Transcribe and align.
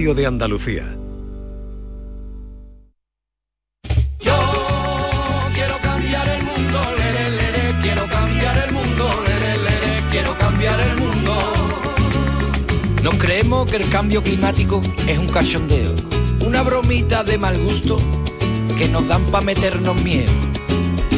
de 0.00 0.26
Andalucía. 0.26 0.96
Yo 4.18 4.32
quiero 5.52 5.76
cambiar 5.82 6.26
el 6.26 6.42
mundo, 6.42 6.80
lere, 6.96 7.30
lere, 7.30 7.74
quiero 7.82 8.06
cambiar 8.06 8.58
el 8.66 8.72
mundo, 8.72 9.10
lere, 9.26 9.58
lere, 9.58 10.02
quiero 10.10 10.38
cambiar 10.38 10.80
el 10.80 10.96
mundo. 10.96 11.32
Nos 13.02 13.14
creemos 13.16 13.70
que 13.70 13.76
el 13.76 13.90
cambio 13.90 14.22
climático 14.22 14.80
es 15.06 15.18
un 15.18 15.28
cachondeo, 15.28 15.94
una 16.46 16.62
bromita 16.62 17.22
de 17.22 17.36
mal 17.36 17.58
gusto 17.62 17.98
que 18.78 18.88
nos 18.88 19.06
dan 19.06 19.22
para 19.26 19.44
meternos 19.44 20.02
miedo. 20.02 20.32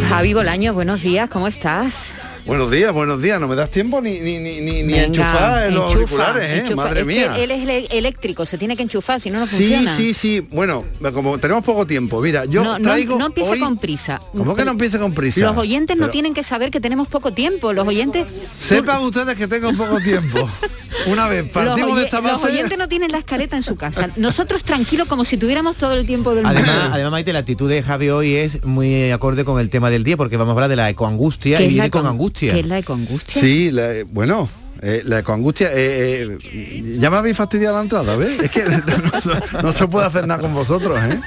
Javi 0.08 0.34
Bolaño, 0.34 0.74
buenos 0.74 1.02
días, 1.02 1.30
¿cómo 1.30 1.46
estás? 1.46 2.12
Buenos 2.44 2.72
días, 2.72 2.92
buenos 2.92 3.22
días. 3.22 3.40
No 3.40 3.46
me 3.46 3.54
das 3.54 3.70
tiempo 3.70 4.00
ni, 4.00 4.18
ni, 4.18 4.38
ni, 4.38 4.60
ni, 4.60 4.82
ni 4.82 4.92
Venga, 4.92 5.04
enchufar 5.04 5.66
en 5.68 5.74
los 5.76 5.84
enchufa, 5.92 6.00
auriculares, 6.26 6.50
¿eh? 6.50 6.58
enchufa. 6.58 6.74
Madre 6.76 7.00
Es 7.02 7.06
que 7.06 7.12
mía. 7.14 7.38
él 7.38 7.50
es 7.52 7.88
eléctrico, 7.92 8.46
se 8.46 8.58
tiene 8.58 8.76
que 8.76 8.82
enchufar, 8.82 9.20
si 9.20 9.30
no, 9.30 9.38
no 9.38 9.46
sí, 9.46 9.56
funciona. 9.56 9.96
sí, 9.96 10.12
sí. 10.12 10.40
Bueno, 10.50 10.84
como 11.14 11.38
tenemos 11.38 11.62
poco 11.62 11.86
tiempo, 11.86 12.20
mira, 12.20 12.44
yo 12.46 12.64
no, 12.64 12.78
no- 12.80 12.82
traigo 12.84 13.16
no 13.16 13.26
empiece 13.26 13.50
hoy- 13.52 13.60
con 13.60 13.76
prisa. 13.78 14.20
¿Cómo 14.36 14.56
que 14.56 14.64
no 14.64 14.72
empiece 14.72 14.98
con 14.98 15.14
prisa? 15.14 15.40
Los 15.40 15.56
oyentes 15.56 15.96
no 15.96 16.08
tienen 16.10 16.34
que 16.34 16.42
saber 16.42 16.72
que 16.72 16.80
tenemos 16.80 17.06
poco 17.06 17.32
tiempo. 17.32 17.72
Los 17.72 17.86
oyentes. 17.86 18.26
Sepan 18.58 19.02
ustedes 19.02 19.36
que 19.36 19.46
tengo 19.46 19.72
poco 19.72 20.00
tiempo. 20.00 20.48
Una 21.06 21.26
vez 21.28 21.44
Los, 21.44 21.52
partimos 21.52 21.96
de 21.96 22.04
esta 22.04 22.20
los 22.20 22.32
base. 22.32 22.46
oyentes 22.48 22.76
no 22.76 22.86
tienen 22.86 23.10
la 23.12 23.18
escaleta 23.18 23.56
en 23.56 23.62
su 23.62 23.76
casa. 23.76 24.10
Nosotros 24.16 24.62
tranquilos 24.62 25.08
como 25.08 25.24
si 25.24 25.36
tuviéramos 25.36 25.76
todo 25.76 25.94
el 25.94 26.06
tiempo 26.06 26.34
del 26.34 26.44
mundo. 26.44 26.58
Además, 26.60 26.90
además, 26.92 27.12
Maite, 27.12 27.32
la 27.32 27.38
actitud 27.40 27.68
de 27.68 27.82
Javi 27.82 28.10
hoy 28.10 28.34
es 28.34 28.64
muy 28.64 29.10
acorde 29.10 29.44
con 29.44 29.58
el 29.60 29.70
tema 29.70 29.90
del 29.90 30.04
día, 30.04 30.16
porque 30.16 30.36
vamos 30.36 30.50
a 30.50 30.54
hablar 30.54 30.68
de 30.70 30.76
la 30.76 30.90
ecoangustia 30.90 31.58
¿Qué 31.58 31.64
y 31.64 31.68
viene 31.68 31.90
con 31.90 32.02
econ- 32.04 32.08
¿Qué 32.32 32.60
es 32.60 32.66
la 32.66 32.78
ecoangustia? 32.78 33.40
Sí, 33.40 33.70
la- 33.70 34.04
bueno, 34.10 34.48
eh, 34.80 35.02
la 35.04 35.20
ecoangustia, 35.20 35.70
eh, 35.72 36.38
eh, 36.42 36.96
ya 36.98 37.10
me 37.10 37.16
habéis 37.18 37.36
fastidiado 37.36 37.76
la 37.76 37.82
entrada, 37.82 38.16
¿ves? 38.16 38.40
Es 38.40 38.50
que 38.50 38.64
no, 39.12 39.20
se- 39.20 39.62
no 39.62 39.72
se 39.72 39.86
puede 39.86 40.06
hacer 40.06 40.26
nada 40.26 40.40
con 40.40 40.52
vosotros, 40.54 40.98
¿eh? 41.04 41.20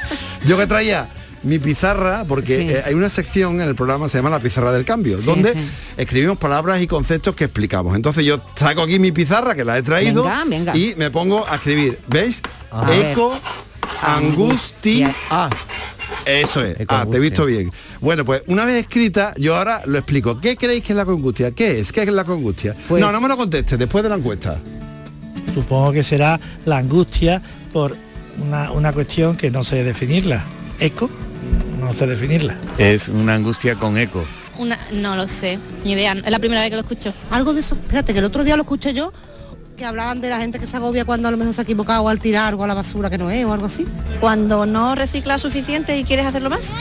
Yo 0.45 0.57
que 0.57 0.67
traía 0.67 1.09
mi 1.43 1.59
pizarra, 1.59 2.25
porque 2.27 2.57
Sí. 2.57 2.69
eh, 2.69 2.81
hay 2.85 2.95
una 2.95 3.07
sección 3.09 3.61
en 3.61 3.67
el 3.67 3.75
programa, 3.75 4.09
se 4.09 4.17
llama 4.17 4.31
la 4.31 4.39
pizarra 4.39 4.71
del 4.71 4.83
cambio, 4.83 5.19
Sí, 5.19 5.25
donde 5.25 5.53
sí. 5.53 5.59
escribimos 5.95 6.37
palabras 6.37 6.81
y 6.81 6.87
conceptos 6.87 7.35
que 7.35 7.43
explicamos. 7.43 7.95
Entonces 7.95 8.25
yo 8.25 8.41
saco 8.55 8.81
aquí 8.81 8.97
mi 8.97 9.11
pizarra, 9.11 9.53
que 9.53 9.63
la 9.63 9.77
he 9.77 9.83
traído, 9.83 10.23
Venga, 10.23 10.43
venga. 10.47 10.75
y 10.77 10.95
me 10.97 11.11
pongo 11.11 11.45
a 11.47 11.55
escribir, 11.55 11.99
¿veis? 12.07 12.41
A. 12.71 12.91
Eco. 12.95 13.37
Angustia. 14.01 15.13
Ah, 15.29 15.49
eso 16.25 16.63
es. 16.63 16.77
Ah, 16.87 17.05
te 17.09 17.17
he 17.17 17.19
visto 17.19 17.45
bien. 17.45 17.71
Bueno, 18.01 18.25
pues 18.25 18.43
una 18.47 18.65
vez 18.65 18.81
escrita, 18.81 19.33
yo 19.37 19.55
ahora 19.55 19.81
lo 19.85 19.97
explico. 19.97 20.39
¿Qué 20.39 20.55
creéis 20.55 20.83
que 20.83 20.93
es 20.93 20.97
la 20.97 21.05
congustia? 21.05 21.51
¿Qué 21.51 21.79
es? 21.79 21.91
¿Qué 21.91 22.01
es 22.03 22.09
la 22.09 22.23
congustia? 22.23 22.75
Pues- 22.87 23.01
no, 23.01 23.11
no 23.11 23.21
me 23.21 23.27
lo 23.27 23.37
conteste, 23.37 23.77
después 23.77 24.03
de 24.03 24.09
la 24.09 24.15
encuesta. 24.15 24.59
Supongo 25.53 25.91
que 25.93 26.03
será 26.03 26.39
la 26.65 26.77
angustia 26.77 27.41
por 27.71 27.95
una, 28.45 28.71
una 28.71 28.91
cuestión 28.91 29.37
que 29.37 29.49
no 29.51 29.63
sé 29.63 29.83
definirla. 29.83 30.43
Eco, 30.79 31.09
no 31.79 31.93
sé 31.93 32.07
definirla. 32.07 32.57
Es 32.77 33.07
una 33.07 33.35
angustia 33.35 33.75
con 33.75 33.97
eco. 33.97 34.25
Una, 34.57 34.77
no 34.91 35.15
lo 35.15 35.27
sé, 35.27 35.59
ni 35.83 35.91
idea, 35.93 36.13
es 36.13 36.31
la 36.31 36.39
primera 36.39 36.61
vez 36.61 36.69
que 36.69 36.75
lo 36.77 36.81
escucho. 36.81 37.13
Algo 37.29 37.53
de 37.53 37.59
eso, 37.59 37.75
espérate, 37.75 38.13
que 38.13 38.19
el 38.19 38.25
otro 38.25 38.43
día 38.43 38.55
lo 38.55 38.63
escuché 38.63 38.93
yo, 38.93 39.11
que 39.75 39.83
hablaban 39.83 40.21
de 40.21 40.29
la 40.29 40.39
gente 40.39 40.57
que 40.57 40.67
se 40.67 40.77
agobia 40.77 41.03
cuando 41.03 41.27
a 41.27 41.31
lo 41.31 41.37
mejor 41.37 41.53
se 41.53 41.59
ha 41.59 41.63
equivocado 41.65 42.07
al 42.07 42.19
tirar 42.19 42.47
algo 42.47 42.63
a 42.63 42.67
la 42.67 42.73
basura 42.73 43.09
que 43.09 43.17
no 43.17 43.29
es 43.29 43.43
o 43.43 43.51
algo 43.51 43.65
así. 43.65 43.85
Cuando 44.21 44.65
no 44.65 44.95
reciclas 44.95 45.41
suficiente 45.41 45.97
y 45.99 46.05
quieres 46.05 46.25
hacerlo 46.25 46.49
más. 46.49 46.71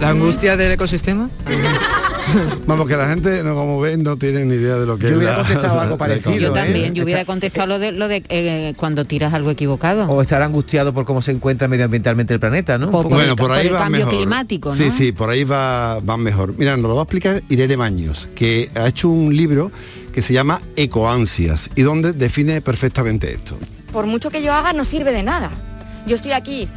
¿La 0.00 0.10
angustia 0.10 0.54
del 0.56 0.72
ecosistema? 0.72 1.30
Vamos, 2.66 2.86
que 2.86 2.96
la 2.96 3.08
gente, 3.08 3.42
no 3.42 3.54
como 3.54 3.80
ven, 3.80 4.02
no 4.02 4.16
tiene 4.16 4.44
ni 4.44 4.54
idea 4.56 4.76
de 4.76 4.84
lo 4.86 4.96
que 4.98 5.04
Yo 5.04 5.08
es 5.10 5.16
hubiera 5.16 5.32
la- 5.32 5.38
contestado 5.38 5.76
la- 5.76 5.82
algo 5.82 5.96
parecido, 5.96 6.34
Yo. 6.36 6.48
¿eh? 6.50 6.60
también, 6.60 6.94
yo 6.94 7.04
hubiera 7.04 7.24
contestado 7.24 7.66
lo 7.68 7.78
de, 7.78 7.92
lo 7.92 8.06
de 8.08 8.22
eh, 8.28 8.74
cuando 8.76 9.04
tiras 9.06 9.32
algo 9.32 9.50
equivocado. 9.50 10.06
O 10.10 10.20
estar 10.20 10.42
angustiado 10.42 10.92
por 10.92 11.04
cómo 11.06 11.22
se 11.22 11.32
encuentra 11.32 11.68
medioambientalmente 11.68 12.34
el 12.34 12.40
planeta, 12.40 12.76
¿no? 12.76 12.90
Por- 12.90 13.08
Bueno, 13.08 13.34
por 13.34 13.50
ahí 13.52 13.62
por 13.64 13.66
el 13.68 13.74
va 13.74 13.78
cambio 13.84 14.00
mejor. 14.06 14.14
climático, 14.14 14.68
¿no? 14.70 14.74
Sí, 14.74 14.90
sí, 14.90 15.12
por 15.12 15.30
ahí 15.30 15.44
va, 15.44 16.00
va 16.00 16.16
mejor. 16.18 16.54
Mira, 16.58 16.76
nos 16.76 16.88
lo 16.90 16.96
va 16.96 17.02
a 17.02 17.04
explicar 17.04 17.42
Irene 17.48 17.76
Maños, 17.78 18.28
que 18.34 18.70
ha 18.74 18.88
hecho 18.88 19.08
un 19.08 19.34
libro 19.34 19.72
que 20.12 20.22
se 20.22 20.34
llama 20.34 20.60
Ecoansias 20.76 21.70
y 21.74 21.82
donde 21.82 22.12
define 22.12 22.60
perfectamente 22.60 23.32
esto. 23.32 23.58
por 23.92 24.06
mucho 24.06 24.30
que 24.30 24.42
yo 24.42 24.52
haga 24.52 24.72
no 24.72 24.84
sirve 24.84 25.12
de 25.12 25.22
nada. 25.22 25.50
Yo 26.06 26.14
estoy 26.16 26.32
aquí 26.32 26.68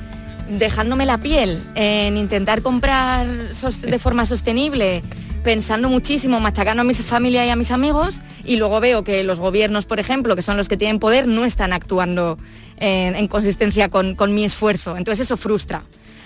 dejándome 0.50 1.06
la 1.06 1.18
piel 1.18 1.60
en 1.76 2.18
intentar 2.18 2.62
comprar 2.62 3.26
de 3.28 4.00
forma 4.00 4.26
sostenible, 4.26 5.02
pensando 5.44 5.90
muchísimo, 5.90 6.40
machacando 6.40 6.82
a 6.82 6.84
mi 6.84 6.94
familia 6.94 7.46
y 7.46 7.50
a 7.50 7.56
mis 7.56 7.72
amigos 7.72 8.20
y 8.44 8.58
luego 8.58 8.80
veo 8.80 9.04
que 9.04 9.24
los 9.24 9.40
gobiernos, 9.40 9.86
por 9.86 10.00
ejemplo, 10.00 10.36
que 10.36 10.42
son 10.42 10.58
los 10.58 10.68
que 10.68 10.78
tienen 10.78 11.00
poder, 11.00 11.28
no 11.28 11.46
están 11.46 11.74
actuando 11.74 12.38
en, 12.78 13.16
en 13.16 13.28
consistencia 13.28 13.90
con, 13.90 14.16
con 14.16 14.34
mi 14.36 14.44
esfuerzo. 14.44 14.98
Entonces 14.98 15.26
eso 15.28 15.38
frustra, 15.38 15.84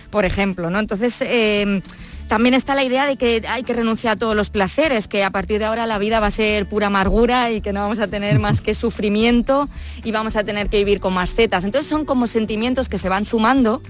por 0.10 0.26
ejemplo. 0.26 0.70
¿no? 0.70 0.80
Entonces 0.80 1.18
eh, 1.22 1.82
también 2.30 2.54
está 2.54 2.76
la 2.76 2.84
idea 2.84 3.08
de 3.08 3.18
que 3.18 3.42
hay 3.50 3.64
que 3.64 3.74
renunciar 3.74 4.14
a 4.14 4.16
todos 4.16 4.36
los 4.36 4.52
placeres, 4.52 5.08
que 5.08 5.24
a 5.24 5.32
partir 5.32 5.58
de 5.58 5.66
ahora 5.66 5.88
la 5.88 5.98
vida 5.98 6.20
va 6.20 6.28
a 6.28 6.32
ser 6.32 6.70
pura 6.70 6.86
amargura 6.88 7.50
y 7.50 7.60
que 7.60 7.74
no 7.74 7.82
vamos 7.82 7.98
a 8.00 8.08
tener 8.08 8.38
más 8.38 8.62
que 8.62 8.74
sufrimiento 8.76 9.68
y 10.04 10.12
vamos 10.12 10.36
a 10.36 10.44
tener 10.44 10.70
que 10.70 10.78
vivir 10.78 11.00
con 11.00 11.12
más 11.12 11.34
zetas. 11.34 11.66
Entonces 11.66 11.90
son 11.90 12.06
como 12.06 12.28
sentimientos 12.28 12.88
que 12.88 13.00
se 13.00 13.10
van 13.10 13.26
sumando 13.26 13.82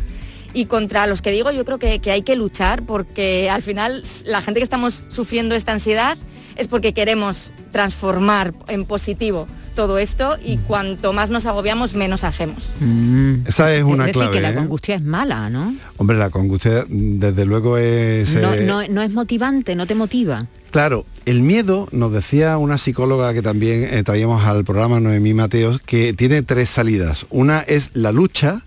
y 0.54 0.66
contra 0.66 1.06
los 1.06 1.22
que 1.22 1.32
digo 1.32 1.52
yo 1.52 1.66
creo 1.66 1.80
que, 1.80 2.00
que 2.00 2.12
hay 2.12 2.22
que 2.22 2.38
luchar 2.38 2.84
porque 2.84 3.50
al 3.50 3.62
final 3.62 4.04
la 4.24 4.42
gente 4.42 4.62
que 4.62 4.64
estamos 4.64 5.04
sufriendo 5.10 5.54
esta 5.54 5.74
ansiedad 5.74 6.18
es 6.56 6.70
porque 6.70 6.94
queremos 6.94 7.52
transformar 7.74 8.54
en 8.70 8.86
positivo 8.86 9.48
todo 9.80 9.98
esto 9.98 10.38
y 10.44 10.58
cuanto 10.58 11.14
más 11.14 11.30
nos 11.30 11.46
agobiamos 11.46 11.94
menos 11.94 12.26
hacemos. 12.26 12.74
Mm. 12.82 13.48
Esa 13.48 13.74
es 13.74 13.82
una 13.86 14.04
es 14.04 14.08
decir, 14.08 14.30
clave. 14.30 14.34
que 14.34 14.42
la 14.42 14.50
¿eh? 14.50 14.58
angustia 14.58 14.96
es 14.96 15.02
mala, 15.02 15.50
¿no? 15.50 15.74
Hombre, 15.96 16.18
la 16.18 16.26
angustia 16.26 16.84
desde 16.90 17.46
luego 17.46 17.78
es... 17.78 18.34
No, 18.34 18.54
eh, 18.54 18.66
no, 18.66 18.86
no 18.90 19.02
es 19.02 19.12
motivante, 19.14 19.76
no 19.76 19.88
te 19.88 19.96
motiva. 19.96 20.48
Claro, 20.72 21.06
el 21.26 21.42
miedo, 21.42 21.88
nos 21.92 22.12
decía 22.12 22.58
una 22.58 22.78
psicóloga 22.78 23.34
que 23.34 23.42
también 23.42 23.84
eh, 23.84 24.04
traíamos 24.04 24.46
al 24.46 24.64
programa, 24.64 25.00
Noemí 25.00 25.34
Mateos, 25.34 25.80
que 25.86 26.14
tiene 26.14 26.42
tres 26.44 26.70
salidas. 26.70 27.26
Una 27.30 27.60
es 27.62 27.92
la 27.94 28.12
lucha, 28.12 28.64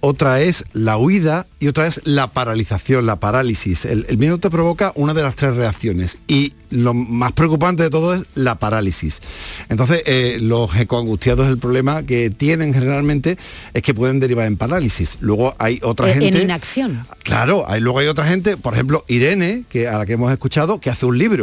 otra 0.00 0.42
es 0.42 0.64
la 0.74 0.98
huida 0.98 1.46
y 1.58 1.68
otra 1.68 1.86
es 1.86 2.02
la 2.04 2.26
paralización, 2.26 3.06
la 3.06 3.16
parálisis. 3.16 3.86
El, 3.86 4.04
el 4.10 4.18
miedo 4.18 4.36
te 4.36 4.50
provoca 4.50 4.92
una 4.96 5.14
de 5.14 5.22
las 5.22 5.34
tres 5.34 5.56
reacciones 5.56 6.18
y 6.28 6.52
lo 6.68 6.92
más 6.92 7.32
preocupante 7.32 7.82
de 7.84 7.88
todo 7.88 8.14
es 8.14 8.24
la 8.34 8.56
parálisis. 8.56 9.22
Entonces, 9.70 10.02
eh, 10.04 10.36
los 10.42 10.76
ecoangustiados, 10.76 11.46
el 11.46 11.56
problema 11.56 12.02
que 12.02 12.28
tienen 12.28 12.74
generalmente 12.74 13.38
es 13.72 13.82
que 13.82 13.94
pueden 13.94 14.20
derivar 14.20 14.46
en 14.46 14.58
parálisis. 14.58 15.16
Luego 15.20 15.54
hay 15.58 15.80
otra 15.82 16.10
Eh, 16.10 16.14
gente... 16.14 16.36
En 16.36 16.44
inacción. 16.44 17.06
Claro, 17.22 17.64
hay, 17.66 17.80
luego 17.80 18.00
hay 18.00 18.08
otra 18.08 18.26
gente, 18.26 18.58
por 18.58 18.74
ejemplo, 18.74 19.04
Irene, 19.08 19.64
que 19.70 19.88
a 19.88 19.96
la 19.96 20.04
que 20.04 20.12
hemos 20.14 20.30
escuchado, 20.32 20.80
que 20.80 20.90
hace 20.90 21.06
un 21.06 21.16
libro. 21.16 21.35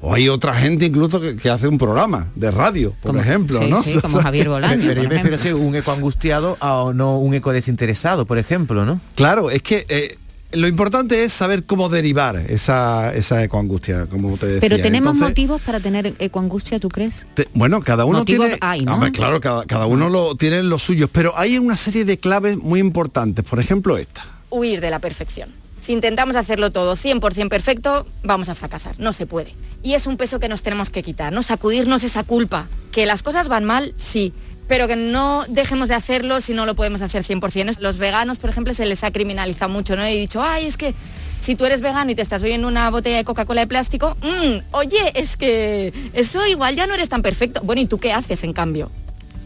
O 0.00 0.14
hay 0.14 0.28
otra 0.28 0.54
gente 0.54 0.86
incluso 0.86 1.20
que, 1.20 1.34
que 1.36 1.50
hace 1.50 1.66
un 1.66 1.76
programa 1.78 2.28
de 2.36 2.50
radio, 2.50 2.94
por 3.02 3.10
Como- 3.12 3.20
ejemplo, 3.20 3.60
sí, 3.60 3.68
¿no? 3.70 3.82
sí, 3.82 3.98
como 4.00 4.20
Javier 4.20 4.48
Bolaño, 4.50 4.82
Pero 4.86 5.02
yo 5.02 5.08
por 5.08 5.08
prefiero 5.08 5.36
ejemplo. 5.36 5.58
ser 5.60 5.66
un 5.68 5.74
eco 5.74 5.90
angustiado 5.92 6.56
a 6.60 6.92
no 6.94 7.18
un 7.18 7.34
eco 7.34 7.52
desinteresado, 7.52 8.24
por 8.24 8.38
ejemplo, 8.38 8.84
¿no? 8.84 9.00
Claro, 9.16 9.50
es 9.50 9.60
que 9.62 9.84
eh, 9.88 10.16
lo 10.52 10.68
importante 10.68 11.24
es 11.24 11.32
saber 11.32 11.64
cómo 11.64 11.88
derivar 11.88 12.36
esa, 12.36 13.12
esa 13.14 13.42
ecoangustia, 13.42 14.06
como 14.06 14.36
te 14.38 14.46
decía. 14.46 14.60
Pero 14.60 14.76
tenemos 14.76 15.14
Entonces, 15.14 15.30
motivos 15.30 15.62
para 15.62 15.80
tener 15.80 16.14
ecoangustia, 16.20 16.78
¿tú 16.78 16.88
crees? 16.88 17.26
te- 17.34 17.48
bueno, 17.52 17.80
cada 17.82 18.04
uno 18.04 18.20
Motivos 18.20 18.46
tiene... 18.46 18.58
hay, 18.62 18.84
¿no? 18.84 18.94
Hombre, 18.94 19.10
claro, 19.12 19.40
cada, 19.40 19.66
cada 19.66 19.86
uno 19.86 20.08
lo 20.08 20.36
tiene 20.36 20.62
los 20.62 20.82
suyos, 20.82 21.10
pero 21.12 21.36
hay 21.36 21.58
una 21.58 21.76
serie 21.76 22.04
de 22.04 22.18
claves 22.18 22.56
muy 22.56 22.78
importantes. 22.80 23.44
Por 23.44 23.58
ejemplo, 23.58 23.98
esta. 23.98 24.22
huir 24.50 24.80
de 24.80 24.90
la 24.90 25.00
perfección. 25.00 25.50
Si 25.88 25.94
intentamos 25.94 26.36
hacerlo 26.36 26.70
todo 26.70 26.96
100% 26.96 27.48
perfecto, 27.48 28.06
vamos 28.22 28.50
a 28.50 28.54
fracasar, 28.54 29.00
no 29.00 29.14
se 29.14 29.24
puede. 29.24 29.54
Y 29.82 29.94
es 29.94 30.06
un 30.06 30.18
peso 30.18 30.38
que 30.38 30.46
nos 30.46 30.62
tenemos 30.62 30.90
que 30.90 31.02
quitar, 31.02 31.32
¿no? 31.32 31.42
Sacudirnos 31.42 32.04
esa 32.04 32.24
culpa. 32.24 32.68
Que 32.92 33.06
las 33.06 33.22
cosas 33.22 33.48
van 33.48 33.64
mal, 33.64 33.94
sí, 33.96 34.34
pero 34.66 34.86
que 34.86 34.96
no 34.96 35.46
dejemos 35.48 35.88
de 35.88 35.94
hacerlo 35.94 36.42
si 36.42 36.52
no 36.52 36.66
lo 36.66 36.74
podemos 36.74 37.00
hacer 37.00 37.24
100%. 37.24 37.78
Los 37.78 37.96
veganos, 37.96 38.36
por 38.36 38.50
ejemplo, 38.50 38.74
se 38.74 38.84
les 38.84 39.02
ha 39.02 39.12
criminalizado 39.12 39.72
mucho, 39.72 39.96
¿no? 39.96 40.04
He 40.04 40.14
dicho, 40.14 40.42
ay, 40.42 40.66
es 40.66 40.76
que 40.76 40.92
si 41.40 41.54
tú 41.54 41.64
eres 41.64 41.80
vegano 41.80 42.10
y 42.10 42.14
te 42.14 42.20
estás 42.20 42.42
bebiendo 42.42 42.68
una 42.68 42.90
botella 42.90 43.16
de 43.16 43.24
Coca-Cola 43.24 43.62
de 43.62 43.66
plástico, 43.66 44.14
mm, 44.20 44.74
oye, 44.74 45.12
es 45.14 45.38
que 45.38 45.94
eso 46.12 46.46
igual 46.46 46.76
ya 46.76 46.86
no 46.86 46.92
eres 46.92 47.08
tan 47.08 47.22
perfecto. 47.22 47.62
Bueno, 47.64 47.80
¿y 47.80 47.86
tú 47.86 47.96
qué 47.96 48.12
haces 48.12 48.44
en 48.44 48.52
cambio? 48.52 48.90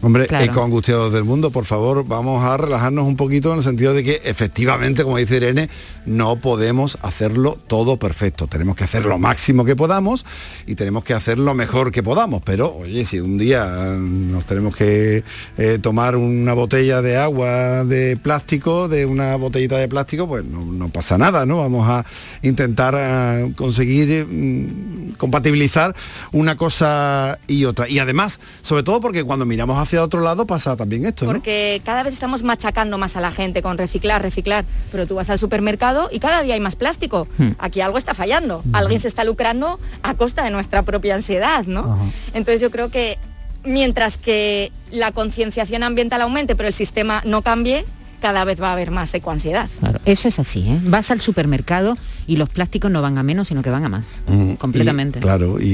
Hombre, 0.03 0.27
Claro. 0.27 0.45
ecoangustiados 0.45 1.13
del 1.13 1.23
mundo, 1.23 1.51
por 1.53 1.65
favor, 1.65 2.05
vamos 2.05 2.43
a 2.45 2.57
relajarnos 2.57 3.07
un 3.07 3.17
poquito 3.17 3.53
en 3.53 3.59
el 3.59 3.63
sentido 3.63 3.95
de 3.95 4.03
que 4.03 4.21
efectivamente, 4.25 5.05
como 5.05 5.17
dice 5.17 5.37
Irene, 5.37 5.69
no 6.07 6.37
podemos 6.37 6.99
hacerlo 7.03 7.57
todo 7.69 7.97
perfecto. 7.99 8.49
Tenemos 8.49 8.75
que 8.75 8.83
hacer 8.83 9.07
lo 9.07 9.19
máximo 9.21 9.65
que 9.65 9.77
podamos 9.77 10.25
y 10.67 10.75
tenemos 10.75 11.05
que 11.05 11.15
hacer 11.15 11.39
lo 11.39 11.55
mejor 11.55 11.93
que 11.93 12.03
podamos. 12.03 12.43
Pero, 12.45 12.75
oye, 12.75 13.05
si 13.05 13.21
un 13.21 13.39
día 13.39 13.65
eh, 13.65 13.97
nos 13.99 14.45
tenemos 14.45 14.75
que 14.77 15.23
eh, 15.57 15.79
tomar 15.81 16.17
una 16.17 16.53
botella 16.55 17.01
de 17.01 17.17
agua 17.17 17.85
de 17.85 18.17
plástico, 18.17 18.89
de 18.89 19.07
una 19.07 19.37
botellita 19.37 19.77
de 19.79 19.87
plástico, 19.87 20.27
pues 20.27 20.45
no, 20.45 20.65
no 20.65 20.89
pasa 20.89 21.17
nada, 21.17 21.47
¿no? 21.47 21.59
Vamos 21.59 21.89
a 21.89 22.05
intentar 22.43 22.97
eh, 22.99 23.53
conseguir 23.55 24.27
mm, 24.27 25.13
compatibilizar 25.17 25.95
una 26.33 26.57
cosa 26.57 27.39
y 27.47 27.65
otra. 27.67 27.89
Y 27.89 28.01
además, 28.01 28.41
sobre 28.63 28.83
todo 28.83 29.01
porque 29.01 29.23
cuando 29.23 29.47
miramos 29.47 29.79
hacia 29.79 29.92
hacia 29.93 30.03
otro 30.03 30.21
lado 30.21 30.47
pasa 30.47 30.75
también 30.75 31.05
esto, 31.05 31.27
¿no? 31.27 31.33
Porque 31.33 31.83
cada 31.85 32.03
vez 32.03 32.15
estamos 32.15 32.43
machacando 32.43 32.97
más 32.97 33.17
a 33.17 33.21
la 33.21 33.31
gente 33.31 33.61
con 33.61 33.77
reciclar, 33.77 34.23
reciclar, 34.23 34.65
pero 34.91 35.07
tú 35.07 35.17
vas 35.17 35.29
al 35.29 35.39
supermercado 35.39 36.09
y 36.11 36.19
cada 36.19 36.43
día 36.43 36.55
hay 36.55 36.61
más 36.61 36.77
plástico. 36.77 37.29
Hmm. 37.37 37.51
Aquí 37.59 37.83
algo 37.83 37.99
está 37.99 38.15
fallando, 38.15 38.63
alguien 38.73 39.01
se 39.01 39.09
está 39.09 39.25
lucrando 39.25 39.79
a 40.03 40.15
costa 40.15 40.45
de 40.45 40.51
nuestra 40.51 40.83
propia 40.83 41.15
ansiedad, 41.15 41.65
¿no? 41.67 41.99
Entonces 42.33 42.61
yo 42.63 42.71
creo 42.71 42.91
que 42.91 43.19
mientras 43.65 44.17
que 44.17 44.73
la 44.91 45.13
concienciación 45.13 45.83
ambiental 45.83 46.23
aumente, 46.23 46.57
pero 46.57 46.69
el 46.69 46.75
sistema 46.75 47.21
no 47.27 47.43
cambie, 47.43 47.85
cada 48.23 48.45
vez 48.45 48.63
va 48.63 48.71
a 48.71 48.73
haber 48.73 48.91
más 48.91 49.13
ecoansiedad. 49.13 49.69
Eso 50.05 50.27
es 50.29 50.39
así, 50.41 50.61
¿eh? 50.69 50.81
Vas 50.85 51.11
al 51.13 51.21
supermercado 51.21 51.97
y 52.27 52.37
los 52.37 52.49
plásticos 52.49 52.91
no 52.91 53.03
van 53.03 53.19
a 53.19 53.23
menos, 53.23 53.49
sino 53.49 53.63
que 53.63 53.71
van 53.71 53.85
a 53.85 53.89
más. 53.89 54.25
Mm, 54.27 54.55
completamente. 54.55 55.19
y, 55.19 55.23
claro, 55.23 55.61
y, 55.61 55.65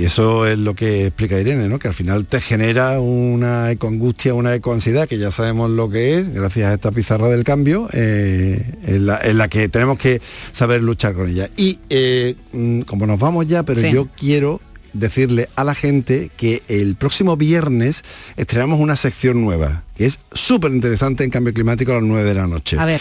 y 0.00 0.04
eso 0.04 0.46
es 0.46 0.56
lo 0.58 0.74
que 0.74 1.06
explica 1.06 1.38
Irene, 1.40 1.68
¿no? 1.68 1.78
Que 1.80 1.88
al 1.88 1.94
final 1.94 2.26
te 2.26 2.40
genera 2.40 3.00
una 3.00 3.70
ecoangustia, 3.72 4.34
una 4.34 4.54
ecoansiedad, 4.54 5.08
que 5.08 5.18
ya 5.18 5.30
sabemos 5.32 5.70
lo 5.70 5.88
que 5.88 6.18
es, 6.18 6.32
gracias 6.32 6.70
a 6.70 6.74
esta 6.74 6.92
pizarra 6.92 7.28
del 7.28 7.42
cambio, 7.44 7.88
eh, 7.92 8.74
en, 8.86 9.06
la, 9.06 9.18
en 9.22 9.38
la 9.38 9.48
que 9.48 9.68
tenemos 9.68 9.98
que 9.98 10.20
saber 10.52 10.80
luchar 10.82 11.14
con 11.14 11.28
ella. 11.28 11.48
Y 11.56 11.78
eh, 11.90 12.36
mm, 12.52 12.82
como 12.82 13.06
nos 13.06 13.18
vamos 13.18 13.46
ya, 13.48 13.62
pero 13.64 13.80
Sí. 13.80 13.90
yo 13.92 14.06
quiero 14.16 14.60
decirle 14.92 15.48
a 15.56 15.64
la 15.64 15.74
gente 15.74 16.30
que 16.36 16.62
el 16.68 16.96
próximo 16.96 17.36
viernes 17.36 18.04
estrenamos 18.36 18.80
una 18.80 18.96
sección 18.96 19.42
nueva, 19.42 19.84
que 19.96 20.06
es 20.06 20.18
súper 20.32 20.72
interesante 20.72 21.24
en 21.24 21.30
cambio 21.30 21.52
climático 21.52 21.92
a 21.92 21.96
las 21.96 22.04
9 22.04 22.24
de 22.24 22.34
la 22.34 22.46
noche. 22.46 22.78
A 22.78 22.84
ver. 22.84 23.00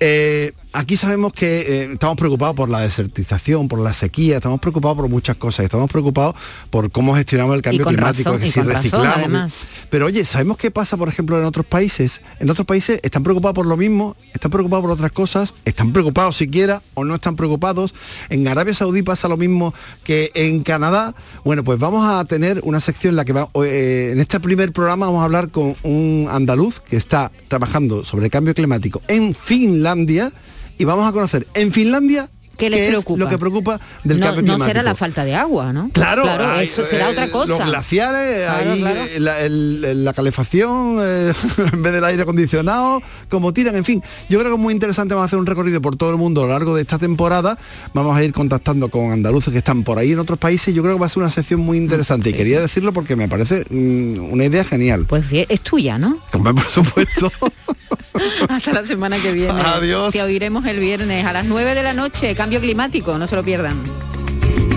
Eh, 0.00 0.52
aquí 0.72 0.96
sabemos 0.96 1.32
que 1.32 1.60
eh, 1.60 1.92
estamos 1.92 2.16
preocupados 2.16 2.54
por 2.54 2.68
la 2.68 2.80
desertización, 2.80 3.68
por 3.68 3.78
la 3.80 3.94
sequía, 3.94 4.36
estamos 4.36 4.60
preocupados 4.60 4.96
por 4.96 5.08
muchas 5.08 5.36
cosas, 5.36 5.64
estamos 5.64 5.90
preocupados 5.90 6.34
por 6.70 6.90
cómo 6.90 7.14
gestionamos 7.14 7.56
el 7.56 7.62
cambio 7.62 7.86
climático, 7.86 8.30
razón, 8.30 8.42
que 8.42 8.50
si 8.50 8.60
razón, 8.60 8.74
reciclamos. 8.74 9.52
pero 9.90 10.06
oye, 10.06 10.24
¿sabemos 10.24 10.56
qué 10.56 10.70
pasa, 10.70 10.96
por 10.96 11.08
ejemplo, 11.08 11.38
en 11.38 11.44
otros 11.44 11.66
países? 11.66 12.20
En 12.38 12.50
otros 12.50 12.66
países 12.66 13.00
están 13.02 13.22
preocupados 13.22 13.54
por 13.54 13.66
lo 13.66 13.76
mismo, 13.76 14.16
están 14.32 14.50
preocupados 14.50 14.82
por 14.82 14.92
otras 14.92 15.12
cosas, 15.12 15.54
están 15.64 15.92
preocupados 15.92 16.36
siquiera 16.36 16.82
o 16.94 17.04
no 17.04 17.14
están 17.14 17.36
preocupados. 17.36 17.94
En 18.28 18.46
Arabia 18.46 18.74
Saudí 18.74 19.02
pasa 19.02 19.28
lo 19.28 19.36
mismo 19.36 19.74
que 20.04 20.30
en 20.34 20.62
Canadá. 20.62 21.14
Bueno, 21.44 21.64
pues 21.64 21.78
vamos 21.78 22.08
a 22.08 22.24
tener 22.24 22.60
una 22.64 22.80
sección 22.80 23.12
en 23.12 23.16
la 23.16 23.24
que 23.24 23.32
va, 23.32 23.48
eh, 23.64 24.10
en 24.12 24.20
este 24.20 24.40
primer 24.40 24.72
programa 24.72 25.06
vamos 25.06 25.22
a 25.22 25.24
hablar 25.24 25.48
con 25.50 25.76
un 25.82 26.28
andaluz 26.30 26.80
que 26.80 26.96
está 26.96 27.32
trabajando 27.48 28.04
sobre 28.04 28.26
el 28.26 28.30
cambio 28.30 28.54
climático 28.54 29.00
en 29.08 29.34
Finlandia 29.34 30.32
y 30.78 30.84
vamos 30.84 31.06
a 31.06 31.12
conocer 31.12 31.46
en 31.54 31.72
Finlandia 31.72 32.30
¿Qué 32.58 32.68
les 32.68 32.80
es 32.80 32.88
preocupa? 32.88 33.18
lo 33.24 33.28
que 33.30 33.38
preocupa 33.38 33.80
del 34.04 34.20
no, 34.20 34.26
cambio 34.26 34.58
no 34.58 34.64
será 34.64 34.82
la 34.82 34.94
falta 34.94 35.24
de 35.24 35.34
agua, 35.34 35.72
¿no? 35.72 35.90
Claro, 35.92 36.24
hay, 36.28 36.66
eso 36.66 36.84
será 36.84 37.08
eh, 37.08 37.12
otra 37.12 37.30
cosa. 37.30 37.56
Los 37.58 37.70
glaciares, 37.70 38.44
Claro, 38.44 38.72
eh, 38.74 39.20
la, 39.20 39.40
el- 39.40 40.04
la 40.04 40.12
calefacción, 40.12 40.96
eh, 41.00 41.32
en 41.72 41.82
vez 41.82 41.92
del 41.92 42.04
aire 42.04 42.22
acondicionado, 42.22 43.00
como 43.30 43.52
tiran, 43.52 43.76
en 43.76 43.84
fin. 43.84 44.02
Yo 44.28 44.38
creo 44.38 44.50
que 44.50 44.56
es 44.56 44.60
muy 44.62 44.74
interesante, 44.74 45.14
vamos 45.14 45.24
a 45.24 45.26
hacer 45.26 45.38
un 45.38 45.46
recorrido 45.46 45.80
por 45.80 45.96
todo 45.96 46.10
el 46.10 46.16
mundo 46.16 46.42
a 46.42 46.46
lo 46.46 46.52
largo 46.52 46.74
de 46.74 46.82
esta 46.82 46.98
temporada. 46.98 47.56
Vamos 47.94 48.16
a 48.16 48.22
ir 48.24 48.32
contactando 48.32 48.88
con 48.90 49.12
andaluces 49.12 49.52
que 49.52 49.58
están 49.58 49.84
por 49.84 49.98
ahí 49.98 50.12
en 50.12 50.18
otros 50.18 50.38
países. 50.38 50.74
Yo 50.74 50.82
creo 50.82 50.94
que 50.96 51.00
va 51.00 51.06
a 51.06 51.10
ser 51.10 51.22
una 51.22 51.30
sección 51.30 51.60
muy 51.60 51.78
interesante 51.78 52.30
y 52.30 52.32
quería 52.32 52.60
decirlo 52.60 52.92
porque 52.92 53.14
me 53.16 53.28
parece 53.28 53.64
mm, 53.70 54.32
una 54.32 54.44
idea 54.44 54.64
genial. 54.64 55.06
Pues 55.08 55.28
bien, 55.28 55.46
es 55.48 55.60
tuya, 55.60 55.96
¿no? 55.96 56.18
Como 56.32 56.52
por 56.54 56.64
supuesto. 56.66 57.30
Hasta 58.48 58.72
la 58.72 58.84
semana 58.84 59.16
que 59.18 59.32
viene. 59.32 59.60
Adiós. 59.64 60.12
Te 60.12 60.22
oiremos 60.22 60.66
el 60.66 60.80
viernes 60.80 61.24
a 61.24 61.32
las 61.32 61.46
9 61.46 61.74
de 61.74 61.82
la 61.82 61.92
noche, 61.94 62.34
cambio 62.48 62.60
climático, 62.62 63.18
no 63.18 63.26
se 63.26 63.36
lo 63.36 63.42
pierdan. 63.42 63.76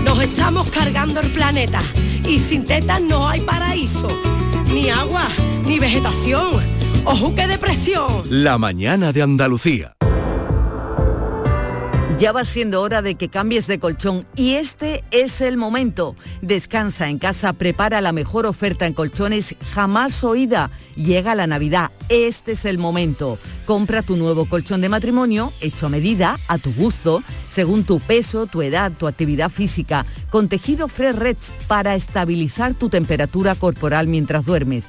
Nos 0.04 0.20
estamos 0.20 0.70
cargando 0.70 1.20
el 1.20 1.30
planeta 1.30 1.80
y 2.28 2.38
sin 2.38 2.66
tetas 2.66 3.00
no 3.00 3.26
hay 3.26 3.40
paraíso, 3.40 4.08
ni 4.74 4.90
agua, 4.90 5.26
ni 5.64 5.78
vegetación. 5.78 6.62
¡Ojo 7.06 7.34
qué 7.34 7.46
depresión! 7.46 8.24
La 8.28 8.58
mañana 8.58 9.10
de 9.14 9.22
Andalucía. 9.22 9.94
Ya 12.22 12.30
va 12.30 12.44
siendo 12.44 12.82
hora 12.82 13.02
de 13.02 13.16
que 13.16 13.28
cambies 13.28 13.66
de 13.66 13.80
colchón 13.80 14.28
y 14.36 14.52
este 14.52 15.02
es 15.10 15.40
el 15.40 15.56
momento. 15.56 16.14
Descansa 16.40 17.08
en 17.08 17.18
casa, 17.18 17.52
prepara 17.52 18.00
la 18.00 18.12
mejor 18.12 18.46
oferta 18.46 18.86
en 18.86 18.92
colchones 18.92 19.56
jamás 19.72 20.22
oída. 20.22 20.70
Llega 20.94 21.34
la 21.34 21.48
Navidad, 21.48 21.90
este 22.08 22.52
es 22.52 22.64
el 22.64 22.78
momento. 22.78 23.40
Compra 23.66 24.02
tu 24.02 24.16
nuevo 24.16 24.48
colchón 24.48 24.82
de 24.82 24.88
matrimonio 24.88 25.52
hecho 25.60 25.86
a 25.86 25.88
medida, 25.88 26.38
a 26.46 26.58
tu 26.58 26.72
gusto, 26.72 27.24
según 27.48 27.82
tu 27.82 27.98
peso, 27.98 28.46
tu 28.46 28.62
edad, 28.62 28.92
tu 28.92 29.08
actividad 29.08 29.50
física, 29.50 30.06
con 30.30 30.48
tejido 30.48 30.86
Fresh 30.86 31.16
Reds 31.16 31.52
para 31.66 31.96
estabilizar 31.96 32.74
tu 32.74 32.88
temperatura 32.88 33.56
corporal 33.56 34.06
mientras 34.06 34.44
duermes. 34.44 34.84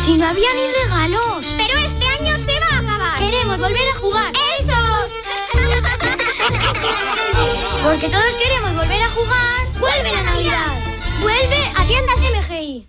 Si 0.04 0.16
no 0.16 0.26
había 0.26 0.52
ni 0.54 0.62
regalos. 0.85 1.45
Pero 1.57 1.78
este 1.78 2.07
año 2.07 2.37
se 2.38 2.59
va 2.61 2.66
a 2.76 2.78
acabar. 2.78 3.18
Queremos 3.18 3.59
volver 3.59 3.88
a 3.88 3.95
jugar. 3.95 4.33
¡Esos! 4.59 5.11
Porque 7.83 8.09
todos 8.09 8.37
queremos 8.37 8.75
volver 8.75 9.02
a 9.02 9.11
jugar. 9.11 9.66
¡Vuelve 9.78 10.12
la 10.12 10.23
Navidad! 10.23 10.73
¡Vuelve 11.21 11.73
a 11.76 11.85
tiendas 11.87 12.21
MGI! 12.21 12.88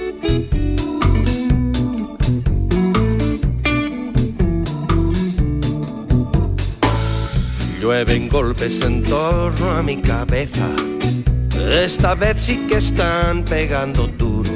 Llueven 7.81 8.29
golpes 8.29 8.79
en 8.81 9.01
torno 9.01 9.71
a 9.71 9.81
mi 9.81 9.97
cabeza. 9.97 10.67
Esta 11.59 12.13
vez 12.13 12.37
sí 12.39 12.67
que 12.69 12.77
están 12.77 13.43
pegando 13.43 14.05
duro. 14.05 14.51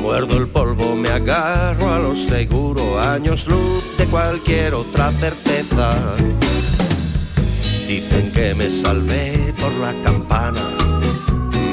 Muerdo 0.00 0.38
el 0.38 0.46
polvo, 0.46 0.94
me 0.94 1.08
agarro 1.08 1.92
a 1.92 1.98
lo 1.98 2.14
seguro. 2.14 3.00
Años 3.00 3.48
luz 3.48 3.96
de 3.98 4.04
cualquier 4.04 4.74
otra 4.74 5.10
certeza. 5.10 5.98
Dicen 7.88 8.30
que 8.30 8.54
me 8.54 8.70
salvé 8.70 9.52
por 9.58 9.72
la 9.72 9.92
campana. 10.04 10.62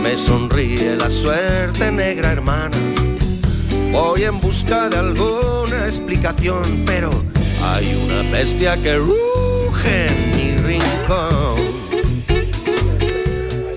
Me 0.01 0.17
sonríe 0.17 0.95
la 0.95 1.11
suerte 1.11 1.91
negra 1.91 2.31
hermana. 2.31 2.77
Voy 3.91 4.23
en 4.23 4.41
busca 4.41 4.89
de 4.89 4.97
alguna 4.97 5.85
explicación, 5.85 6.83
pero 6.87 7.11
hay 7.63 7.93
una 8.03 8.31
bestia 8.31 8.75
que 8.77 8.95
ruge. 8.95 10.38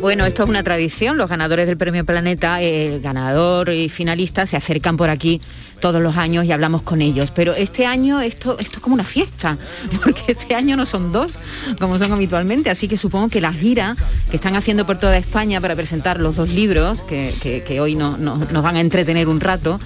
Bueno, 0.01 0.27
esto 0.27 0.43
es 0.43 0.49
una 0.49 0.63
tradición. 0.63 1.17
Los 1.17 1.29
ganadores 1.31 1.67
del 1.67 1.77
Premio 1.77 2.05
Planeta, 2.05 2.61
el 2.61 3.01
ganador 3.01 3.71
y 3.71 3.89
finalista, 3.89 4.47
se 4.47 4.57
acercan 4.57 4.97
por 4.97 5.09
aquí 5.11 5.41
todos 5.81 6.03
los 6.03 6.17
años 6.17 6.45
y 6.45 6.53
hablamos 6.53 6.83
con 6.83 7.01
ellos. 7.01 7.31
Pero 7.31 7.55
este 7.55 7.87
año 7.87 8.21
esto, 8.21 8.59
esto 8.59 8.77
es 8.77 8.83
como 8.83 8.95
una 8.95 9.05
fiesta, 9.05 9.57
porque 10.03 10.23
este 10.33 10.55
año 10.55 10.77
no 10.77 10.87
son 10.87 11.13
dos, 11.13 11.33
como 11.79 11.99
son 11.99 12.13
habitualmente. 12.13 12.69
Así 12.69 12.89
que 12.89 12.97
supongo 12.97 13.29
que 13.29 13.41
la 13.41 13.53
gira 13.53 13.97
que 14.29 14.37
están 14.37 14.57
haciendo 14.57 14.85
por 14.87 14.99
toda 14.99 15.17
España 15.17 15.61
para 15.61 15.77
presentar 15.77 16.19
los 16.21 16.35
dos 16.37 16.49
libros, 16.49 17.03
que, 17.03 17.79
hoy 17.81 17.95
no- 17.95 18.17
nos 18.19 18.63
van 18.63 18.77
a 18.77 18.81
entretener 18.81 19.29
un 19.29 19.41
rato, 19.41 19.79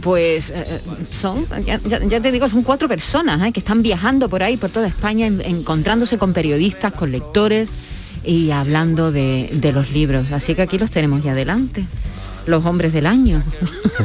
pues 0.00 0.50
eh, 0.54 0.80
son, 1.10 1.46
ya, 1.64 1.78
te 2.20 2.32
digo, 2.32 2.48
son 2.48 2.62
cuatro 2.62 2.88
personas 2.88 3.46
eh, 3.46 3.52
que 3.52 3.60
están 3.60 3.82
viajando 3.82 4.28
por 4.28 4.42
ahí, 4.42 4.56
por 4.56 4.70
toda 4.70 4.86
España, 4.88 5.26
en- 5.26 5.40
encontrándose 5.40 6.18
con 6.18 6.32
periodistas, 6.32 6.92
con 6.92 7.10
lectores 7.12 7.68
y 8.24 8.50
hablando 8.50 9.12
de, 9.12 9.50
de 9.52 9.72
los 9.72 9.90
libros. 9.92 10.32
Así 10.32 10.54
que 10.54 10.62
aquí 10.62 10.78
los 10.78 10.90
tenemos 10.90 11.22
ya 11.22 11.32
adelante, 11.32 11.84
los 12.46 12.64
hombres 12.66 12.92
del 12.92 13.06
año. 13.06 13.42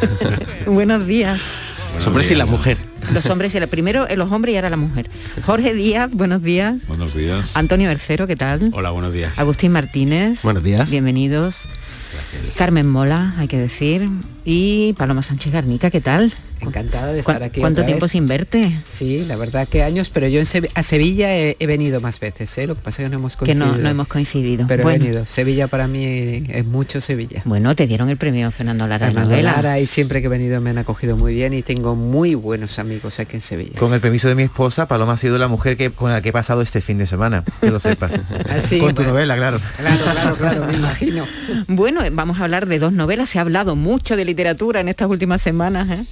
Buenos 0.65 1.05
días. 1.07 1.39
Los 1.95 2.07
hombres 2.07 2.31
y 2.31 2.35
la 2.35 2.45
mujer. 2.45 2.77
Los 3.13 3.25
hombres 3.29 3.53
y 3.53 3.59
la, 3.59 3.67
primero 3.67 4.07
eh, 4.07 4.15
los 4.15 4.31
hombres 4.31 4.53
y 4.53 4.55
ahora 4.55 4.69
la 4.71 4.77
mujer. 4.77 5.09
Jorge 5.45 5.73
Díaz, 5.73 6.09
buenos 6.11 6.41
días. 6.41 6.87
Buenos 6.87 7.13
días. 7.13 7.55
Antonio 7.55 7.87
Bercero, 7.89 8.25
¿qué 8.27 8.35
tal? 8.35 8.71
Hola, 8.73 8.89
buenos 8.91 9.13
días. 9.13 9.37
Agustín 9.37 9.73
Martínez. 9.73 10.39
Buenos 10.41 10.63
días. 10.63 10.89
Bienvenidos. 10.89 11.57
Carmen 12.57 12.87
Mola, 12.89 13.33
hay 13.37 13.47
que 13.47 13.57
decir. 13.57 14.07
Y 14.45 14.93
Paloma 14.93 15.23
Sánchez 15.23 15.53
Garnica, 15.53 15.89
¿qué 15.89 16.01
tal? 16.01 16.33
Encantada 16.59 17.07
de 17.07 17.21
¿Cu- 17.23 17.31
estar 17.31 17.43
aquí. 17.43 17.59
¿Cuánto 17.59 17.81
otra 17.81 17.87
tiempo 17.87 18.05
vez. 18.05 18.11
sin 18.13 18.25
verte? 18.27 18.71
Sí, 18.89 19.25
la 19.27 19.35
verdad 19.35 19.67
que 19.67 19.83
años, 19.83 20.09
pero 20.09 20.27
yo 20.29 20.39
en 20.39 20.45
a 20.75 20.83
Sevilla 20.83 21.33
he, 21.35 21.57
he 21.59 21.67
venido 21.67 21.99
más 21.99 22.21
veces, 22.21 22.57
¿eh? 22.57 22.67
lo 22.67 22.75
que 22.75 22.81
pasa 22.81 23.01
es 23.01 23.05
que 23.07 23.09
no 23.09 23.17
hemos 23.17 23.35
Que 23.35 23.45
coincidido. 23.47 23.75
no, 23.75 23.77
no 23.81 23.89
hemos 23.89 24.07
coincidido. 24.07 24.65
Pero 24.67 24.83
Bueno. 24.83 25.03
he 25.03 25.07
venido. 25.07 25.25
Sevilla 25.25 25.67
para 25.67 25.87
mí 25.89 26.05
es 26.49 26.65
mucho 26.65 27.01
Sevilla. 27.01 27.41
Bueno, 27.43 27.75
te 27.75 27.85
dieron 27.85 28.09
el 28.09 28.15
premio 28.15 28.49
Fernando 28.51 28.87
Lara 28.87 29.07
Fernando. 29.07 29.35
Lara, 29.41 29.79
y 29.81 29.85
siempre 29.85 30.21
que 30.21 30.27
he 30.27 30.29
venido 30.29 30.61
me 30.61 30.69
han 30.69 30.77
acogido 30.77 31.17
muy 31.17 31.33
bien 31.33 31.53
y 31.53 31.63
tengo 31.63 31.95
muy 31.95 32.35
buenos 32.35 32.79
amigos 32.79 33.19
aquí 33.19 33.35
en 33.37 33.41
Sevilla. 33.41 33.77
Con 33.77 33.93
el 33.93 33.99
permiso 33.99 34.29
de 34.29 34.35
mi 34.35 34.43
esposa, 34.43 34.87
Paloma 34.87 35.13
ha 35.13 35.17
sido 35.17 35.37
la 35.37 35.49
mujer 35.49 35.75
que, 35.75 35.89
con 35.89 36.11
la 36.11 36.21
que 36.21 36.29
he 36.29 36.33
pasado 36.33 36.61
este 36.61 36.79
fin 36.81 36.97
de 36.97 37.07
semana, 37.07 37.43
que 37.61 37.71
lo 37.71 37.79
sepas. 37.79 38.11
Ah, 38.49 38.59
sí, 38.61 38.77
con 38.79 38.89
tu 38.93 39.01
bueno. 39.01 39.13
novela, 39.13 39.35
claro. 39.35 39.59
Claro, 39.77 40.03
claro, 40.03 40.35
claro, 40.35 40.67
me 40.67 40.73
imagino. 40.73 41.25
Bueno, 41.67 42.01
vamos 42.11 42.39
a 42.39 42.43
hablar 42.43 42.67
de 42.67 42.77
dos 42.79 42.93
novelas. 42.93 43.29
Se 43.29 43.39
ha 43.39 43.41
hablado 43.41 43.75
mucho 43.75 44.15
de 44.15 44.25
literatura 44.33 44.79
en 44.79 44.87
estas 44.87 45.07
últimas 45.07 45.43
semanas. 45.43 45.87
¿eh? 45.91 46.05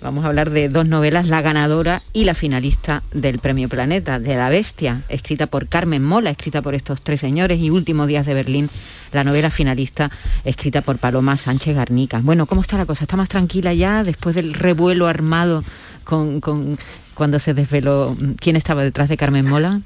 Vamos 0.00 0.24
a 0.24 0.28
hablar 0.28 0.50
de 0.50 0.68
dos 0.68 0.86
novelas, 0.86 1.26
la 1.26 1.42
ganadora 1.42 2.02
y 2.12 2.24
la 2.24 2.34
finalista 2.34 3.02
del 3.12 3.40
Premio 3.40 3.68
Planeta, 3.68 4.20
de 4.20 4.36
La 4.36 4.48
Bestia, 4.48 5.02
escrita 5.08 5.48
por 5.48 5.66
Carmen 5.66 6.04
Mola, 6.04 6.30
escrita 6.30 6.62
por 6.62 6.76
estos 6.76 7.02
tres 7.02 7.20
señores, 7.20 7.58
y 7.60 7.70
Últimos 7.70 8.06
Días 8.06 8.26
de 8.26 8.34
Berlín, 8.34 8.70
la 9.14 9.24
novela 9.24 9.50
finalista, 9.50 10.10
escrita 10.44 10.82
por 10.82 10.98
Paloma 10.98 11.36
Sánchez 11.36 11.74
Garnica. 11.76 12.20
Bueno, 12.22 12.46
¿cómo 12.46 12.60
está 12.62 12.76
la 12.76 12.86
cosa? 12.86 13.04
¿Está 13.04 13.16
más 13.16 13.28
tranquila 13.28 13.72
ya 13.72 14.02
después 14.04 14.34
del 14.34 14.54
revuelo 14.54 15.06
armado 15.06 15.62
con, 16.04 16.40
con- 16.40 16.78
cuando 17.14 17.38
se 17.38 17.54
desveló 17.54 18.16
quién 18.40 18.56
estaba 18.56 18.82
detrás 18.82 19.08
de 19.08 19.16
Carmen 19.16 19.46
Mola? 19.46 19.80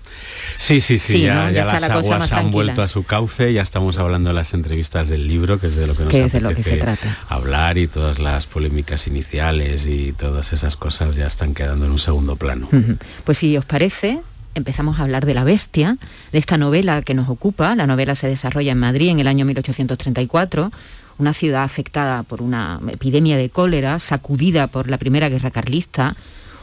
Sí, 0.57 0.81
sí, 0.81 0.99
sí, 0.99 1.13
Sí, 1.13 1.23
ya, 1.23 1.35
¿no? 1.35 1.51
Ya 1.51 1.51
ya 1.51 1.61
está 1.63 1.73
las 1.81 1.89
la 1.91 1.95
aguas 1.97 2.21
han 2.23 2.29
tranquila. 2.29 2.51
vuelto 2.53 2.83
a 2.83 2.89
su 2.89 3.03
cauce, 3.03 3.53
ya 3.53 3.61
estamos 3.61 3.99
hablando 3.99 4.31
de 4.31 4.35
las 4.35 4.55
entrevistas 4.55 5.09
del 5.11 5.29
libro, 5.29 5.61
que 5.61 5.67
es 5.67 5.77
de 5.77 5.87
lo 5.87 5.95
que 5.95 6.05
nos 6.05 6.13
de 6.15 6.21
lo 6.41 6.49
que 6.49 6.55
apetece 6.55 6.71
se 6.71 6.77
trata. 6.79 7.19
hablar 7.29 7.77
y 7.77 7.87
todas 7.87 8.19
las 8.19 8.47
polémicas 8.47 9.07
iniciales 9.07 9.85
y 9.87 10.13
todas 10.15 10.55
esas 10.55 10.77
cosas 10.77 11.17
ya 11.17 11.27
están 11.27 11.53
quedando 11.53 11.85
en 11.85 11.93
un 11.93 11.99
segundo 11.99 12.37
plano. 12.37 12.67
Pues 13.25 13.37
si 13.37 13.59
os 13.59 13.67
parece, 13.67 14.21
empezamos 14.55 14.99
a 14.99 15.03
hablar 15.03 15.27
de 15.27 15.35
La 15.35 15.45
Bestia, 15.45 15.99
de 16.33 16.39
esta 16.39 16.59
novela 16.59 17.03
que 17.03 17.15
nos 17.15 17.29
ocupa. 17.29 17.75
La 17.75 17.87
novela 17.87 18.15
se 18.15 18.29
desarrolla 18.29 18.73
en 18.73 18.79
Madrid 18.79 19.11
en 19.11 19.21
el 19.21 19.29
año 19.29 19.45
1834, 19.45 20.71
una 21.19 21.35
ciudad 21.35 21.65
afectada 21.65 22.23
por 22.23 22.43
una 22.43 22.81
epidemia 22.91 23.37
de 23.37 23.51
cólera, 23.51 23.99
sacudida 23.99 24.67
por 24.67 24.89
la 24.89 24.99
Primera 24.99 25.29
Guerra 25.29 25.51
Carlista, 25.51 26.17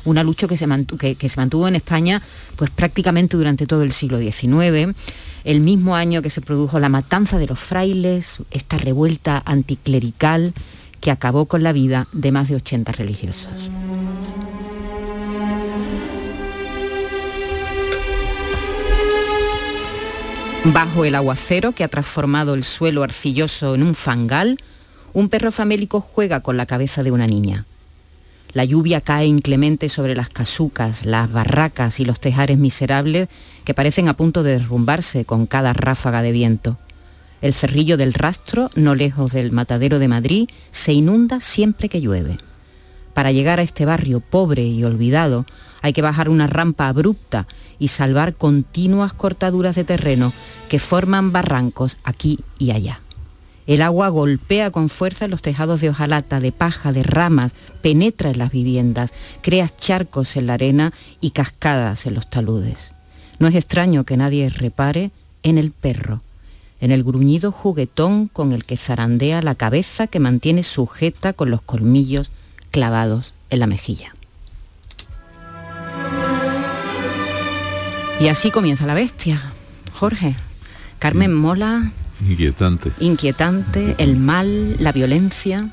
una 0.05 0.23
lucha 0.23 0.47
que 0.47 0.55
se, 0.55 0.67
mantuvo 0.67 1.67
en 1.67 1.75
España 1.75 2.21
pues 2.55 2.69
prácticamente 2.69 3.37
durante 3.37 3.65
todo 3.65 3.83
el 3.83 3.91
siglo 3.91 4.19
XIX, 4.19 4.95
el 5.43 5.61
mismo 5.61 5.95
año 5.95 6.21
que 6.21 6.29
se 6.29 6.41
produjo 6.41 6.79
la 6.79 6.89
matanza 6.89 7.37
de 7.37 7.47
los 7.47 7.59
frailes, 7.59 8.41
esta 8.51 8.77
revuelta 8.77 9.41
anticlerical 9.45 10.53
que 11.01 11.11
acabó 11.11 11.45
con 11.45 11.63
la 11.63 11.73
vida 11.73 12.07
de 12.13 12.31
más 12.31 12.49
de 12.49 12.55
80 12.55 12.91
religiosos. 12.93 13.69
Bajo 20.73 21.05
el 21.05 21.13
aguacero 21.13 21.73
que 21.73 21.83
ha 21.83 21.87
transformado 21.87 22.55
el 22.55 22.63
suelo 22.63 23.03
arcilloso 23.03 23.75
en 23.75 23.83
un 23.83 23.93
fangal, 23.93 24.57
un 25.13 25.29
perro 25.29 25.51
famélico 25.51 26.01
juega 26.01 26.39
con 26.39 26.57
la 26.57 26.65
cabeza 26.65 27.03
de 27.03 27.11
una 27.11 27.27
niña. 27.27 27.65
La 28.51 28.65
lluvia 28.65 28.99
cae 28.99 29.27
inclemente 29.27 29.89
sobre 29.89 30.15
las 30.15 30.29
casucas, 30.29 31.05
las 31.05 31.31
barracas 31.31 31.99
y 31.99 32.05
los 32.05 32.19
tejares 32.19 32.57
miserables 32.57 33.29
que 33.63 33.75
parecen 33.75 34.09
a 34.09 34.17
punto 34.17 34.41
de 34.41 34.57
derrumbarse 34.57 35.23
con 35.23 35.45
cada 35.45 35.71
ráfaga 35.73 36.23
de 36.23 36.31
viento. 36.31 36.79
El 37.41 37.53
cerrillo 37.53 37.95
del 37.95 38.13
rastro, 38.13 38.71
no 38.73 38.95
lejos 38.95 39.33
del 39.33 39.51
matadero 39.51 39.99
de 39.99 40.07
Madrid, 40.07 40.49
se 40.71 40.93
inunda 40.93 41.41
siempre 41.41 41.89
que 41.89 42.01
llueve. 42.01 42.39
Para 43.13 43.31
llegar 43.31 43.59
a 43.59 43.63
este 43.63 43.85
barrio 43.85 44.19
pobre 44.19 44.63
y 44.63 44.83
olvidado 44.83 45.45
hay 45.85 45.93
que 45.93 46.01
bajar 46.01 46.29
una 46.29 46.47
rampa 46.47 46.87
abrupta 46.87 47.45
y 47.77 47.89
salvar 47.89 48.33
continuas 48.33 49.13
cortaduras 49.13 49.75
de 49.75 49.83
terreno 49.83 50.33
que 50.67 50.79
forman 50.79 51.31
barrancos 51.31 51.97
aquí 52.03 52.39
y 52.57 52.71
allá. 52.71 53.01
El 53.67 53.83
agua 53.83 54.09
golpea 54.09 54.71
con 54.71 54.89
fuerza 54.89 55.27
los 55.27 55.43
tejados 55.43 55.81
de 55.81 55.89
hojalata, 55.89 56.39
de 56.39 56.51
paja, 56.51 56.91
de 56.91 57.03
ramas, 57.03 57.53
penetra 57.83 58.31
en 58.31 58.39
las 58.39 58.51
viviendas, 58.51 59.13
crea 59.41 59.69
charcos 59.69 60.35
en 60.37 60.47
la 60.47 60.55
arena 60.55 60.91
y 61.21 61.29
cascadas 61.31 62.07
en 62.07 62.15
los 62.15 62.31
taludes. 62.31 62.93
No 63.37 63.47
es 63.47 63.53
extraño 63.53 64.05
que 64.05 64.17
nadie 64.17 64.49
repare 64.49 65.11
en 65.43 65.59
el 65.59 65.69
perro, 65.69 66.23
en 66.81 66.89
el 66.89 67.03
gruñido 67.03 67.51
juguetón 67.51 68.27
con 68.27 68.53
el 68.53 68.65
que 68.65 68.75
zarandea 68.75 69.43
la 69.43 69.53
cabeza 69.53 70.07
que 70.07 70.19
mantiene 70.19 70.63
sujeta 70.63 71.33
con 71.33 71.51
los 71.51 71.61
colmillos 71.61 72.31
clavados 72.71 73.35
en 73.51 73.59
la 73.59 73.67
mejilla. 73.67 74.15
Y 78.19 78.27
así 78.27 78.49
comienza 78.51 78.85
la 78.85 78.93
bestia. 78.93 79.41
Jorge, 79.93 80.35
Carmen 80.99 81.33
Mola, 81.33 81.91
Inquietante. 82.27 82.91
inquietante, 82.99 83.95
el 83.97 84.17
mal, 84.17 84.77
la 84.79 84.91
violencia, 84.91 85.69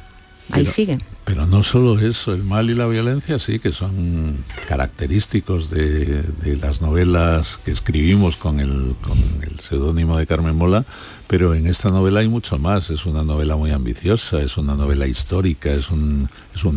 ahí 0.50 0.66
sigue. 0.66 0.99
Pero 1.25 1.46
no 1.46 1.62
solo 1.62 1.99
eso, 2.00 2.34
el 2.34 2.42
mal 2.42 2.68
y 2.68 2.75
la 2.75 2.87
violencia 2.87 3.38
sí 3.38 3.61
que 3.61 3.70
son 3.70 4.38
característicos 4.68 5.70
de, 5.70 6.22
de 6.22 6.56
las 6.56 6.82
novelas 6.82 7.58
que 7.64 7.70
escribimos 7.70 8.37
con 8.37 8.58
el, 8.58 8.96
con 9.02 9.16
el 9.42 9.61
seudónimo 9.61 10.18
de 10.18 10.26
Carmen 10.26 10.56
Mola, 10.56 10.84
pero 11.33 11.55
en 11.55 11.67
esta 11.67 11.89
novela 11.89 12.21
hay 12.21 12.29
mucho 12.29 12.59
más. 12.59 12.91
Es 12.91 13.07
una 13.07 13.23
novela 13.23 13.57
muy 13.57 13.71
ambiciosa, 13.71 14.43
es 14.43 14.59
una 14.59 14.75
novela 14.75 15.07
histórica, 15.07 15.71
es 15.73 15.91
un, 15.91 16.29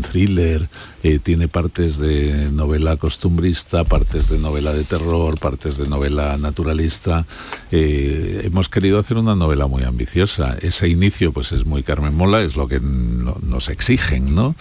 thriller, 0.01 0.69
eh, 1.03 1.19
tiene 1.19 1.49
partes 1.49 1.97
de 1.97 2.49
novela 2.53 2.95
costumbrista, 2.95 3.83
partes 3.83 4.29
de 4.29 4.39
novela 4.39 4.71
de 4.71 4.85
terror, 4.85 5.37
partes 5.39 5.75
de 5.75 5.89
novela 5.89 6.37
naturalista. 6.37 7.25
Eh, 7.69 8.43
hemos 8.45 8.69
querido 8.69 8.97
hacer 8.97 9.17
una 9.17 9.35
novela 9.35 9.67
muy 9.67 9.83
ambiciosa. 9.83 10.55
Ese 10.61 10.87
inicio 10.87 11.33
pues 11.33 11.51
es 11.51 11.65
muy 11.65 11.83
Carmen 11.83 12.15
Mola, 12.15 12.39
es 12.41 12.55
lo 12.55 12.69
que 12.69 12.79
no- 12.79 13.37
nos 13.45 13.67
exigen, 13.67 14.35
¿no? 14.35 14.55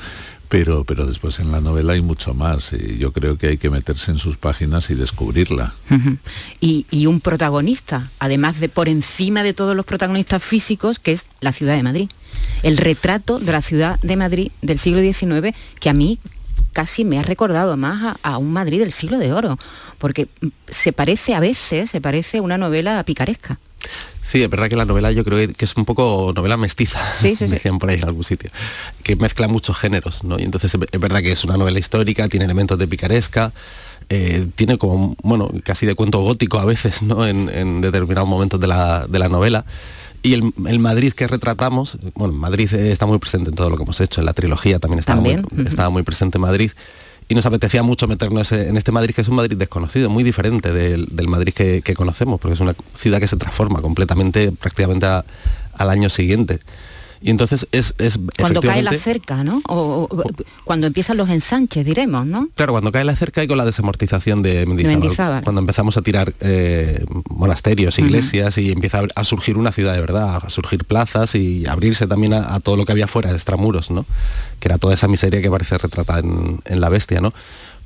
Pero, 0.49 0.85
pero 0.85 1.07
después 1.07 1.41
en 1.41 1.51
la 1.51 1.61
novela 1.61 1.95
hay 1.95 2.03
mucho 2.03 2.35
más. 2.35 2.73
y 2.73 2.99
yo 2.99 3.13
creo 3.13 3.39
que 3.39 3.49
hay 3.49 3.59
que 3.59 3.71
meterse 3.71 4.11
en 4.11 4.19
sus 4.19 4.37
páginas 4.37 4.91
y 4.91 4.95
descubrirla. 4.95 5.75
Y, 6.61 7.07
un 7.07 7.21
protagonista, 7.21 8.11
además 8.19 8.61
de 8.61 8.69
por 8.69 8.89
encima 8.89 9.43
de 9.43 9.53
todos 9.53 9.77
los 9.77 9.85
protagonistas 9.85 10.43
físicos, 10.43 10.99
que 10.99 11.13
es 11.13 11.27
la 11.41 11.53
ciudad 11.53 11.77
de 11.77 11.83
Madrid. 11.83 12.09
El 12.63 12.77
retrato 12.77 13.39
de 13.39 13.53
la 13.53 13.63
ciudad 13.63 14.01
de 14.01 14.17
Madrid 14.17 14.51
del 14.63 14.79
siglo 14.79 15.01
XIX, 15.01 15.57
que 15.81 15.91
a 15.91 15.93
mí 15.93 16.19
casi 16.73 17.05
me 17.05 17.19
ha 17.19 17.23
recordado 17.23 17.77
más 17.77 18.17
a, 18.23 18.33
a 18.33 18.39
un 18.39 18.53
Madrid 18.53 18.81
del 18.81 18.93
siglo 18.93 19.19
de 19.19 19.33
oro, 19.33 19.59
porque 19.99 20.29
se 20.69 20.93
parece 20.93 21.35
a 21.35 21.41
veces, 21.41 21.91
se 21.91 22.01
parece 22.01 22.39
a 22.39 22.43
una 22.43 22.59
novela 22.59 23.03
picaresca. 23.05 23.59
Sí, 24.23 24.43
es 24.43 24.49
verdad 24.49 24.69
que 24.69 24.77
la 24.77 24.85
novela 24.87 25.13
yo 25.13 25.25
creo 25.25 25.47
que 25.53 25.65
es 25.65 25.77
un 25.77 25.85
poco 25.85 26.33
novela 26.35 26.57
mestiza, 26.57 27.15
Sí, 27.15 27.37
sí, 27.37 27.47
sí. 27.49 27.55
decían 27.55 27.79
por 27.79 27.91
ahí 27.91 27.99
en 27.99 28.05
algún 28.05 28.25
sitio, 28.25 28.51
que 29.03 29.17
mezcla 29.17 29.49
muchos 29.49 29.77
géneros, 29.77 30.25
¿no? 30.25 30.39
Y 30.39 30.43
entonces 30.43 30.75
es 30.93 31.01
verdad 31.01 31.21
que 31.21 31.33
es 31.33 31.45
una 31.45 31.57
novela 31.57 31.79
histórica, 31.79 32.29
tiene 32.29 32.45
elementos 32.47 32.79
de 32.79 32.89
picaresca, 32.89 33.53
eh, 34.09 34.47
tiene 34.55 34.79
como, 34.79 35.17
bueno, 35.23 35.51
casi 35.63 35.87
de 35.87 35.95
cuento 35.95 36.21
gótico 36.21 36.59
a 36.59 36.65
veces, 36.65 37.03
¿no? 37.03 37.27
En, 37.27 37.49
en 37.49 37.81
determinados 37.81 38.29
momentos 38.29 38.59
de 38.61 38.67
la, 38.67 39.07
de 39.09 39.19
la 39.19 39.29
novela. 39.29 39.65
Y 40.23 40.33
el, 40.33 40.53
el 40.67 40.79
Madrid 40.79 41.13
que 41.13 41.27
retratamos, 41.27 41.99
bueno, 42.15 42.33
Madrid 42.33 42.73
está 42.73 43.05
muy 43.05 43.19
presente 43.19 43.51
en 43.51 43.57
todo 43.57 43.69
lo 43.69 43.77
que 43.77 43.83
hemos 43.83 44.01
hecho, 44.01 44.23
en 44.23 44.27
la 44.27 44.33
trilogía 44.33 44.79
también 44.79 45.01
estaba, 45.01 45.17
También, 45.19 45.45
Muy, 45.53 45.67
estaba 45.67 45.91
muy 45.91 46.03
presente 46.03 46.39
Madrid. 46.39 46.73
Y 47.27 47.35
nos 47.35 47.47
apetecía 47.47 47.83
mucho 47.83 48.07
meternos 48.07 48.53
en 48.53 48.77
este 48.77 48.93
Madrid, 48.93 49.15
que 49.15 49.23
es 49.23 49.29
un 49.29 49.37
Madrid 49.37 49.57
desconocido, 49.57 50.11
muy 50.11 50.23
diferente 50.23 50.73
del, 50.73 51.07
del 51.11 51.27
Madrid 51.27 51.55
que, 51.55 51.81
que 51.83 51.95
conocemos, 51.95 52.39
porque 52.39 52.55
es 52.55 52.61
una 52.61 52.75
ciudad 52.99 53.19
que 53.19 53.29
se 53.29 53.37
transforma 53.37 53.81
completamente, 53.81 54.53
prácticamente 54.53 55.07
al 55.07 55.91
año 55.91 56.11
siguiente. 56.11 56.61
Y 57.27 57.31
entonces 57.31 57.67
es... 57.73 57.95
es 57.99 58.19
Cuando 58.39 58.61
cae 58.61 58.83
la 58.83 58.93
cerca, 58.93 59.43
¿no? 59.43 59.63
O, 59.69 60.07
o- 60.11 60.25
cuando 60.65 60.87
empiezan 60.87 61.17
los 61.17 61.31
ensanches, 61.31 61.85
diremos, 61.85 62.27
¿no? 62.27 62.49
Claro, 62.55 62.73
cuando 62.75 62.93
cae 62.93 63.03
la 63.03 63.17
cerca 63.17 63.43
y 63.43 63.47
con 63.49 63.57
la 63.57 63.65
desamortización 63.65 64.43
de 64.43 64.67
Mendizábal, 64.67 65.01
Mendizábal. 65.01 65.43
cuando 65.43 65.61
empezamos 65.63 65.97
a 65.97 66.03
tirar 66.03 66.35
eh, 66.41 67.03
monasterios, 67.31 67.99
iglesias 67.99 68.59
y 68.59 68.71
empieza 68.73 69.01
a, 69.01 69.07
a 69.15 69.25
surgir 69.25 69.57
una 69.57 69.73
ciudad 69.73 69.95
de 69.95 70.01
verdad, 70.03 70.37
a 70.45 70.51
surgir 70.51 70.85
plazas 70.85 71.35
y 71.35 71.65
abrirse 71.67 72.07
también 72.07 72.35
a, 72.35 72.55
a 72.55 72.61
todo 72.61 72.77
lo 72.77 72.85
que 72.85 72.93
había 72.93 73.07
fuera 73.07 73.31
de 73.31 73.37
extramuros, 73.37 73.91
¿no? 73.91 74.05
Que 74.61 74.69
era 74.69 74.77
toda 74.77 74.93
esa 74.93 75.09
miseria 75.09 75.41
que 75.41 75.51
parece 75.51 75.79
retratada 75.79 76.19
en, 76.21 76.61
en 76.67 76.81
la 76.83 76.91
bestia, 76.91 77.23
¿no? 77.23 77.33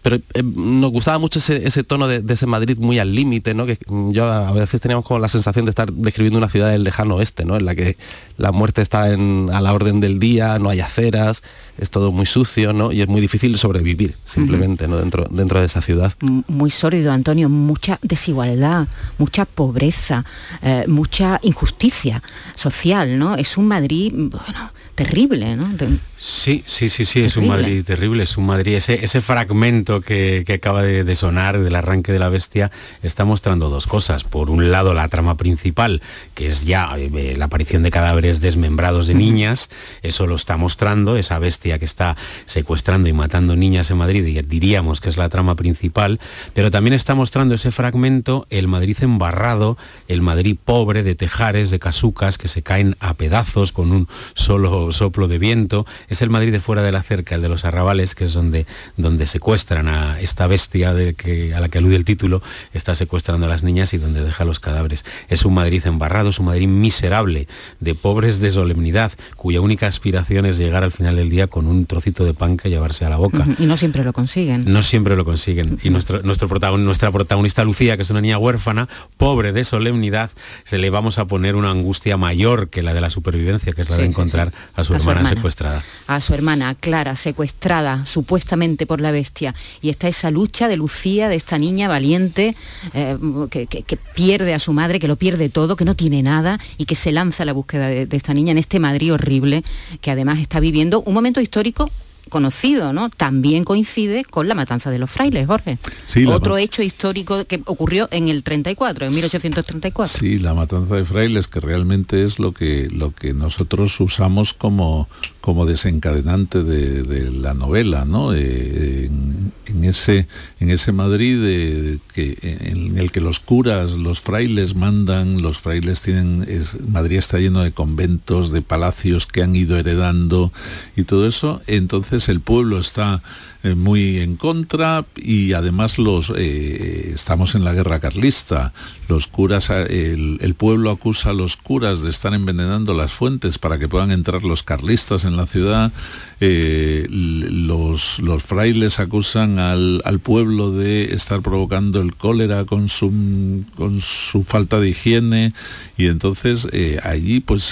Pero 0.09 0.23
eh, 0.33 0.43
nos 0.43 0.91
gustaba 0.91 1.19
mucho 1.19 1.39
ese, 1.39 1.85
tono 1.85 2.09
de, 2.09 2.23
ese 2.33 2.47
Madrid 2.47 2.79
muy 2.79 2.99
al 2.99 3.15
límite, 3.15 3.53
¿no? 3.53 3.67
Que 3.67 3.77
mm, 3.89 4.13
yo 4.13 4.25
a 4.25 4.53
veces 4.53 4.81
teníamos 4.81 5.05
como 5.05 5.21
la 5.21 5.29
sensación 5.29 5.67
de 5.67 5.69
estar 5.69 5.93
describiendo 5.93 6.39
una 6.39 6.49
ciudad 6.49 6.71
del 6.71 6.83
lejano 6.83 7.17
oeste, 7.17 7.45
¿no? 7.45 7.59
En 7.59 7.67
la 7.67 7.75
que 7.75 7.99
la 8.39 8.51
muerte 8.51 8.81
está 8.81 9.03
a 9.03 9.61
la 9.61 9.73
orden 9.75 10.01
del 10.01 10.19
día, 10.19 10.59
no 10.59 10.71
hay 10.71 10.81
aceras, 10.81 11.43
es 11.79 11.91
todo 11.91 12.13
muy 12.13 12.27
sucio, 12.27 12.73
¿no? 12.73 12.93
Y 12.93 13.01
es 13.01 13.09
muy 13.09 13.21
difícil 13.21 13.57
sobrevivir, 13.59 14.15
simplemente, 14.25 14.87
¿no? 14.89 14.97
Dentro, 14.99 15.27
dentro 15.31 15.61
de 15.61 15.67
esa 15.67 15.81
ciudad. 15.83 16.13
Muy 16.21 16.71
sólido, 16.71 17.13
Antonio, 17.13 17.49
mucha 17.49 17.99
desigualdad, 18.03 18.89
mucha 19.19 19.45
pobreza, 19.45 20.25
eh, 20.63 20.85
mucha 20.89 21.39
injusticia 21.43 22.23
social, 22.55 23.19
¿no? 23.19 23.37
Es 23.37 23.57
un 23.57 23.67
Madrid, 23.69 24.13
bueno, 24.15 24.73
terrible, 24.95 25.57
¿no? 25.57 25.69
De- 25.69 25.99
Sí, 26.21 26.65
sí, 26.67 26.89
sí, 26.89 27.05
sí, 27.05 27.21
es 27.21 27.37
un. 27.37 27.47
Madrid 27.47 27.85
terrible, 27.85 28.25
es 28.25 28.37
un 28.37 28.45
Madrid, 28.47 28.75
ese, 28.75 29.05
ese 29.05 29.21
fragmento 29.21 30.01
que, 30.01 30.43
que 30.45 30.55
acaba 30.55 30.83
de, 30.83 31.05
de 31.05 31.15
sonar 31.15 31.61
del 31.61 31.77
arranque 31.77 32.11
de 32.11 32.19
la 32.19 32.29
bestia 32.29 32.73
está 33.05 33.25
mostrando 33.25 33.71
dos 33.71 33.87
cosas. 33.87 34.25
Por 34.25 34.51
un 34.51 34.73
lado, 34.73 34.95
la 34.95 35.07
trama 35.07 35.37
principal, 35.37 36.03
que 36.35 36.49
es 36.49 36.65
ya 36.65 36.91
eh, 36.99 37.35
la 37.39 37.45
aparición 37.45 37.85
de 37.85 37.93
cadáveres 37.93 38.41
desmembrados 38.41 39.07
de 39.07 39.15
niñas, 39.15 39.71
eso 40.03 40.27
lo 40.27 40.35
está 40.35 40.57
mostrando, 40.57 41.17
esa 41.17 41.39
bestia 41.39 41.68
que 41.77 41.85
está 41.85 42.17
secuestrando 42.47 43.09
y 43.09 43.13
matando 43.13 43.57
niñas 43.57 43.91
en 43.91 43.99
Madrid, 43.99 44.25
y 44.25 44.41
diríamos 44.41 45.01
que 45.01 45.11
es 45.11 45.17
la 45.17 45.29
trama 45.29 45.57
principal, 45.57 46.21
pero 46.55 46.71
también 46.71 46.95
está 46.95 47.15
mostrando 47.15 47.55
ese 47.57 47.73
fragmento, 47.73 48.47
el 48.49 48.69
Madrid 48.69 48.97
embarrado, 49.03 49.77
el 50.07 50.23
Madrid 50.23 50.57
pobre 50.65 51.03
de 51.03 51.15
tejares, 51.15 51.71
de 51.71 51.79
casucas 51.79 52.39
que 52.39 52.49
se 52.49 52.63
caen 52.63 52.97
a 53.01 53.15
pedazos 53.15 53.73
con 53.73 53.93
un 53.93 54.09
solo 54.35 54.93
soplo 54.93 55.29
de 55.29 55.39
viento, 55.39 55.85
es 56.09 56.23
el 56.23 56.31
Madrid 56.31 56.53
de 56.53 56.61
fuera 56.61 56.83
de 56.83 56.93
la 56.93 57.03
cerca, 57.03 57.35
el 57.35 57.43
de 57.43 57.49
los 57.49 57.65
arrabales, 57.65 58.15
que 58.15 58.25
es 58.25 58.33
donde, 58.33 58.67
donde 58.97 59.27
secuestran 59.27 59.89
a 59.89 60.21
esta 60.21 60.47
bestia 60.47 60.91
a 60.91 61.61
la 61.61 61.69
que 61.69 61.79
alude 61.79 61.97
el 61.97 62.05
título, 62.05 62.43
está 62.73 62.95
secuestrando 62.95 63.47
a 63.47 63.49
las 63.49 63.63
niñas 63.63 63.93
y 63.95 63.99
donde 63.99 64.23
deja 64.23 64.45
los 64.45 64.61
cadáveres. 64.61 65.05
Es 65.29 65.45
un 65.45 65.55
Madrid 65.55 65.85
embarrado, 65.87 66.31
es 66.31 66.39
un 66.39 66.47
Madrid 66.47 66.69
miserable, 66.69 67.49
de 67.81 67.95
pobres 67.95 68.41
de 68.41 68.51
solemnidad, 68.51 69.13
cuya 69.37 69.61
única 69.61 69.87
aspiración 69.87 70.47
es 70.47 70.59
llegar 70.59 70.85
al 70.85 70.93
final 70.93 71.17
del 71.17 71.31
día 71.31 71.47
con 71.47 71.58
un 71.67 71.87
trocito 71.87 72.25
de 72.25 72.35
pan 72.35 72.57
que 72.57 72.69
llevarse 72.71 73.05
a 73.05 73.09
la 73.11 73.17
boca. 73.17 73.45
Y 73.59 73.67
no 73.67 73.77
siempre 73.77 74.05
lo 74.05 74.13
consiguen. 74.13 74.65
No 74.73 74.83
siempre 74.83 75.17
lo 75.17 75.25
consiguen. 75.25 75.79
Y 75.83 75.91
nuestro, 75.91 76.23
nuestro 76.23 76.49
protagon- 76.49 76.81
nuestra 76.81 77.11
protagonista 77.11 77.65
Lucía, 77.65 77.97
que 77.97 78.03
es 78.03 78.11
una 78.11 78.21
niña 78.21 78.39
huérfana, 78.39 78.89
pobre 79.17 79.53
de 79.53 79.65
solemnidad, 79.65 80.31
se 80.65 80.79
le 80.79 80.91
vamos 80.91 81.19
a 81.19 81.27
poner 81.27 81.57
una 81.57 81.71
angustia 81.71 82.17
mayor 82.17 82.69
que 82.69 82.83
la 82.83 82.95
de 82.95 83.01
la 83.01 83.11
supervivencia, 83.11 83.73
que 83.73 83.83
es 83.83 83.89
la 83.91 83.97
Sí, 83.97 84.03
de 84.03 84.09
encontrar 84.09 84.51
sí. 84.51 84.57
a 84.77 84.85
su 84.85 84.95
A 84.95 85.01
su 85.01 85.03
hermana 85.03 85.21
hermana. 85.21 85.37
secuestrada. 85.37 85.83
a 86.07 86.21
su 86.21 86.35
hermana 86.35 86.75
Clara, 86.75 87.17
secuestrada 87.17 88.05
supuestamente 88.07 88.87
por 88.87 89.01
la 89.01 89.11
bestia. 89.11 89.55
Y 89.81 89.89
está 89.91 90.09
esa 90.09 90.31
lucha 90.31 90.69
de 90.69 90.77
Lucía, 90.77 91.29
de 91.29 91.37
esta 91.37 91.59
niña 91.59 91.89
valiente, 91.89 92.55
eh, 92.95 93.17
que, 93.51 93.67
que- 93.67 93.83
que 93.83 93.97
pierde 93.97 94.55
a 94.55 94.59
su 94.59 94.73
madre, 94.73 94.99
que 94.99 95.09
lo 95.09 95.17
pierde 95.17 95.49
todo, 95.49 95.77
que 95.77 95.85
no 95.85 95.95
tiene 95.95 96.23
nada 96.23 96.59
y 96.77 96.85
que 96.85 96.95
se 96.95 97.13
lanza 97.13 97.43
a 97.43 97.47
la 97.47 97.53
búsqueda 97.53 97.89
de, 97.89 98.07
de 98.07 98.17
esta 98.17 98.35
niña 98.35 98.53
en 98.53 98.59
este 98.59 98.79
Madrid 98.79 99.13
horrible, 99.15 99.63
que 100.01 100.11
además 100.11 100.39
está 100.41 100.61
viviendo 100.61 101.01
un 101.03 101.15
momento 101.15 101.38
histórico 101.41 101.91
conocido, 102.29 102.93
¿no? 102.93 103.11
También 103.11 103.65
coincide 103.65 104.25
con 104.25 104.49
la 104.49 104.55
matanza 104.55 104.91
de 104.91 104.99
los 104.99 105.11
frailes, 105.11 105.47
Jorge. 105.47 105.79
Sí, 106.07 106.25
Otro 106.27 106.57
hecho 106.57 106.83
histórico 106.83 107.45
que 107.47 107.63
ocurrió 107.67 108.09
en 108.11 108.29
el 108.29 108.43
34, 108.43 109.07
en 109.07 109.15
1834. 109.15 110.19
Sí, 110.19 110.39
la 110.39 110.55
matanza 110.55 110.97
de 110.97 111.05
frailes, 111.05 111.49
que 111.49 111.61
realmente 111.61 112.23
es 112.23 112.39
lo 112.39 112.53
que, 112.53 112.89
lo 112.91 113.13
que 113.15 113.35
nosotros 113.35 113.99
usamos 114.01 114.53
como, 114.55 115.09
como 115.41 115.67
desencadenante 115.67 116.63
de, 116.63 117.03
de 117.03 117.31
la 117.31 117.55
novela, 117.55 118.05
¿no? 118.05 118.35
Eh, 118.35 119.07
en, 119.07 119.53
en 119.67 119.85
ese, 119.85 120.27
en 120.61 120.71
ese 120.71 120.93
Madrid 120.93 121.41
de- 121.41 121.99
que, 122.15 122.37
en 122.43 122.99
el 122.99 123.11
que 123.13 123.21
los 123.21 123.39
curas, 123.41 123.91
los 123.93 124.21
frailes 124.21 124.75
mandan, 124.75 125.43
los 125.43 125.59
frailes 125.59 126.03
tienen, 126.03 126.45
es- 126.49 126.77
Madrid 126.89 127.19
está 127.19 127.39
lleno 127.39 127.63
de 127.63 127.73
conventos, 127.73 128.51
de 128.53 128.63
palacios 128.63 129.27
que 129.27 129.43
han 129.43 129.55
ido 129.57 129.77
heredando 129.79 130.53
y 130.97 131.05
todo 131.05 131.27
eso, 131.29 131.61
entonces 131.67 132.18
el 132.27 132.41
pueblo 132.41 132.81
está 132.81 133.23
eh, 133.65 133.75
muy 133.75 134.19
en 134.19 134.37
contra 134.37 135.05
y 135.17 135.53
además 135.53 135.99
los 135.99 136.33
eh, 136.37 137.11
estamos 137.13 137.57
en 137.57 137.65
la 137.65 137.73
guerra 137.73 137.99
carlista. 137.99 138.73
Los 139.09 139.27
curas, 139.27 139.71
eh, 139.71 140.37
el, 140.41 140.55
pueblo 140.55 140.91
acusa 140.91 141.31
a 141.31 141.33
los 141.33 141.57
curas 141.57 142.03
de 142.03 142.11
estar 142.11 142.35
envenenando 142.35 142.95
las 142.95 143.13
fuentes 143.13 143.59
para 143.59 143.79
que 143.79 143.89
puedan 143.89 144.13
entrar 144.13 144.45
los 144.45 144.63
carlistas 144.63 145.25
en 145.25 145.37
la 145.37 145.47
ciudad. 145.47 145.91
Los, 146.39 148.21
los 148.21 148.43
frailes 148.45 149.01
acusan 149.01 149.59
al, 149.59 150.03
al 150.05 150.21
pueblo 150.21 150.71
de 150.71 151.15
estar 151.15 151.41
provocando 151.41 152.01
el 152.01 152.15
cólera 152.15 152.65
con 152.65 152.89
su, 152.89 153.65
con 153.75 154.01
su 154.01 154.45
falta 154.45 154.79
de 154.79 154.91
higiene 154.91 155.53
y 155.97 156.07
entonces 156.07 156.69
allí 157.03 157.41
pues 157.41 157.65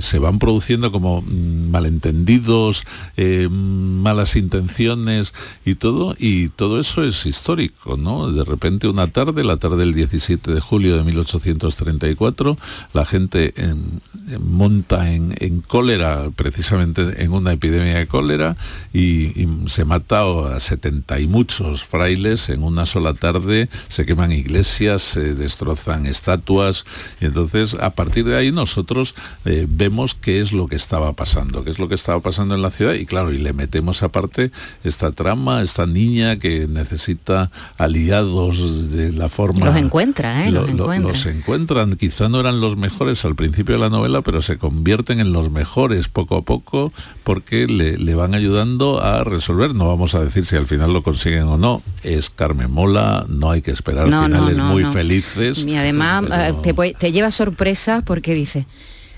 se 0.00 0.18
van 0.18 0.38
produciendo 0.38 0.90
como 0.90 1.20
mm, 1.20 1.70
malentendidos, 1.70 2.84
malas 3.94 4.36
intenciones 4.36 5.32
y 5.64 5.74
todo, 5.76 6.14
y 6.18 6.48
todo 6.48 6.80
eso 6.80 7.02
es 7.04 7.26
histórico, 7.26 7.96
¿no? 7.96 8.30
De 8.32 8.44
repente 8.44 8.88
una 8.88 9.06
tarde, 9.08 9.44
la 9.44 9.56
tarde 9.56 9.76
del 9.78 9.94
17 9.94 10.52
de 10.52 10.60
julio 10.60 10.96
de 10.96 11.04
1834, 11.04 12.56
la 12.92 13.04
gente 13.04 13.54
en- 13.56 14.00
monta 14.40 15.12
en, 15.12 15.34
cólera, 15.66 16.30
precisamente 16.34 17.22
en 17.22 17.32
una 17.32 17.52
epidemia 17.52 17.98
de 17.98 18.06
cólera, 18.06 18.56
y, 18.92 19.38
y 19.40 19.48
se 19.66 19.84
mata 19.84 20.22
a 20.54 20.60
70 20.60 21.20
y 21.20 21.26
muchos 21.26 21.82
frailes 21.84 22.48
en 22.48 22.62
una 22.62 22.86
sola 22.86 23.14
tarde, 23.14 23.68
se 23.88 24.06
queman 24.06 24.32
iglesias, 24.32 25.02
se 25.02 25.34
destrozan 25.34 26.06
estatuas, 26.06 26.84
y 27.20 27.26
entonces 27.26 27.74
a 27.74 27.90
partir 27.90 28.24
de 28.24 28.36
ahí 28.36 28.52
nosotros 28.52 29.14
eh, 29.44 29.66
vemos 29.68 30.14
qué 30.14 30.40
es 30.40 30.52
lo 30.52 30.66
que 30.68 30.76
estaba 30.76 31.12
pasando, 31.12 31.64
qué 31.64 31.70
es 31.70 31.78
lo 31.78 31.88
que 31.88 31.94
estaba 31.96 32.20
pasando 32.20 32.54
en 32.54 32.62
la 32.62 32.70
ciudad, 32.70 32.94
y 32.94 33.06
claro, 33.06 33.32
y 33.32 33.38
le 33.38 33.52
metemos 33.52 33.73
aparte 34.02 34.50
esta 34.84 35.12
trama, 35.12 35.62
esta 35.62 35.86
niña 35.86 36.38
que 36.38 36.66
necesita 36.68 37.50
aliados 37.78 38.90
de 38.92 39.12
la 39.12 39.28
forma... 39.28 39.66
Los 39.66 39.76
encuentra, 39.76 40.46
¿eh? 40.46 40.50
Lo- 40.50 40.62
Los 40.66 40.74
lo- 40.74 40.82
encuentra. 40.84 41.12
los 41.12 41.26
encuentran, 41.26 41.96
quizá 41.96 42.28
no 42.28 42.40
eran 42.40 42.60
los 42.60 42.76
mejores 42.76 43.24
al 43.24 43.34
principio 43.34 43.74
de 43.76 43.80
la 43.80 43.90
novela, 43.90 44.22
pero 44.22 44.42
se 44.42 44.58
convierten 44.58 45.20
en 45.20 45.32
los 45.32 45.50
mejores 45.50 46.08
poco 46.08 46.36
a 46.36 46.42
poco 46.42 46.92
porque 47.22 47.66
le, 47.66 47.96
le 47.98 48.14
van 48.14 48.34
ayudando 48.34 49.00
a 49.02 49.24
resolver. 49.24 49.74
No 49.74 49.86
vamos 49.88 50.14
a 50.14 50.24
decir 50.24 50.44
si 50.44 50.56
al 50.56 50.66
final 50.66 50.92
lo 50.92 51.02
consiguen 51.02 51.44
o 51.44 51.56
no. 51.56 51.82
Es 52.02 52.30
Carmen 52.30 52.70
Mola, 52.70 53.26
no 53.28 53.50
hay 53.50 53.62
que 53.62 53.70
esperar 53.70 54.08
No, 54.08 54.24
finales 54.24 54.56
no, 54.56 54.64
muy 54.66 54.84
felices. 54.84 55.58
Y 55.64 55.74
además 55.76 56.24
pero- 56.28 56.42
eh, 56.42 56.54
te, 56.62 56.94
te 56.94 57.12
lleva 57.12 57.30
sorpresa 57.30 58.02
porque 58.04 58.34
dice, 58.34 58.66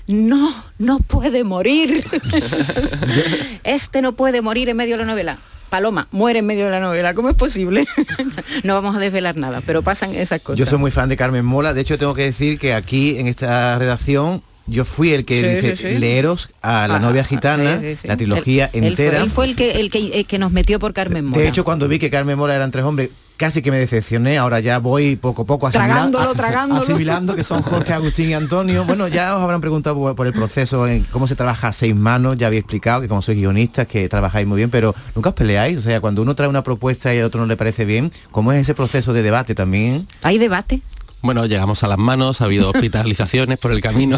no, 0.07 0.53
no 0.79 0.99
puede 0.99 1.43
morir. 1.43 2.05
este 3.63 4.01
no 4.01 4.13
puede 4.13 4.41
morir 4.41 4.69
en 4.69 4.77
medio 4.77 4.95
de 4.97 5.03
la 5.03 5.09
novela. 5.11 5.37
Paloma, 5.69 6.07
muere 6.11 6.39
en 6.39 6.45
medio 6.45 6.65
de 6.65 6.71
la 6.71 6.79
novela. 6.79 7.13
¿Cómo 7.13 7.29
es 7.29 7.35
posible? 7.35 7.85
no 8.63 8.73
vamos 8.73 8.95
a 8.95 8.99
desvelar 8.99 9.35
nada, 9.35 9.61
pero 9.65 9.81
pasan 9.81 10.15
esas 10.15 10.41
cosas. 10.41 10.57
Yo 10.59 10.65
soy 10.65 10.77
muy 10.79 10.91
fan 10.91 11.09
de 11.09 11.17
Carmen 11.17 11.43
Mola. 11.45 11.73
De 11.73 11.81
hecho, 11.81 11.97
tengo 11.97 12.13
que 12.13 12.23
decir 12.23 12.57
que 12.57 12.73
aquí 12.73 13.17
en 13.17 13.27
esta 13.27 13.77
redacción 13.77 14.41
yo 14.65 14.85
fui 14.85 15.11
el 15.11 15.25
que 15.25 15.41
Sí, 15.41 15.47
dice 15.67 15.75
sí, 15.75 15.93
sí. 15.93 15.99
leeros 15.99 16.49
a 16.61 16.87
la 16.87 16.95
Ah, 16.95 16.99
novia 16.99 17.23
gitana, 17.25 17.79
sí, 17.79 17.95
sí. 17.97 18.07
la 18.07 18.15
trilogía 18.17 18.69
Él- 18.73 18.83
él 18.85 18.95
fue- 18.95 19.05
entera. 19.05 19.23
Él 19.23 19.29
fue, 19.29 19.45
el, 19.45 19.55
que, 19.57 19.71
el, 19.79 19.89
que, 19.91 20.07
el 20.19 20.25
que 20.25 20.37
nos 20.39 20.51
metió 20.51 20.79
por 20.79 20.93
Carmen 20.93 21.25
Mora. 21.25 21.41
De 21.41 21.47
hecho, 21.49 21.63
cuando 21.65 21.87
vi 21.89 21.99
que 21.99 22.09
Carmen 22.09 22.37
Mola 22.37 22.55
eran 22.55 22.71
tres 22.71 22.85
hombres, 22.85 23.09
casi 23.37 23.61
que 23.61 23.71
me 23.71 23.77
decepcioné. 23.77 24.37
Ahora 24.37 24.59
ya 24.59 24.79
voy 24.79 25.15
poco 25.15 25.43
a 25.43 25.45
poco 25.45 25.69
Tragándolo, 25.69 26.33
tragándolo. 26.33 26.81
asimilando 26.81 27.35
que 27.35 27.43
son 27.43 27.61
Jorge, 27.61 27.93
Agustín 27.93 28.29
y 28.29 28.33
Antonio. 28.33 28.83
Bueno, 28.85 29.07
ya 29.07 29.35
os 29.35 29.41
habrán 29.43 29.61
preguntado 29.61 29.95
por, 29.95 30.15
por 30.15 30.27
el 30.27 30.33
proceso, 30.33 30.87
en 30.87 31.03
cómo 31.11 31.27
se 31.27 31.35
trabaja 31.35 31.69
a 31.69 31.73
seis 31.73 31.95
manos. 31.95 32.35
Ya 32.37 32.47
había 32.47 32.59
explicado 32.59 33.01
que 33.01 33.07
como 33.07 33.21
sois 33.21 33.37
guionistas, 33.37 33.87
que 33.87 34.09
trabajáis 34.09 34.47
muy 34.47 34.57
bien, 34.57 34.69
pero 34.69 34.93
nunca 35.15 35.29
os 35.29 35.35
peleáis. 35.35 35.77
O 35.77 35.81
sea, 35.81 36.01
cuando 36.01 36.21
uno 36.21 36.35
trae 36.35 36.49
una 36.49 36.63
propuesta 36.63 37.13
y 37.13 37.19
al 37.19 37.25
otro 37.25 37.39
no 37.41 37.47
le 37.47 37.55
parece 37.55 37.85
bien, 37.85 38.11
¿cómo 38.31 38.51
es 38.51 38.61
ese 38.61 38.73
proceso 38.73 39.13
de 39.13 39.21
debate 39.23 39.55
también? 39.55 40.07
¿Hay 40.23 40.37
debate? 40.37 40.81
Bueno, 41.27 41.45
llegamos 41.45 41.83
a 41.83 41.89
las 41.89 41.97
manos, 41.97 42.39
ha 42.39 42.45
habido 42.45 42.69
hospitalizaciones 42.73 43.59
por 43.59 43.73
el 43.73 43.81
camino. 43.81 44.17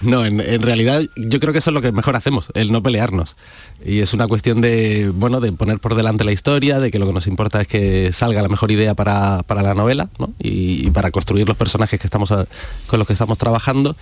no, 0.00 0.24
en, 0.24 0.40
en 0.40 0.62
realidad 0.62 1.02
yo 1.14 1.38
creo 1.40 1.52
que 1.52 1.58
eso 1.58 1.68
es 1.68 1.74
lo 1.74 1.82
que 1.82 1.92
mejor 1.92 2.16
hacemos, 2.16 2.48
el 2.54 2.72
no 2.72 2.82
pelearnos. 2.82 3.36
Y 3.84 3.98
es 4.00 4.14
una 4.14 4.26
cuestión 4.26 4.62
de, 4.62 5.12
bueno, 5.14 5.40
de 5.40 5.52
poner 5.52 5.78
por 5.78 5.94
delante 5.94 6.24
la 6.24 6.32
historia, 6.32 6.80
de 6.80 6.90
que 6.90 6.98
lo 6.98 7.06
que 7.06 7.12
nos 7.12 7.26
importa 7.26 7.60
es 7.60 7.68
que 7.68 8.14
salga 8.14 8.40
la 8.40 8.48
mejor 8.48 8.70
idea 8.70 8.94
para, 8.94 9.42
para 9.42 9.60
la 9.60 9.74
novela, 9.74 10.08
¿no? 10.18 10.30
Y, 10.38 10.86
y 10.86 10.90
para 10.90 11.10
construir 11.10 11.46
los 11.46 11.58
personajes 11.58 12.00
que 12.00 12.06
estamos 12.06 12.32
a- 12.32 12.46
con 12.86 12.98
los 12.98 13.06
que 13.06 13.12
estamos 13.12 13.36
trabajando. 13.36 13.94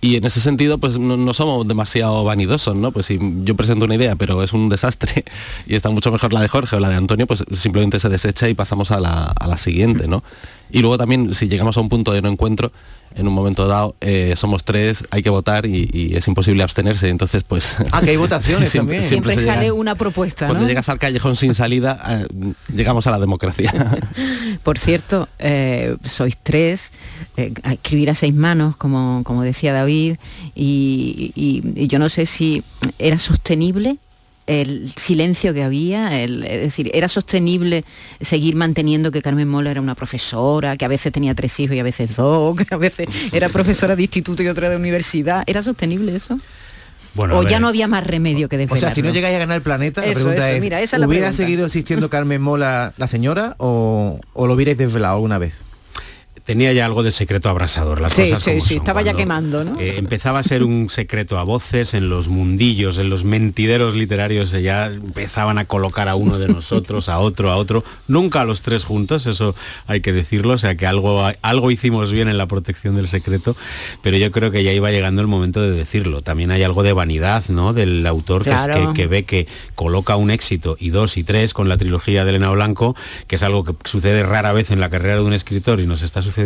Y 0.00 0.14
en 0.14 0.24
ese 0.24 0.40
sentido, 0.40 0.78
pues 0.78 0.96
no, 0.96 1.34
somos 1.34 1.66
demasiado 1.66 2.22
vanidosos, 2.22 2.76
¿no? 2.76 2.92
Pues 2.92 3.06
si 3.06 3.18
yo 3.42 3.56
presento 3.56 3.84
una 3.84 3.96
idea, 3.96 4.14
pero 4.14 4.44
es 4.44 4.52
un 4.52 4.68
desastre 4.68 5.24
y 5.66 5.74
está 5.74 5.90
mucho 5.90 6.12
mejor 6.12 6.32
la 6.32 6.40
de 6.40 6.48
Jorge 6.48 6.76
o 6.76 6.80
la 6.80 6.88
de 6.88 6.94
Antonio, 6.94 7.26
pues 7.26 7.44
simplemente 7.52 7.98
se 7.98 8.08
desecha 8.08 8.48
y 8.48 8.54
pasamos 8.54 8.92
a 8.92 9.00
la, 9.00 9.24
a 9.24 9.46
la 9.48 9.56
siguiente, 9.56 10.06
¿no? 10.06 10.22
Y 10.70 10.80
luego 10.80 10.98
también, 10.98 11.34
si 11.34 11.48
llegamos 11.48 11.76
a 11.76 11.80
un 11.80 11.88
punto 11.88 12.12
de 12.12 12.22
no 12.22 12.28
encuentro, 12.28 12.70
en 13.18 13.28
un 13.28 13.34
momento 13.34 13.66
dado, 13.68 13.94
eh, 14.00 14.34
somos 14.36 14.64
tres, 14.64 15.04
hay 15.10 15.22
que 15.22 15.30
votar 15.30 15.66
y, 15.66 15.90
y 15.92 16.14
es 16.16 16.26
imposible 16.28 16.62
abstenerse, 16.62 17.08
entonces 17.08 17.42
pues... 17.44 17.76
Ah, 17.92 18.00
que 18.00 18.10
hay 18.10 18.16
votaciones 18.26 18.72
también. 18.72 19.02
Siempre, 19.02 19.36
llega- 19.36 19.54
sale 19.54 19.72
una 19.72 19.94
propuesta, 19.96 20.46
cuando 20.46 20.62
¿no? 20.62 20.68
llegas 20.68 20.88
al 20.88 20.98
callejón 20.98 21.36
sin 21.36 21.54
salida, 21.54 22.00
eh, 22.08 22.52
llegamos 22.74 23.06
a 23.06 23.10
la 23.10 23.18
democracia. 23.18 23.72
Por 24.62 24.78
cierto, 24.78 25.28
eh, 25.38 25.96
sois 26.04 26.36
tres, 26.42 26.92
eh, 27.36 27.52
a 27.62 27.72
escribir 27.74 28.10
a 28.10 28.14
seis 28.14 28.34
manos, 28.34 28.76
como, 28.76 29.22
como 29.24 29.42
decía 29.42 29.72
David, 29.72 30.16
y, 30.54 31.32
y- 31.34 31.62
y 31.82 31.86
yo 31.88 31.98
no 31.98 32.08
sé 32.08 32.24
si 32.26 32.62
era 32.98 33.18
sostenible 33.18 33.98
el 34.48 34.90
silencio 34.96 35.54
que 35.54 35.62
había, 35.62 36.20
el- 36.20 36.42
es 36.44 36.60
decir, 36.62 36.90
era 36.92 37.06
sostenible 37.06 37.84
seguir 38.20 38.56
manteniendo 38.56 39.12
que 39.12 39.22
Carmen 39.22 39.46
Mola 39.48 39.70
era 39.70 39.80
una 39.80 39.94
profesora, 39.94 40.76
que 40.76 40.84
a 40.84 40.88
veces 40.88 41.12
tenía 41.12 41.34
tres 41.34 41.60
hijos 41.60 41.76
y 41.76 41.78
a 41.78 41.84
veces 41.84 42.16
dos, 42.16 42.56
que 42.68 42.74
a 42.74 42.78
veces 42.78 43.06
era 43.32 43.48
profesora 43.50 43.94
de 43.94 44.02
instituto 44.02 44.42
y 44.42 44.48
otra 44.48 44.68
de 44.70 44.76
universidad. 44.76 45.44
¿Era 45.46 45.62
sostenible 45.62 46.14
eso? 46.16 46.38
Bueno, 47.14 47.38
o 47.38 47.42
ya 47.42 47.58
no 47.60 47.68
había 47.68 47.88
más 47.88 48.06
remedio 48.06 48.48
que 48.48 48.56
O 48.56 48.58
desvelarlo. 48.58 48.80
sea, 48.88 48.94
si 48.94 49.02
no 49.02 49.10
llegáis 49.12 49.36
a 49.36 49.38
ganar 49.40 49.56
el 49.56 49.62
planeta, 49.62 50.00
la 50.00 50.06
Eso, 50.08 50.14
pregunta 50.20 50.46
eso, 50.46 50.56
es, 50.56 50.60
mira, 50.62 50.80
esa 50.80 50.96
es 50.96 51.00
la 51.00 51.06
¿hubiera 51.06 51.26
pregunta. 51.28 51.44
seguido 51.44 51.66
existiendo 51.66 52.08
Carmen 52.10 52.40
Mola 52.40 52.92
la 52.96 53.06
señora 53.06 53.54
o, 53.58 54.20
o 54.34 54.46
lo 54.46 54.54
hubierais 54.54 54.78
desvelado 54.78 55.14
alguna 55.16 55.38
vez? 55.38 55.54
Tenía 56.48 56.72
ya 56.72 56.86
algo 56.86 57.02
de 57.02 57.10
secreto 57.10 57.50
abrasador, 57.50 58.00
las 58.00 58.14
Sí, 58.14 58.30
cosas 58.30 58.42
sí, 58.42 58.50
como 58.52 58.62
sí, 58.62 58.68
son. 58.68 58.76
estaba 58.78 59.02
ya 59.02 59.12
quemando, 59.12 59.64
¿no? 59.64 59.78
eh, 59.78 59.96
empezaba 59.98 60.38
a 60.38 60.42
ser 60.42 60.64
un 60.64 60.88
secreto 60.88 61.38
a 61.38 61.44
voces 61.44 61.92
en 61.92 62.08
los 62.08 62.28
mundillos, 62.28 62.96
en 62.96 63.10
los 63.10 63.22
mentideros 63.22 63.94
literarios, 63.94 64.54
eh, 64.54 64.62
ya 64.62 64.86
empezaban 64.86 65.58
a 65.58 65.66
colocar 65.66 66.08
a 66.08 66.14
uno 66.14 66.38
de 66.38 66.48
nosotros, 66.48 67.10
a 67.10 67.18
otro, 67.18 67.50
a 67.50 67.56
otro, 67.56 67.84
nunca 68.06 68.40
a 68.40 68.44
los 68.46 68.62
tres 68.62 68.84
juntos, 68.84 69.26
eso 69.26 69.54
hay 69.86 70.00
que 70.00 70.14
decirlo, 70.14 70.54
o 70.54 70.58
sea 70.58 70.74
que 70.74 70.86
algo, 70.86 71.22
algo 71.42 71.70
hicimos 71.70 72.12
bien 72.12 72.28
en 72.28 72.38
la 72.38 72.46
protección 72.46 72.96
del 72.96 73.08
secreto, 73.08 73.54
pero 74.00 74.16
yo 74.16 74.30
creo 74.30 74.50
que 74.50 74.64
ya 74.64 74.72
iba 74.72 74.90
llegando 74.90 75.20
el 75.20 75.28
momento 75.28 75.60
de 75.60 75.70
decirlo. 75.72 76.22
También 76.22 76.50
hay 76.50 76.62
algo 76.62 76.82
de 76.82 76.94
vanidad, 76.94 77.44
¿no? 77.50 77.74
Del 77.74 78.06
autor 78.06 78.44
que 78.44 78.50
es 78.52 78.56
Claro. 78.56 78.94
que, 78.94 79.02
que 79.02 79.06
ve 79.06 79.24
que 79.24 79.46
coloca 79.74 80.16
un 80.16 80.30
éxito 80.30 80.78
y 80.80 80.88
dos 80.88 81.18
y 81.18 81.24
tres 81.24 81.52
con 81.52 81.68
la 81.68 81.76
trilogía 81.76 82.24
de 82.24 82.30
Elena 82.30 82.48
Blanco, 82.52 82.96
que 83.26 83.36
es 83.36 83.42
algo 83.42 83.64
que 83.64 83.74
sucede 83.84 84.22
rara 84.22 84.54
vez 84.54 84.70
en 84.70 84.80
la 84.80 84.88
carrera 84.88 85.16
de 85.16 85.22
un 85.24 85.34
escritor 85.34 85.78
y 85.80 85.86
nos 85.86 86.00
está 86.00 86.22
sucediendo 86.22 86.37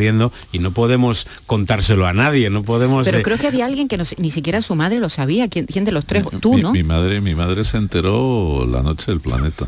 y 0.53 0.59
no 0.59 0.73
podemos 0.73 1.27
contárselo 1.47 2.07
a 2.07 2.13
nadie, 2.13 2.51
no 2.51 2.63
podemos... 2.63 3.05
Pero 3.05 3.19
eh, 3.19 3.23
creo 3.23 3.39
que 3.39 3.47
había 3.47 3.67
alguien 3.67 3.89
que 3.89 3.97
no 3.97 4.05
sé- 4.05 4.17
ni 4.19 4.31
siquiera 4.31 4.63
su 4.63 4.75
madre 4.75 4.99
lo 4.99 5.09
sabía. 5.09 5.49
¿Quién, 5.49 5.67
quién 5.67 5.85
de 5.85 5.93
los 5.93 6.07
tres? 6.07 6.25
Tú, 6.41 6.55
mi, 6.55 6.63
¿no? 6.63 6.73
mi 6.73 6.83
madre, 6.83 7.21
mi 7.21 7.35
madre 7.35 7.65
se 7.65 7.77
enteró 7.77 8.67
la 8.71 8.83
noche 8.83 9.11
del 9.13 9.21
planeta. 9.21 9.67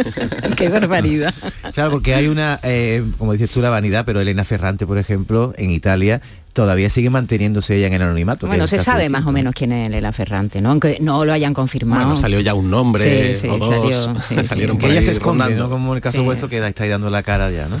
Qué 0.56 0.68
barbaridad. 0.68 1.34
Claro, 1.74 1.90
porque 1.90 2.14
hay 2.14 2.28
una, 2.28 2.58
eh, 2.62 3.04
como 3.18 3.32
dices 3.32 3.50
tú, 3.50 3.60
la 3.60 3.70
vanidad, 3.70 4.04
pero 4.04 4.20
Elena 4.20 4.44
Ferrante, 4.44 4.86
por 4.86 4.98
ejemplo, 4.98 5.52
en 5.56 5.70
Italia, 5.70 6.20
todavía 6.56 6.88
sigue 6.88 7.10
manteniéndose 7.10 7.76
ella 7.76 7.86
en 7.88 7.92
el 7.92 8.00
anonimato. 8.02 8.46
Bueno, 8.46 8.66
se 8.66 8.78
sabe 8.78 9.10
más 9.10 9.26
o 9.26 9.30
menos 9.30 9.54
quién 9.54 9.72
es 9.72 9.90
Lela 9.90 10.10
Ferrante, 10.10 10.62
¿no? 10.62 10.70
Aunque 10.70 10.96
no 11.02 11.22
lo 11.26 11.34
hayan 11.34 11.52
confirmado. 11.52 12.02
Bueno, 12.02 12.16
salió 12.16 12.40
ya 12.40 12.54
un 12.54 12.70
nombre, 12.70 13.34
Sí, 13.34 13.42
sí, 13.42 13.48
o 13.48 13.58
dos, 13.58 13.68
salió, 13.74 14.14
sí, 14.22 14.34
sí. 14.40 14.46
salieron 14.46 14.78
por 14.78 14.88
Que 14.88 14.92
ella 14.96 15.02
se 15.04 15.10
esconde. 15.10 15.54
¿no? 15.54 15.68
Como 15.68 15.90
en 15.92 15.96
el 15.96 16.02
caso 16.02 16.16
Sí. 16.20 16.24
vuestro 16.24 16.48
que 16.48 16.66
estáis 16.66 16.90
dando 16.90 17.10
la 17.10 17.22
cara 17.22 17.50
ya, 17.50 17.68
¿no? 17.68 17.76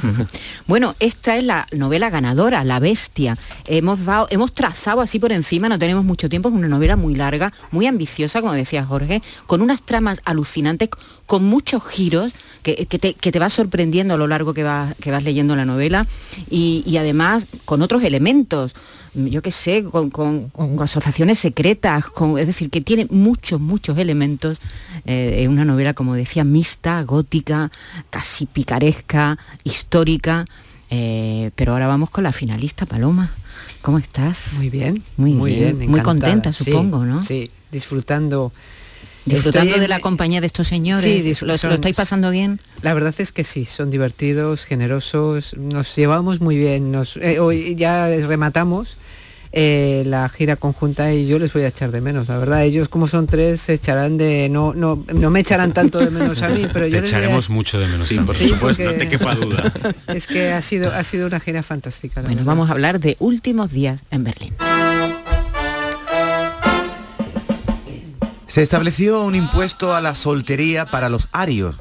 Bueno, 0.66 0.94
esta 1.00 1.38
es 1.38 1.44
la 1.44 1.66
novela 1.72 2.10
ganadora, 2.10 2.64
La 2.64 2.78
Bestia. 2.78 3.38
Hemos 3.64 4.04
dado, 4.04 4.26
hemos 4.28 4.52
trazado 4.52 5.00
así 5.00 5.18
por 5.18 5.32
encima, 5.32 5.70
no 5.70 5.78
tenemos 5.78 6.04
mucho 6.04 6.28
tiempo, 6.28 6.50
es 6.50 6.54
una 6.54 6.68
novela 6.68 6.96
muy 6.96 7.14
larga, 7.14 7.54
muy 7.70 7.86
ambiciosa, 7.86 8.42
como 8.42 8.52
decía 8.52 8.84
Jorge, 8.84 9.22
con 9.46 9.62
unas 9.62 9.80
tramas 9.82 10.20
alucinantes, 10.26 10.90
con 11.24 11.44
muchos 11.44 11.82
giros 11.86 12.34
que, 12.62 12.84
que 12.86 12.98
te, 12.98 13.14
que 13.14 13.32
te 13.32 13.38
vas 13.38 13.54
sorprendiendo 13.54 14.12
a 14.14 14.18
lo 14.18 14.26
largo 14.26 14.52
que 14.52 14.64
vas, 14.64 14.94
que 15.00 15.10
vas 15.10 15.22
leyendo 15.22 15.56
la 15.56 15.64
novela 15.64 16.06
y, 16.50 16.82
y 16.84 16.98
además 16.98 17.46
con 17.64 17.80
otros 17.80 18.02
elementos. 18.02 18.65
Yo 19.14 19.42
qué 19.42 19.50
sé, 19.50 19.84
con, 19.84 20.10
con- 20.10 20.50
con 20.50 20.80
asociaciones 20.82 21.38
secretas, 21.38 22.06
con, 22.06 22.38
es 22.38 22.46
decir, 22.46 22.70
que 22.70 22.80
tiene 22.80 23.06
muchos, 23.10 23.60
muchos 23.60 23.96
elementos. 23.98 24.60
Eh, 25.04 25.38
es 25.42 25.48
una 25.48 25.64
novela, 25.64 25.94
como 25.94 26.14
decía, 26.14 26.44
mixta, 26.44 27.02
gótica, 27.02 27.70
casi 28.10 28.46
picaresca, 28.46 29.38
histórica. 29.64 30.44
Eh, 30.90 31.50
pero 31.56 31.72
ahora 31.72 31.86
vamos 31.88 32.10
con 32.10 32.24
la 32.24 32.32
finalista, 32.32 32.86
Paloma. 32.86 33.30
¿Cómo 33.82 33.98
estás? 33.98 34.52
Muy 34.54 34.70
bien, 34.70 35.02
Muy, 35.16 35.32
muy 35.32 35.54
bien. 35.54 35.78
bien, 35.78 35.90
muy 35.90 36.00
contenta, 36.00 36.52
Sí, 36.52 36.64
supongo, 36.64 37.04
¿no? 37.04 37.22
Sí, 37.24 37.50
disfrutando. 37.72 38.52
Disfrutando 39.24 39.66
Estoy 39.66 39.78
de 39.80 39.84
en- 39.86 39.90
la 39.90 40.00
compañía 40.00 40.40
de 40.40 40.46
estos 40.46 40.68
señores. 40.68 41.02
Sí, 41.02 41.44
¿Lo, 41.44 41.58
son- 41.58 41.70
lo 41.70 41.74
estáis 41.74 41.96
pasando 41.96 42.30
bien? 42.30 42.60
La 42.82 42.94
verdad 42.94 43.14
es 43.18 43.32
que 43.32 43.42
sí, 43.44 43.64
son 43.64 43.90
divertidos, 43.90 44.64
generosos, 44.64 45.54
nos 45.56 45.94
llevamos 45.96 46.40
muy 46.40 46.56
bien. 46.56 46.92
Nos, 46.92 47.16
eh, 47.16 47.40
hoy 47.40 47.74
ya 47.74 48.06
rematamos 48.08 48.96
eh, 49.52 50.02
la 50.06 50.28
gira 50.28 50.56
conjunta 50.56 51.12
y 51.12 51.26
yo 51.26 51.38
les 51.38 51.52
voy 51.52 51.62
a 51.62 51.68
echar 51.68 51.90
de 51.90 52.00
menos, 52.00 52.28
la 52.28 52.38
verdad. 52.38 52.62
Ellos 52.64 52.88
como 52.88 53.08
son 53.08 53.26
tres 53.26 53.60
se 53.62 53.72
echarán 53.74 54.18
de 54.18 54.48
no 54.50 54.74
no 54.74 55.02
no 55.12 55.30
me 55.30 55.40
echarán 55.40 55.72
tanto 55.72 55.98
de 55.98 56.10
menos 56.10 56.42
a 56.42 56.48
mí, 56.48 56.66
pero 56.72 56.84
te 56.84 56.90
yo 56.92 57.00
les 57.00 57.12
a- 57.12 57.16
echaremos 57.18 57.48
mucho 57.50 57.78
de 57.80 57.86
menos, 57.88 58.06
Sí, 58.06 58.18
por 58.20 58.36
Sí, 58.36 58.48
supuesto, 58.50 58.84
no 58.84 58.92
te 58.92 59.08
quepa 59.08 59.34
duda. 59.34 59.72
Es 60.08 60.26
que 60.26 60.52
ha 60.52 60.60
sido 60.60 60.94
ha 60.94 61.02
sido 61.02 61.26
una 61.26 61.40
gira 61.40 61.62
fantástica. 61.62 62.20
Bueno, 62.20 62.36
verdad. 62.36 62.46
vamos 62.46 62.68
a 62.68 62.72
hablar 62.72 63.00
de 63.00 63.16
últimos 63.18 63.72
días 63.72 64.04
en 64.10 64.22
Berlín. 64.24 64.54
Se 68.46 68.62
estableció 68.62 69.22
un 69.22 69.34
impuesto 69.34 69.94
a 69.94 70.00
la 70.00 70.14
soltería 70.14 70.86
para 70.86 71.08
los 71.10 71.28
arios 71.32 71.76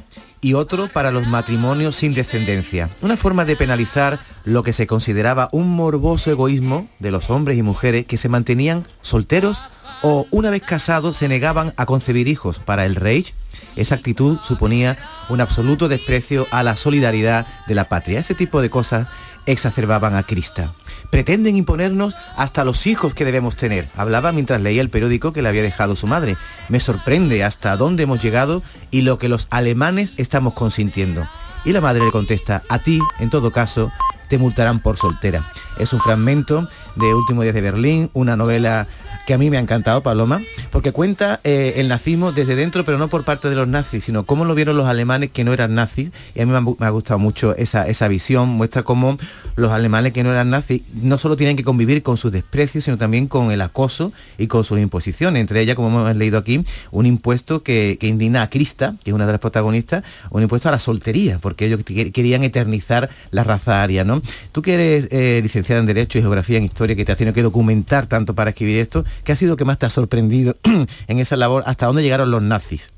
y 0.45 0.53
otro 0.53 0.93
para 0.93 1.09
los 1.09 1.25
matrimonios 1.25 1.95
sin 1.95 2.13
descendencia. 2.13 2.91
Una 3.01 3.17
forma 3.17 3.45
de 3.45 3.55
penalizar 3.55 4.19
lo 4.43 4.61
que 4.61 4.73
se 4.73 4.85
consideraba 4.85 5.49
un 5.51 5.75
morboso 5.75 6.29
egoísmo 6.29 6.87
de 6.99 7.09
los 7.09 7.31
hombres 7.31 7.57
y 7.57 7.63
mujeres 7.63 8.05
que 8.05 8.17
se 8.17 8.29
mantenían 8.29 8.85
solteros 9.01 9.63
o 10.03 10.27
una 10.29 10.51
vez 10.51 10.61
casados 10.61 11.17
se 11.17 11.27
negaban 11.27 11.73
a 11.77 11.87
concebir 11.87 12.27
hijos. 12.27 12.59
Para 12.59 12.85
el 12.85 12.93
Reich, 12.95 13.33
esa 13.75 13.95
actitud 13.95 14.37
suponía 14.43 14.99
un 15.29 15.41
absoluto 15.41 15.87
desprecio 15.87 16.45
a 16.51 16.61
la 16.61 16.75
solidaridad 16.75 17.47
de 17.65 17.73
la 17.73 17.89
patria. 17.89 18.19
Ese 18.19 18.35
tipo 18.35 18.61
de 18.61 18.69
cosas 18.69 19.07
exacerbaban 19.45 20.15
a 20.15 20.23
Krista. 20.23 20.73
Pretenden 21.09 21.55
imponernos 21.55 22.15
hasta 22.35 22.63
los 22.63 22.87
hijos 22.87 23.13
que 23.13 23.25
debemos 23.25 23.55
tener. 23.55 23.89
Hablaba 23.95 24.31
mientras 24.31 24.61
leía 24.61 24.81
el 24.81 24.89
periódico 24.89 25.33
que 25.33 25.41
le 25.41 25.49
había 25.49 25.63
dejado 25.63 25.95
su 25.95 26.07
madre. 26.07 26.37
Me 26.69 26.79
sorprende 26.79 27.43
hasta 27.43 27.77
dónde 27.77 28.03
hemos 28.03 28.21
llegado 28.21 28.63
y 28.91 29.01
lo 29.01 29.17
que 29.17 29.29
los 29.29 29.47
alemanes 29.49 30.13
estamos 30.17 30.53
consintiendo. 30.53 31.27
Y 31.63 31.71
la 31.71 31.81
madre 31.81 32.05
le 32.05 32.11
contesta, 32.11 32.63
a 32.69 32.79
ti, 32.79 32.99
en 33.19 33.29
todo 33.29 33.51
caso, 33.51 33.91
te 34.27 34.37
multarán 34.37 34.79
por 34.79 34.97
soltera. 34.97 35.51
Es 35.77 35.93
un 35.93 35.99
fragmento 35.99 36.67
de 36.95 37.13
Último 37.13 37.41
Días 37.41 37.55
de 37.55 37.61
Berlín, 37.61 38.09
una 38.13 38.35
novela 38.35 38.87
que 39.25 39.33
a 39.33 39.37
mí 39.37 39.49
me 39.49 39.57
ha 39.57 39.59
encantado, 39.59 40.03
Paloma, 40.03 40.41
porque 40.71 40.91
cuenta 40.91 41.39
eh, 41.43 41.73
el 41.77 41.87
nazismo 41.87 42.31
desde 42.31 42.55
dentro, 42.55 42.85
pero 42.85 42.97
no 42.97 43.09
por 43.09 43.25
parte 43.25 43.49
de 43.49 43.55
los 43.55 43.67
nazis, 43.67 44.03
sino 44.03 44.25
cómo 44.25 44.45
lo 44.45 44.53
vieron 44.53 44.77
los 44.77 44.87
alemanes 44.87 45.31
que 45.31 45.43
no 45.43 45.51
eran 45.51 45.73
nazis. 45.73 46.11
Y 46.35 46.41
a 46.41 46.45
mí 46.45 46.51
me 46.51 46.85
ha, 46.85 46.89
gustado 46.89 47.19
mucho 47.19 47.55
esa, 47.55 47.87
esa 47.87 48.07
visión, 48.07 48.49
muestra 48.49 48.83
cómo 48.83 49.17
los 49.55 49.71
alemanes 49.71 50.13
que 50.13 50.23
no 50.23 50.31
eran 50.31 50.51
nazis 50.51 50.83
no 50.93 51.17
solo 51.17 51.35
tienen 51.35 51.57
que 51.57 51.63
convivir 51.63 52.03
con 52.03 52.17
sus 52.17 52.31
desprecios, 52.31 52.83
sino 52.83 52.97
también 52.97 53.27
con 53.27 53.51
el 53.51 53.61
acoso 53.61 54.13
y 54.37 54.47
con 54.47 54.63
sus 54.63 54.79
imposiciones. 54.79 55.41
Entre 55.41 55.59
ellas, 55.59 55.75
como 55.75 55.87
hemos 55.87 56.15
leído 56.15 56.37
aquí, 56.37 56.63
un 56.91 57.05
impuesto 57.05 57.63
que, 57.63 57.97
indigna 58.01 58.43
a 58.43 58.49
Krista, 58.49 58.95
que 59.03 59.09
es 59.09 59.13
una 59.15 59.25
de 59.25 59.33
las 59.33 59.41
protagonistas, 59.41 60.03
un 60.29 60.43
impuesto 60.43 60.69
a 60.69 60.71
la 60.71 60.79
soltería, 60.79 61.39
porque 61.39 61.65
ellos 61.65 61.81
querían 61.83 62.43
eternizar 62.43 63.09
la 63.31 63.43
raza 63.43 63.81
aria, 63.81 64.03
¿no? 64.03 64.14
Tú 64.51 64.61
que 64.61 64.73
eres 64.73 65.07
eh, 65.11 65.39
licenciada 65.41 65.79
en 65.79 65.85
Derecho 65.85 66.17
y 66.17 66.21
Geografía 66.21 66.57
en 66.57 66.63
Historia, 66.63 66.95
que 66.95 67.05
te 67.05 67.11
has 67.11 67.17
tenido 67.17 67.33
que 67.33 67.43
documentar 67.43 68.07
tanto 68.07 68.35
para 68.35 68.51
escribir 68.51 68.79
esto, 68.79 69.05
¿Qué 69.23 69.31
ha 69.31 69.35
sido 69.35 69.57
que 69.57 69.65
más 69.65 69.79
te 69.79 69.85
ha 69.85 69.89
sorprendido 69.89 70.55
en 71.07 71.19
esa 71.19 71.35
labor? 71.35 71.63
¿Hasta 71.65 71.85
dónde 71.85 72.03
llegaron 72.03 72.31
los 72.31 72.41
nazis? 72.41 72.91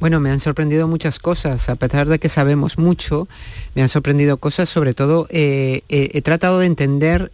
Bueno, 0.00 0.18
me 0.18 0.30
han 0.30 0.40
sorprendido 0.40 0.88
muchas 0.88 1.18
cosas, 1.18 1.68
a 1.68 1.74
pesar 1.74 2.08
de 2.08 2.18
que 2.18 2.30
sabemos 2.30 2.78
mucho, 2.78 3.28
me 3.74 3.82
han 3.82 3.90
sorprendido 3.90 4.38
cosas, 4.38 4.68
sobre 4.70 4.94
todo 4.94 5.26
eh, 5.28 5.82
eh, 5.90 6.10
he 6.14 6.22
tratado 6.22 6.58
de 6.58 6.66
entender 6.66 7.30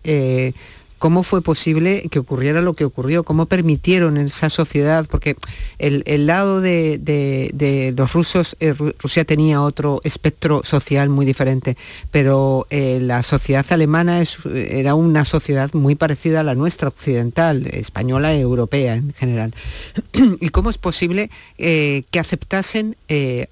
cómo 1.06 1.22
fue 1.22 1.40
posible 1.40 2.08
que 2.10 2.18
ocurriera 2.18 2.60
lo 2.62 2.74
que 2.74 2.84
ocurrió, 2.84 3.22
cómo 3.22 3.46
permitieron 3.46 4.16
esa 4.16 4.50
sociedad, 4.50 5.06
porque 5.08 5.36
el, 5.78 6.26
lado 6.26 6.60
de, 6.60 7.94
los 7.96 8.12
rusos, 8.12 8.56
eh, 8.58 8.74
Rusia 8.74 9.24
tenía 9.24 9.62
otro 9.62 10.00
espectro 10.02 10.62
social 10.64 11.08
muy 11.08 11.24
diferente, 11.24 11.76
pero 12.10 12.66
eh, 12.70 12.98
la 13.00 13.22
sociedad 13.22 13.64
alemana 13.70 14.20
era 14.52 14.96
una 14.96 15.24
sociedad 15.24 15.72
muy 15.74 15.94
parecida 15.94 16.40
a 16.40 16.42
la 16.42 16.56
nuestra 16.56 16.88
occidental, 16.88 17.68
española 17.68 18.34
y 18.34 18.40
europea 18.40 18.94
en 18.94 19.12
general. 19.12 19.54
¿Y 20.40 20.48
cómo 20.48 20.70
es 20.70 20.78
posible 20.78 21.30
eh, 21.56 22.02
que 22.10 22.18
aceptasen 22.18 22.96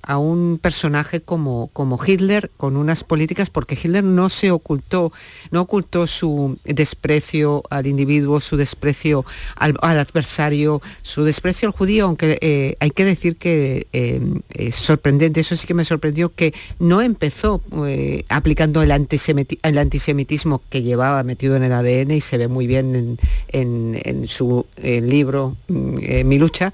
a 0.03 0.19
un 0.19 0.59
personaje 0.61 1.21
como 1.21 1.71
Hitler 2.05 2.51
con 2.57 2.77
unas 2.77 3.05
políticas, 3.05 3.49
porque 3.49 3.79
Hitler 3.81 4.03
no 4.03 4.29
se 4.29 4.51
ocultó, 4.51 5.13
no 5.53 5.61
ocultó 5.61 6.09
su 6.09 6.59
desprecio, 6.65 7.44
al 7.71 7.87
individuo, 7.87 8.41
su 8.41 8.57
desprecio 8.57 9.25
al, 9.57 9.77
adversario, 9.81 10.81
su 11.03 11.25
desprecio 11.25 11.69
al 11.69 11.73
judío, 11.73 12.07
aunque 12.07 12.39
eh, 12.41 12.77
hay 12.81 12.91
que 12.91 13.05
decir 13.05 13.37
que 13.37 13.87
eh, 13.93 14.21
es 14.55 14.75
sorprendente, 14.75 15.41
eso 15.41 15.57
sí 15.57 15.67
que 15.67 15.75
me 15.75 15.85
sorprendió, 15.85 16.35
que 16.35 16.55
no 16.79 17.03
empezó 17.03 17.63
eh, 17.87 18.25
aplicando 18.29 18.83
el, 18.83 18.91
el, 18.91 19.79
antisemitismo 19.79 20.63
que 20.71 20.83
llevaba 20.83 21.23
metido 21.23 21.57
en 21.57 21.63
el 21.65 21.73
ADN 21.73 22.13
y 22.13 22.21
se 22.21 22.39
ve 22.39 22.49
muy 22.49 22.67
bien 22.67 23.19
en, 23.49 24.29
su 24.29 24.67
libro 24.77 25.57
mm, 25.69 26.25
Mi 26.25 26.39
lucha, 26.39 26.73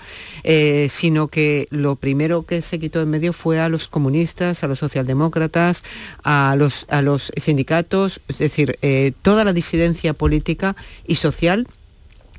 sino 0.89 1.29
que 1.29 1.67
lo 1.71 1.97
primero 1.97 2.45
que 2.45 2.63
se 2.63 2.79
quitó 2.79 3.01
en 3.01 3.11
medio 3.11 3.33
fue 3.33 3.61
a 3.61 3.69
los 3.69 3.89
comunistas, 3.89 4.63
a 4.63 4.69
los 4.69 4.79
socialdemócratas, 4.79 5.83
a 6.23 6.55
los, 6.57 6.87
a 6.89 7.03
los 7.03 7.33
sindicatos, 7.37 8.21
es 8.29 8.39
decir, 8.39 8.79
toda 9.23 9.45
la 9.45 9.53
disidencia 9.53 10.15
política 10.15 10.50
y 11.07 11.17
social 11.17 11.67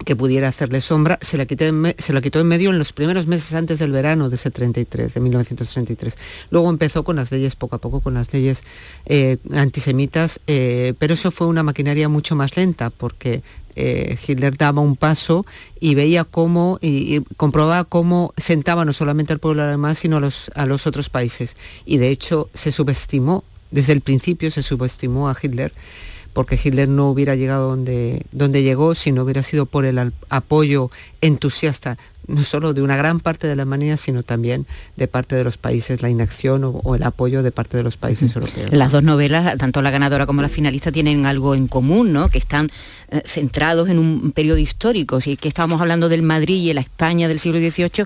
que 0.03 0.15
pudiera 0.15 0.47
hacerle 0.47 0.81
sombra, 0.81 1.19
se 1.21 1.37
la, 1.37 1.45
quitó 1.45 1.65
en, 1.65 1.95
se 1.97 2.13
la 2.13 2.21
quitó 2.21 2.39
en 2.39 2.47
medio 2.47 2.69
en 2.71 2.79
los 2.79 2.93
primeros 2.93 3.27
meses 3.27 3.53
antes 3.53 3.79
del 3.79 3.91
verano 3.91 4.29
de 4.29 4.35
ese 4.35 4.51
33, 4.51 5.13
de 5.13 5.19
1933. 5.19 6.17
Luego 6.49 6.69
empezó 6.69 7.03
con 7.03 7.15
las 7.15 7.31
leyes, 7.31 7.55
poco 7.55 7.75
a 7.75 7.79
poco, 7.79 8.01
con 8.01 8.13
las 8.13 8.33
leyes 8.33 8.63
eh, 9.05 9.37
antisemitas, 9.53 10.39
eh, 10.47 10.93
pero 10.99 11.13
eso 11.13 11.31
fue 11.31 11.47
una 11.47 11.63
maquinaria 11.63 12.09
mucho 12.09 12.35
más 12.35 12.55
lenta, 12.57 12.89
porque 12.89 13.43
eh, 13.75 14.17
Hitler 14.27 14.57
daba 14.57 14.81
un 14.81 14.95
paso 14.95 15.45
y 15.79 15.95
veía 15.95 16.23
cómo, 16.23 16.79
y, 16.81 17.21
comprobaba 17.37 17.83
cómo 17.83 18.33
sentaba 18.37 18.85
no 18.85 18.93
solamente 18.93 19.33
al 19.33 19.39
pueblo 19.39 19.63
alemán, 19.63 19.95
sino 19.95 20.17
a 20.17 20.19
los, 20.19 20.51
a 20.55 20.65
los 20.65 20.87
otros 20.87 21.09
países. 21.09 21.55
Y 21.85 21.97
de 21.97 22.09
hecho 22.09 22.49
se 22.53 22.71
subestimó, 22.71 23.43
desde 23.69 23.93
el 23.93 24.01
principio 24.01 24.51
se 24.51 24.63
subestimó 24.63 25.29
a 25.29 25.37
Hitler 25.41 25.71
porque 26.33 26.59
Hitler 26.61 26.89
no 26.89 27.09
hubiera 27.09 27.35
llegado 27.35 27.69
donde, 27.69 28.25
donde 28.31 28.63
llegó 28.63 28.95
si 28.95 29.11
no 29.11 29.23
hubiera 29.23 29.43
sido 29.43 29.65
por 29.65 29.85
el 29.85 30.13
apoyo 30.29 30.89
entusiasta 31.21 31.97
no 32.27 32.43
solo 32.43 32.73
de 32.73 32.81
una 32.81 32.95
gran 32.95 33.19
parte 33.19 33.47
de 33.47 33.53
Alemania, 33.53 33.97
sino 33.97 34.23
también 34.23 34.65
de 34.95 35.07
parte 35.07 35.35
de 35.35 35.43
los 35.43 35.57
países, 35.57 36.01
la 36.01 36.09
inacción 36.09 36.61
o, 36.63 36.95
el 36.95 37.03
apoyo 37.03 37.43
de 37.43 37.51
parte 37.51 37.77
de 37.77 37.83
los 37.83 37.97
países 37.97 38.35
europeos. 38.35 38.71
Las 38.71 38.91
dos 38.91 39.03
novelas, 39.03 39.57
tanto 39.57 39.81
la 39.81 39.91
ganadora 39.91 40.25
como 40.25 40.41
la 40.41 40.49
finalista, 40.49 40.91
tienen 40.91 41.25
algo 41.25 41.55
en 41.55 41.67
común, 41.67 42.13
¿no? 42.13 42.29
que 42.29 42.37
están 42.37 42.69
eh, 43.09 43.21
centrados 43.25 43.89
en 43.89 43.99
un 43.99 44.31
periodo 44.31 44.57
histórico. 44.57 45.19
Si 45.19 45.37
que 45.37 45.47
estábamos 45.47 45.81
hablando 45.81 46.09
del 46.09 46.23
Madrid 46.23 46.69
y 46.69 46.73
la 46.73 46.81
España 46.81 47.27
del 47.27 47.39
siglo 47.39 47.59
XVIII, 47.59 48.05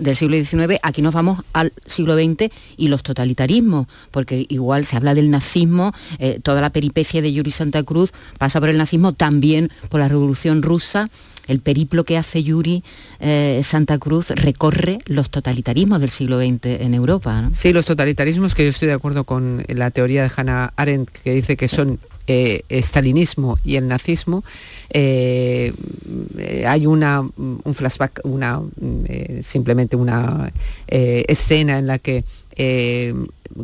del 0.00 0.16
siglo 0.16 0.36
XIX, 0.36 0.78
aquí 0.82 1.02
nos 1.02 1.14
vamos 1.14 1.44
al 1.52 1.72
siglo 1.86 2.14
XX 2.14 2.50
y 2.76 2.88
los 2.88 3.02
totalitarismos, 3.02 3.86
porque 4.10 4.46
igual 4.48 4.84
se 4.84 4.96
habla 4.96 5.14
del 5.14 5.30
nazismo, 5.30 5.92
eh, 6.18 6.40
toda 6.42 6.60
la 6.60 6.70
peripecia 6.70 7.22
de 7.22 7.32
Yuri 7.32 7.50
Santa 7.50 7.82
Cruz 7.82 8.12
pasa 8.38 8.60
por 8.60 8.68
el 8.68 8.78
nazismo, 8.78 9.12
también 9.12 9.70
por 9.88 10.00
la 10.00 10.08
Revolución 10.08 10.62
Rusa 10.62 11.08
el 11.52 11.60
periplo 11.60 12.04
que 12.04 12.16
hace 12.16 12.42
Yuri 12.42 12.82
eh, 13.20 13.60
Santa 13.62 13.98
Cruz 13.98 14.30
recorre 14.30 14.98
los 15.06 15.30
totalitarismos 15.30 16.00
del 16.00 16.10
siglo 16.10 16.40
XX 16.40 16.80
en 16.80 16.94
Europa. 16.94 17.50
Sí, 17.52 17.72
los 17.72 17.86
totalitarismos 17.86 18.54
que 18.54 18.64
yo 18.64 18.70
estoy 18.70 18.88
de 18.88 18.94
acuerdo 18.94 19.24
con 19.24 19.62
la 19.68 19.90
teoría 19.90 20.22
de 20.22 20.30
Hannah 20.34 20.72
Arendt 20.76 21.10
que 21.10 21.32
dice 21.32 21.56
que 21.56 21.68
son 21.68 22.00
eh, 22.26 22.62
estalinismo 22.68 23.58
y 23.64 23.76
el 23.76 23.88
nazismo, 23.88 24.44
eh, 24.90 25.72
hay 26.66 26.86
una, 26.86 27.20
un 27.20 27.74
flashback, 27.74 28.20
una, 28.24 28.60
simplemente 29.42 29.96
una 29.96 30.52
escena 30.86 31.78
en 31.78 31.86
la 31.86 31.98
que 31.98 32.24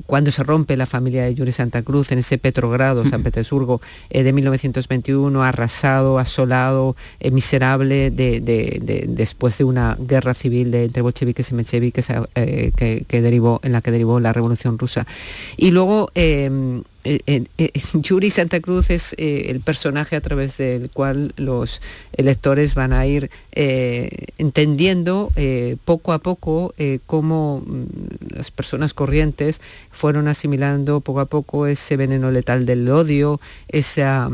cuando 0.06 0.30
se 0.30 0.42
rompe 0.42 0.76
la 0.76 0.86
familia 0.86 1.24
de 1.24 1.34
Yuri 1.34 1.52
Santa 1.52 1.82
Cruz 1.82 2.12
en 2.12 2.18
ese 2.18 2.38
Petrogrado, 2.38 3.04
San 3.04 3.22
Petersburgo, 3.22 3.80
eh, 4.10 4.22
de 4.22 4.32
1921, 4.32 5.42
arrasado, 5.42 6.18
asolado, 6.18 6.96
eh, 7.20 7.30
miserable, 7.30 8.10
de, 8.10 9.06
después 9.08 9.58
de 9.58 9.64
una 9.64 9.96
guerra 10.00 10.34
civil 10.34 10.70
de, 10.70 10.84
entre 10.84 11.02
bolcheviques 11.02 11.50
y 11.50 11.54
mencheviques 11.54 12.08
eh, 12.34 13.04
que, 13.06 13.22
derivó, 13.22 13.60
en 13.62 13.72
la 13.72 13.80
que 13.80 13.90
derivó 13.90 14.20
la 14.20 14.32
Revolución 14.32 14.78
Rusa. 14.78 15.06
Y 15.56 15.70
luego 15.70 16.10
em, 17.26 17.44
Yuri 18.02 18.30
Santa 18.30 18.60
Cruz 18.60 18.90
es 18.90 19.14
el 19.18 19.60
personaje 19.60 20.16
a 20.16 20.20
través 20.20 20.58
del 20.58 20.90
cual 20.90 21.32
los 21.36 21.80
electores 22.12 22.74
van 22.74 22.92
a 22.92 23.06
ir 23.06 23.30
entendiendo 23.52 25.32
poco 25.84 26.12
a 26.12 26.18
poco 26.18 26.74
cómo 27.06 27.62
mm, 27.66 28.36
las 28.36 28.50
personas 28.50 28.94
corrientes 28.94 29.60
fueron 29.90 30.28
asimilando 30.28 31.00
poco 31.00 31.20
a 31.20 31.26
poco 31.26 31.66
ese 31.66 31.96
veneno 31.96 32.30
letal 32.30 32.66
del 32.66 32.88
odio, 32.90 33.40
esa 33.68 34.30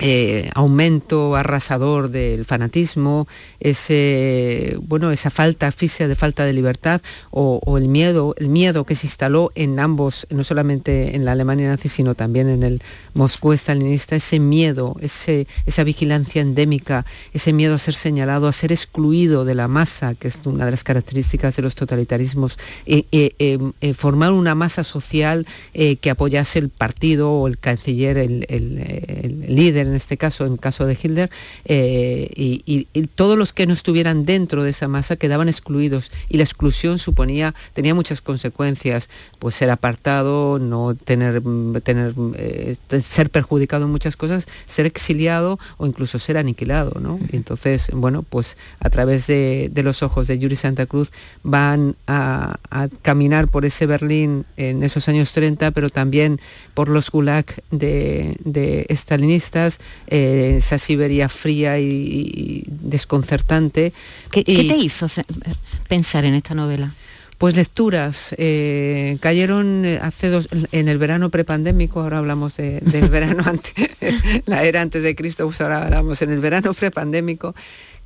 eh, 0.00 0.50
aumento 0.54 1.36
arrasador 1.36 2.10
del 2.10 2.44
fanatismo, 2.44 3.28
ese, 3.60 4.76
bueno, 4.82 5.12
esa 5.12 5.30
falta, 5.30 5.68
asfixia 5.68 6.08
de 6.08 6.16
falta 6.16 6.44
de 6.44 6.52
libertad 6.52 7.00
o, 7.30 7.60
el 7.78 7.88
miedo, 7.88 8.34
el 8.38 8.48
miedo 8.48 8.84
que 8.84 8.96
se 8.96 9.06
instaló 9.06 9.52
en 9.54 9.78
ambos, 9.78 10.26
no 10.30 10.42
solamente 10.42 11.14
en 11.14 11.24
la 11.24 11.32
Alemania 11.32 11.68
nazi, 11.68 11.88
sino 11.88 12.16
también 12.16 12.48
en 12.48 12.64
el 12.64 12.82
Moscú 13.14 13.52
estalinista, 13.52 14.16
ese 14.16 14.40
miedo, 14.40 14.96
ese, 15.00 15.46
esa 15.64 15.84
vigilancia 15.84 16.42
endémica, 16.42 17.06
ese 17.32 17.52
miedo 17.52 17.76
a 17.76 17.78
ser 17.78 17.94
señalado, 17.94 18.48
a 18.48 18.52
ser 18.52 18.72
excluido 18.72 19.44
de 19.44 19.54
la 19.54 19.68
masa, 19.68 20.14
que 20.14 20.26
es 20.26 20.40
una 20.44 20.64
de 20.64 20.72
las 20.72 20.82
características 20.82 21.54
de 21.54 21.62
los 21.62 21.76
totalitarismos, 21.76 22.58
eh, 22.86 23.04
eh, 23.12 23.94
formar 23.94 24.32
una 24.32 24.56
masa 24.56 24.82
social 24.82 25.46
que 25.72 26.10
apoyase 26.10 26.58
el 26.58 26.68
partido 26.68 27.30
o 27.30 27.46
el 27.46 27.58
canciller, 27.58 28.18
el 28.18 29.44
líder, 29.48 29.83
Hitler 29.84 29.88
en 29.88 29.94
este 29.94 30.16
caso, 30.16 30.46
en 30.46 30.56
caso 30.56 30.86
de 30.86 30.98
Hitler, 31.00 31.30
eh, 31.64 32.30
y, 32.34 32.62
y- 32.66 32.88
y 32.92 33.06
todos 33.06 33.38
los 33.38 33.52
que 33.52 33.66
no 33.66 33.72
estuvieran 33.74 34.24
dentro 34.24 34.62
de 34.64 34.70
esa 34.70 34.88
masa 34.88 35.16
quedaban 35.16 35.48
excluidos 35.48 36.10
y 36.28 36.36
la 36.38 36.42
exclusión 36.44 36.98
suponía, 36.98 37.54
tenía 37.72 37.94
muchas 37.94 38.20
consecuencias, 38.20 39.08
pues 39.38 39.54
ser 39.54 39.70
apartado, 39.70 40.58
no 40.58 40.94
tener, 40.94 41.40
mm, 41.42 41.80
tener 41.82 42.14
eh, 42.36 42.76
ser 43.02 43.30
perjudicado 43.30 43.84
en 43.84 43.90
muchas 43.90 44.16
cosas, 44.16 44.46
ser 44.66 44.86
exiliado 44.86 45.58
o 45.76 45.86
incluso 45.86 46.18
ser 46.18 46.36
aniquilado, 46.36 47.00
¿no? 47.00 47.18
Y 47.32 47.36
entonces, 47.36 47.90
bueno, 47.92 48.22
pues 48.22 48.56
a 48.80 48.90
través 48.90 49.26
de, 49.26 49.70
de 49.72 49.82
los 49.82 50.02
ojos 50.02 50.26
de 50.28 50.38
Yuri 50.38 50.56
Santa 50.56 50.86
Cruz 50.86 51.10
van 51.42 51.96
a, 52.06 52.58
a 52.70 52.88
caminar 53.02 53.48
por 53.48 53.64
ese 53.64 53.86
Berlín 53.86 54.44
en 54.56 54.82
esos 54.82 55.08
años 55.08 55.32
30, 55.32 55.70
pero 55.72 55.90
también 55.90 56.40
por 56.74 56.88
los 56.88 57.10
gulag 57.10 57.44
de, 57.70 58.36
de 58.44 58.86
estalinistas, 58.88 59.73
eh, 60.06 60.56
esa 60.58 60.78
Siberia 60.78 61.28
fría 61.28 61.78
y, 61.78 61.84
y 61.86 62.64
desconcertante. 62.68 63.92
¿Qué, 64.30 64.44
te 64.44 64.76
hizo 64.76 65.06
pensar 65.88 66.24
en 66.24 66.34
esta 66.34 66.54
novela? 66.54 66.94
pues 67.36 67.56
lecturas 67.56 68.32
eh, 68.38 69.18
cayeron 69.20 69.84
eh, 69.84 69.98
hace 70.00 70.28
dos 70.30 70.48
en 70.70 70.88
el 70.88 70.98
verano 70.98 71.30
prepandémico 71.30 72.00
ahora 72.00 72.18
hablamos 72.18 72.56
de- 72.56 72.78
del 72.80 73.08
verano 73.08 73.42
antes 73.46 73.74
la 74.46 74.62
era 74.62 74.80
antes 74.80 75.02
de 75.02 75.16
Cristo 75.16 75.44
pues 75.46 75.60
ahora 75.60 75.82
hablamos 75.84 76.22
en 76.22 76.30
el 76.30 76.38
verano 76.38 76.72
prepandémico 76.74 77.52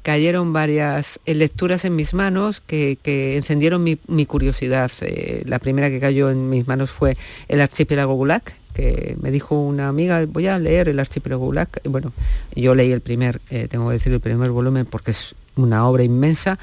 cayeron 0.02 0.54
varias 0.54 1.20
eh, 1.26 1.34
lecturas 1.34 1.84
en 1.84 1.94
mis 1.94 2.14
manos 2.14 2.62
que, 2.62 2.96
que 3.02 3.36
encendieron 3.36 3.84
mi, 3.84 3.98
mi 4.08 4.24
curiosidad 4.24 4.90
Eh, 5.02 5.42
la 5.44 5.58
primera 5.58 5.90
que 5.90 6.00
cayó 6.00 6.30
en 6.30 6.48
mis 6.48 6.66
manos 6.66 6.90
fue 6.90 7.16
el 7.48 7.60
archipiélago 7.60 8.14
Gulag 8.14 8.42
que 8.78 9.16
me 9.20 9.30
dijo 9.32 9.60
una 9.60 9.88
amiga 9.88 10.24
voy 10.26 10.46
a 10.46 10.58
leer 10.58 10.88
el 10.88 11.00
archipiélago 11.00 11.46
Gulag 11.46 11.68
bueno 11.84 12.12
yo 12.54 12.74
leí 12.76 12.92
el 12.92 13.00
primer 13.00 13.40
eh, 13.50 13.66
tengo 13.68 13.88
que 13.88 13.94
decir 13.94 14.12
el 14.12 14.20
primer 14.20 14.50
volumen 14.52 14.86
porque 14.86 15.10
es 15.10 15.34
una 15.56 15.86
obra 15.88 16.04
inmensa 16.04 16.58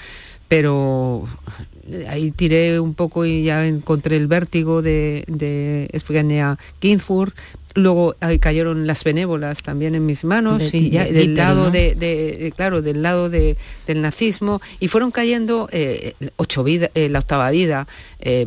pero 0.48 1.28
ahí 2.08 2.32
tiré 2.32 2.80
un 2.80 2.94
poco 2.94 3.26
y 3.26 3.44
ya 3.44 3.66
encontré 3.68 4.16
el 4.16 4.28
vértigo 4.28 4.82
de, 4.82 5.24
de 5.28 5.90
Espigania 5.92 6.58
Ginsburg. 6.82 7.34
Luego 7.74 8.16
ahí 8.22 8.40
cayeron 8.40 8.88
las 8.88 9.04
benévolas 9.04 9.62
también 9.64 9.96
en 9.96 10.06
mis 10.06 10.24
manos 10.24 10.72
De- 10.72 10.78
y 10.78 10.90
ya 10.92 11.04
de 11.04 11.12
del 11.14 11.36
lado 11.36 11.66
¿no? 11.66 11.72
de, 11.72 12.54
claro 12.56 12.82
del 12.82 13.02
lado 13.02 13.30
de- 13.30 13.58
del 13.88 14.02
nazismo 14.02 14.62
y 14.80 14.88
fueron 14.88 15.12
cayendo 15.12 15.68
eh, 15.72 16.14
ocho 16.38 16.64
vida, 16.64 16.90
eh, 16.96 17.10
la 17.10 17.20
octava 17.20 17.50
vida 17.52 17.86
eh, 18.20 18.46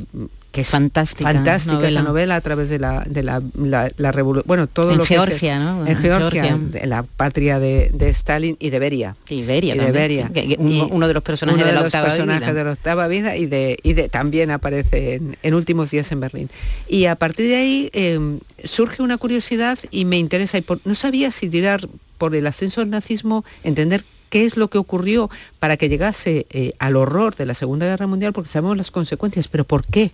que 0.59 0.63
es 0.63 0.69
Fantástica 0.71 1.33
fantástica 1.33 1.75
novela. 1.77 1.89
esa 1.89 2.03
novela 2.03 2.37
a 2.37 2.41
través 2.41 2.69
de 2.69 2.79
la 2.79 3.05
de 3.09 3.23
la, 3.23 3.41
la, 3.57 3.89
la 3.97 4.13
revolu- 4.13 4.43
bueno 4.45 4.67
todo 4.67 4.91
En 4.93 4.99
lo 4.99 5.05
que 5.05 5.15
Georgia, 5.15 5.59
¿no? 5.61 5.83
en 5.83 5.89
En 5.89 5.97
Georgia, 5.99 6.45
Georgia. 6.45 6.81
de 6.81 6.87
la 6.87 7.03
patria 7.05 7.59
de, 7.61 7.91
de 7.95 8.09
Stalin 8.09 8.57
y 8.59 8.71
de 8.71 8.79
Beria 8.79 9.17
Y 9.29 9.45
Beria 9.45 9.77
y 9.77 9.79
de 9.79 9.93
Beria. 9.93 10.27
sí, 10.27 10.33
que- 10.33 10.49
que 10.49 10.57
uno- 10.59 11.07
de 11.09 11.15
los 11.15 11.23
personajes 11.23 11.57
uno 11.63 11.67
de 11.67 11.73
la 11.75 11.83
los 11.83 11.93
personajes 11.93 12.41
vida. 12.49 12.53
de 12.55 12.65
la 12.65 12.73
octava 12.73 13.07
vida 13.09 13.37
y 13.37 13.47
de, 13.47 13.79
y 13.83 13.93
de 13.93 14.09
también 14.09 14.51
aparece 14.51 15.15
en, 15.15 15.37
en 15.43 15.55
últimos 15.55 15.91
días 15.91 16.11
en 16.13 16.21
Berlín. 16.21 16.51
Y 16.89 17.07
a 17.07 17.15
partir 17.15 17.47
de 17.47 17.57
ahí 17.57 17.91
eh, 17.93 18.39
surge 18.65 19.03
una 19.03 19.17
curiosidad 19.19 19.79
y 19.91 20.05
me 20.05 20.19
interesa. 20.19 20.59
Y 20.59 20.63
por- 20.63 20.81
no 20.85 20.95
sabía 20.95 21.31
si 21.31 21.49
tirar 21.49 21.89
por 22.19 22.35
el 22.35 22.47
ascenso 22.47 22.81
del 22.81 22.91
nazismo, 22.91 23.45
entender 23.63 24.05
qué 24.29 24.45
es 24.45 24.57
lo 24.57 24.69
que 24.69 24.79
ocurrió 24.79 25.31
para 25.59 25.77
que 25.77 25.89
llegase 25.89 26.47
eh, 26.51 26.73
al 26.79 26.97
horror 26.97 27.35
de 27.37 27.47
la 27.47 27.55
Segunda 27.55 27.87
Guerra 27.87 28.07
Mundial, 28.07 28.33
porque 28.33 28.51
sabemos 28.51 28.77
las 28.77 28.91
consecuencias, 28.91 29.49
pero 29.49 29.65
¿por 29.65 29.85
qué? 29.85 30.13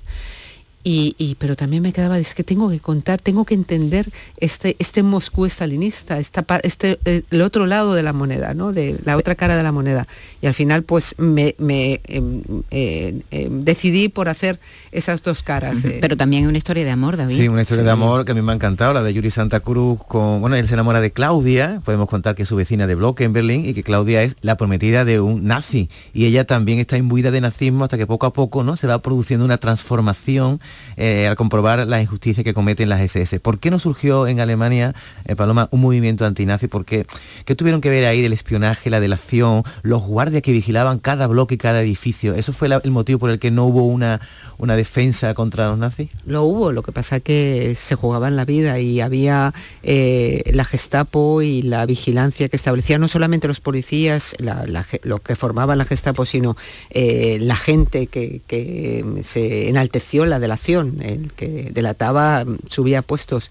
Y, 0.86 1.14
y- 1.16 1.34
pero 1.36 1.56
también 1.56 1.82
me 1.82 1.94
quedaba, 1.94 2.18
es 2.18 2.34
que 2.34 2.44
tengo 2.44 2.68
que 2.68 2.78
contar, 2.78 3.18
tengo 3.20 3.46
que 3.46 3.54
entender 3.54 4.10
este, 4.36 4.76
este 4.78 5.02
Moscú 5.02 5.46
estalinista, 5.46 6.18
esta, 6.18 6.44
este, 6.62 6.98
el 7.04 7.40
otro 7.40 7.64
lado 7.64 7.94
de 7.94 8.02
la 8.02 8.12
moneda, 8.12 8.52
¿no? 8.52 8.72
de 8.74 8.98
la 9.04 9.16
otra 9.16 9.34
cara 9.34 9.56
de 9.56 9.62
la 9.62 9.72
moneda. 9.72 10.06
Y 10.42 10.46
al 10.46 10.52
final 10.52 10.82
pues 10.82 11.14
me, 11.16 11.54
me, 11.58 12.00
em, 12.04 12.42
eh, 12.70 13.18
em, 13.30 13.62
decidí 13.62 14.08
por 14.10 14.28
hacer 14.28 14.60
esas 14.92 15.22
dos 15.22 15.42
caras. 15.42 15.82
eh. 15.86 15.98
Pero 16.02 16.18
también 16.18 16.46
una 16.46 16.58
historia 16.58 16.84
de 16.84 16.90
amor, 16.90 17.16
David. 17.16 17.34
Sí, 17.34 17.48
una 17.48 17.62
historia 17.62 17.82
de 17.84 17.90
amor 17.90 18.26
que 18.26 18.32
a 18.32 18.34
mí 18.34 18.42
me 18.42 18.52
ha 18.52 18.54
encantado, 18.54 18.92
la 18.92 19.02
de 19.02 19.14
Yuri 19.14 19.30
Santa 19.30 19.60
Cruz 19.60 19.98
con, 20.06 20.42
bueno, 20.42 20.54
él 20.56 20.68
se 20.68 20.74
enamora 20.74 21.00
de 21.00 21.10
Claudia, 21.12 21.80
podemos 21.84 22.08
contar 22.10 22.34
que 22.34 22.42
es 22.42 22.48
su 22.48 22.56
vecina 22.56 22.86
de 22.86 22.94
bloque 22.94 23.24
en 23.24 23.32
Berlín 23.32 23.64
y 23.66 23.72
que 23.72 23.82
Claudia 23.82 24.22
es 24.22 24.36
la 24.42 24.58
prometida 24.58 25.06
de 25.06 25.18
un 25.20 25.44
nazi 25.44 25.88
y 26.12 26.26
ella 26.26 26.44
también 26.44 26.78
está 26.78 26.98
imbuida 26.98 27.30
de 27.30 27.40
nazismo 27.40 27.84
hasta 27.84 27.96
que 27.96 28.06
poco 28.06 28.26
a 28.26 28.34
poco, 28.34 28.62
¿no? 28.64 28.76
Se 28.76 28.86
va 28.86 28.98
produciendo 29.00 29.46
una 29.46 29.56
transformación 29.56 30.60
eh, 30.96 31.26
al 31.28 31.36
comprobar 31.36 31.86
las 31.86 32.02
injusticias 32.02 32.44
que 32.44 32.54
cometen 32.54 32.88
las 32.88 33.00
SS. 33.00 33.40
¿Por 33.40 33.58
qué 33.58 33.70
no 33.70 33.78
surgió 33.78 34.26
en 34.26 34.40
Alemania, 34.40 34.94
eh, 35.26 35.36
Paloma, 35.36 35.68
un 35.70 35.80
movimiento 35.80 36.24
antinazi? 36.26 36.68
¿Por 36.68 36.84
qué? 36.84 37.06
¿Qué 37.44 37.54
tuvieron 37.54 37.80
que 37.80 37.90
ver 37.90 38.04
ahí 38.04 38.24
el 38.24 38.32
espionaje, 38.32 38.90
la 38.90 39.00
delación, 39.00 39.62
los 39.82 40.02
guardias 40.02 40.42
que 40.42 40.52
vigilaban 40.52 40.98
cada 40.98 41.26
bloque 41.26 41.54
y 41.56 41.58
cada 41.58 41.80
edificio? 41.82 42.34
¿Eso 42.34 42.52
fue 42.52 42.68
el 42.82 42.90
motivo 42.90 43.18
por 43.18 43.30
el 43.30 43.38
que 43.38 43.50
no 43.50 43.64
hubo 43.64 43.84
una, 43.84 44.20
una 44.58 44.76
defensa 44.76 45.34
contra 45.34 45.68
los 45.68 45.78
nazis? 45.78 46.08
Lo 46.26 46.44
hubo, 46.44 46.72
lo 46.72 46.82
que 46.82 46.92
pasa 46.92 47.20
que 47.20 47.74
se 47.76 47.94
jugaba 47.94 48.28
en 48.28 48.36
la 48.36 48.44
vida 48.44 48.78
y 48.80 49.00
había 49.00 49.52
eh, 49.82 50.42
la 50.52 50.64
Gestapo 50.64 51.42
y 51.42 51.62
la 51.62 51.84
vigilancia 51.86 52.48
que 52.48 52.56
establecía 52.56 52.98
no 52.98 53.08
solamente 53.08 53.48
los 53.48 53.60
policías, 53.60 54.34
la- 54.38 54.64
la 54.66 54.86
lo 55.02 55.18
que 55.18 55.36
formaban 55.36 55.78
la 55.78 55.84
Gestapo, 55.84 56.24
sino 56.26 56.56
la 56.92 57.56
gente 57.56 58.06
que, 58.06 58.40
que 58.46 59.04
se 59.22 59.68
enalteció 59.68 60.24
en 60.24 60.30
la 60.30 60.38
delación, 60.38 60.63
el 60.72 61.32
que 61.32 61.70
delataba 61.72 62.44
mm, 62.44 62.58
subía 62.68 63.02
puestos. 63.02 63.50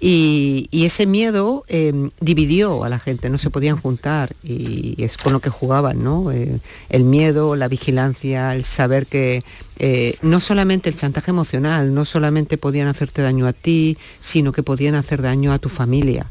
Y, 0.00 0.68
ese 0.72 1.06
miedo 1.06 1.64
eh, 1.68 2.10
dividió 2.20 2.84
a 2.84 2.88
la 2.88 2.98
gente, 2.98 3.28
no 3.30 3.36
se 3.36 3.50
podían 3.50 3.76
juntar 3.76 4.34
y 4.42 4.94
es 5.02 5.16
con 5.16 5.32
lo 5.32 5.40
que 5.40 5.50
jugaban, 5.50 6.02
¿no? 6.02 6.30
Eh, 6.30 6.60
el 6.88 7.04
miedo, 7.04 7.56
la 7.56 7.68
vigilancia, 7.68 8.54
el 8.54 8.64
saber 8.64 9.06
que 9.06 9.42
eh, 9.78 10.16
no 10.22 10.40
solamente 10.40 10.88
el 10.88 10.96
chantaje 10.96 11.30
emocional, 11.30 11.92
no 11.92 12.04
solamente 12.04 12.56
podían 12.58 12.86
hacerte 12.88 13.22
daño 13.22 13.46
a 13.46 13.52
ti, 13.52 13.98
sino 14.20 14.52
que 14.52 14.62
podían 14.62 14.94
hacer 14.94 15.20
daño 15.20 15.52
a 15.52 15.58
tu 15.58 15.68
familia 15.68 16.30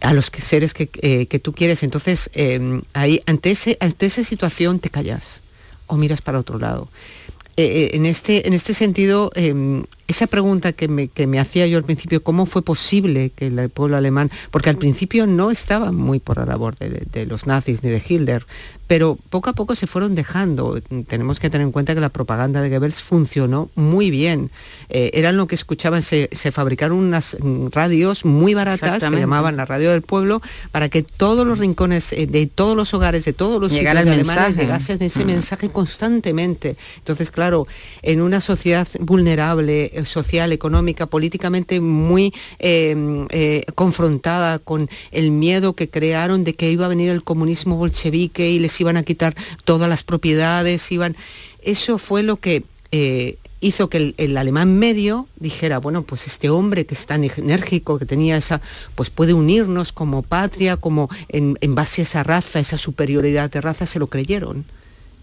a 0.00 0.14
los 0.14 0.30
seres 0.38 0.72
que, 0.72 0.88
que 0.88 1.38
tú 1.40 1.52
quieres. 1.52 1.82
Entonces, 1.82 2.30
ahí, 2.94 3.20
ante, 3.26 3.50
ese, 3.50 3.76
ante 3.80 4.06
esa 4.06 4.24
situación 4.24 4.78
te 4.78 4.88
callas 4.88 5.42
o 5.86 5.98
miras 5.98 6.22
para 6.22 6.38
otro 6.38 6.58
lado. 6.58 6.88
Eh, 7.56 7.64
eh, 7.64 7.96
en, 7.96 8.06
este, 8.06 8.46
en 8.46 8.54
este 8.54 8.74
sentido, 8.74 9.30
eh, 9.34 9.54
esa 10.10 10.26
pregunta 10.26 10.72
que 10.72 10.88
me, 10.88 11.08
que 11.08 11.26
me 11.26 11.38
hacía 11.40 11.66
yo 11.66 11.78
al 11.78 11.84
principio, 11.84 12.22
¿cómo 12.22 12.46
fue 12.46 12.62
posible 12.62 13.30
que 13.30 13.46
el 13.46 13.68
pueblo 13.70 13.96
alemán, 13.96 14.30
porque 14.50 14.70
al 14.70 14.76
principio 14.76 15.26
no 15.26 15.50
estaba 15.50 15.92
muy 15.92 16.18
por 16.20 16.38
la 16.38 16.46
labor 16.46 16.76
de, 16.76 17.06
de 17.12 17.26
los 17.26 17.46
nazis 17.46 17.82
ni 17.82 17.90
de 17.90 18.02
Hitler, 18.06 18.46
pero 18.86 19.16
poco 19.30 19.48
a 19.50 19.52
poco 19.52 19.76
se 19.76 19.86
fueron 19.86 20.16
dejando. 20.16 20.80
Tenemos 21.06 21.38
que 21.38 21.48
tener 21.48 21.64
en 21.64 21.70
cuenta 21.70 21.94
que 21.94 22.00
la 22.00 22.08
propaganda 22.08 22.60
de 22.60 22.70
Goebbels 22.70 23.02
funcionó 23.02 23.70
muy 23.76 24.10
bien. 24.10 24.50
Eh, 24.88 25.12
eran 25.14 25.36
lo 25.36 25.46
que 25.46 25.54
escuchaban, 25.54 26.02
se, 26.02 26.28
se 26.32 26.50
fabricaron 26.50 26.98
unas 26.98 27.36
mm, 27.40 27.68
radios 27.70 28.24
muy 28.24 28.52
baratas 28.54 29.04
que 29.04 29.16
llamaban 29.20 29.56
la 29.56 29.64
radio 29.64 29.92
del 29.92 30.02
pueblo 30.02 30.42
para 30.72 30.88
que 30.88 31.04
todos 31.04 31.46
los 31.46 31.60
rincones 31.60 32.12
eh, 32.12 32.26
de 32.26 32.46
todos 32.46 32.76
los 32.76 32.92
hogares, 32.92 33.24
de 33.24 33.32
todos 33.32 33.60
los 33.60 33.70
Llegara 33.70 34.00
sitios 34.00 34.18
el 34.18 34.24
de 34.26 34.30
Alemania 34.32 34.48
mensaje. 34.48 34.66
llegase 34.66 35.04
ese 35.06 35.24
Mm. 35.24 35.26
mensaje 35.28 35.68
constantemente. 35.68 36.76
Entonces, 36.98 37.30
claro, 37.30 37.68
en 38.02 38.20
una 38.20 38.40
sociedad 38.40 38.88
vulnerable, 38.98 39.92
social, 40.06 40.52
económica, 40.52 41.06
políticamente 41.06 41.80
muy 41.80 42.32
eh, 42.58 43.26
eh, 43.30 43.64
confrontada 43.74 44.58
con 44.58 44.88
el 45.10 45.30
miedo 45.30 45.74
que 45.74 45.88
crearon 45.88 46.44
de 46.44 46.54
que 46.54 46.70
iba 46.70 46.86
a 46.86 46.88
venir 46.88 47.10
el 47.10 47.24
comunismo 47.24 47.76
bolchevique 47.76 48.50
y 48.50 48.58
les 48.58 48.80
iban 48.80 48.96
a 48.96 49.02
quitar 49.02 49.34
todas 49.64 49.88
las 49.88 50.02
propiedades, 50.02 50.90
iban... 50.92 51.16
Eso 51.62 51.98
fue 51.98 52.22
lo 52.22 52.36
que 52.36 52.64
eh, 52.90 53.36
hizo 53.60 53.90
que 53.90 53.98
el, 53.98 54.14
el 54.16 54.36
alemán 54.36 54.78
medio 54.78 55.28
dijera, 55.36 55.78
bueno, 55.78 56.02
pues 56.02 56.26
este 56.26 56.48
hombre 56.48 56.86
que 56.86 56.94
es 56.94 57.06
tan 57.06 57.24
enérgico, 57.24 57.98
que 57.98 58.06
tenía 58.06 58.36
esa, 58.36 58.60
pues 58.94 59.10
puede 59.10 59.34
unirnos 59.34 59.92
como 59.92 60.22
patria, 60.22 60.76
como 60.76 61.08
en, 61.28 61.58
en 61.60 61.74
base 61.74 62.02
a 62.02 62.04
esa 62.04 62.22
raza, 62.22 62.60
esa 62.60 62.78
superioridad 62.78 63.50
de 63.50 63.60
raza, 63.60 63.86
se 63.86 63.98
lo 63.98 64.06
creyeron. 64.08 64.64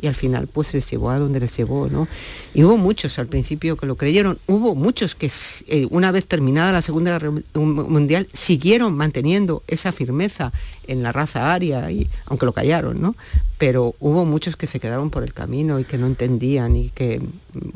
Y 0.02 0.08
al 0.08 0.16
final 0.16 0.48
pues 0.48 0.74
les 0.74 0.90
llevó 0.90 1.10
a 1.10 1.20
donde 1.20 1.40
les 1.40 1.56
llevó, 1.58 1.88
¿no? 1.88 2.08
Y 2.54 2.64
hubo 2.64 2.78
muchos 2.78 3.18
al 3.20 3.28
principio 3.28 3.78
que 3.78 3.86
lo 3.86 3.96
creyeron, 3.96 4.38
hubo 4.48 4.76
muchos 4.76 5.16
que 5.16 5.30
eh, 5.68 5.88
una 5.90 6.12
vez 6.12 6.28
terminada 6.28 6.72
la 6.72 6.82
Segunda 6.82 7.12
Guerra 7.12 7.32
Mundial 7.54 8.28
siguieron 8.34 8.96
manteniendo 8.96 9.64
esa 9.68 9.92
firmeza 9.92 10.52
en 10.88 11.04
la 11.04 11.12
raza 11.12 11.54
aria, 11.54 11.90
y, 11.92 12.10
aunque 12.26 12.46
lo 12.46 12.54
callaron, 12.54 13.02
¿no? 13.02 13.16
Pero 13.58 13.96
hubo 14.00 14.26
muchos 14.26 14.56
que 14.56 14.68
se 14.68 14.80
quedaron 14.80 15.10
por 15.10 15.24
el 15.24 15.34
camino 15.34 15.80
y 15.80 15.84
que 15.84 15.98
no 15.98 16.08
entendían 16.08 16.76
y 16.76 16.90
que, 16.90 17.20
mm, 17.20 17.30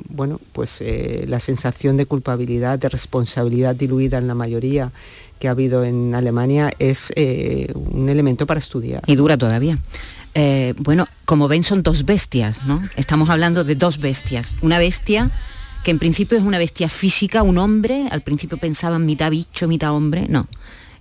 bueno, 0.09 0.39
pues 0.53 0.81
eh, 0.81 1.25
la 1.27 1.39
sensación 1.39 1.97
de 1.97 2.05
culpabilidad, 2.05 2.79
de 2.79 2.89
responsabilidad 2.89 3.75
diluida 3.75 4.17
en 4.17 4.27
la 4.27 4.35
mayoría 4.35 4.91
que 5.41 5.47
ha 5.47 5.51
habido 5.51 5.83
en 5.83 6.13
Alemania 6.13 6.71
es 6.77 7.11
eh, 7.15 7.73
un 7.73 8.09
elemento 8.09 8.45
para 8.45 8.59
estudiar. 8.59 9.01
Y 9.07 9.15
dura 9.15 9.37
todavía. 9.37 9.79
Eh, 10.35 10.75
bueno, 10.77 11.07
como 11.25 11.47
ven 11.47 11.63
son 11.63 11.81
dos 11.81 12.05
bestias, 12.05 12.63
¿no? 12.65 12.83
Estamos 12.95 13.27
hablando 13.31 13.63
de 13.63 13.75
dos 13.75 13.97
bestias. 13.97 14.55
Una 14.61 14.77
bestia 14.77 15.31
que 15.83 15.89
en 15.89 15.97
principio 15.97 16.37
es 16.37 16.43
una 16.43 16.59
bestia 16.59 16.89
física, 16.89 17.41
un 17.41 17.57
hombre, 17.57 18.05
al 18.11 18.21
principio 18.21 18.59
pensaban 18.59 19.07
mitad 19.07 19.31
bicho, 19.31 19.67
mitad 19.67 19.93
hombre, 19.93 20.27
no. 20.29 20.47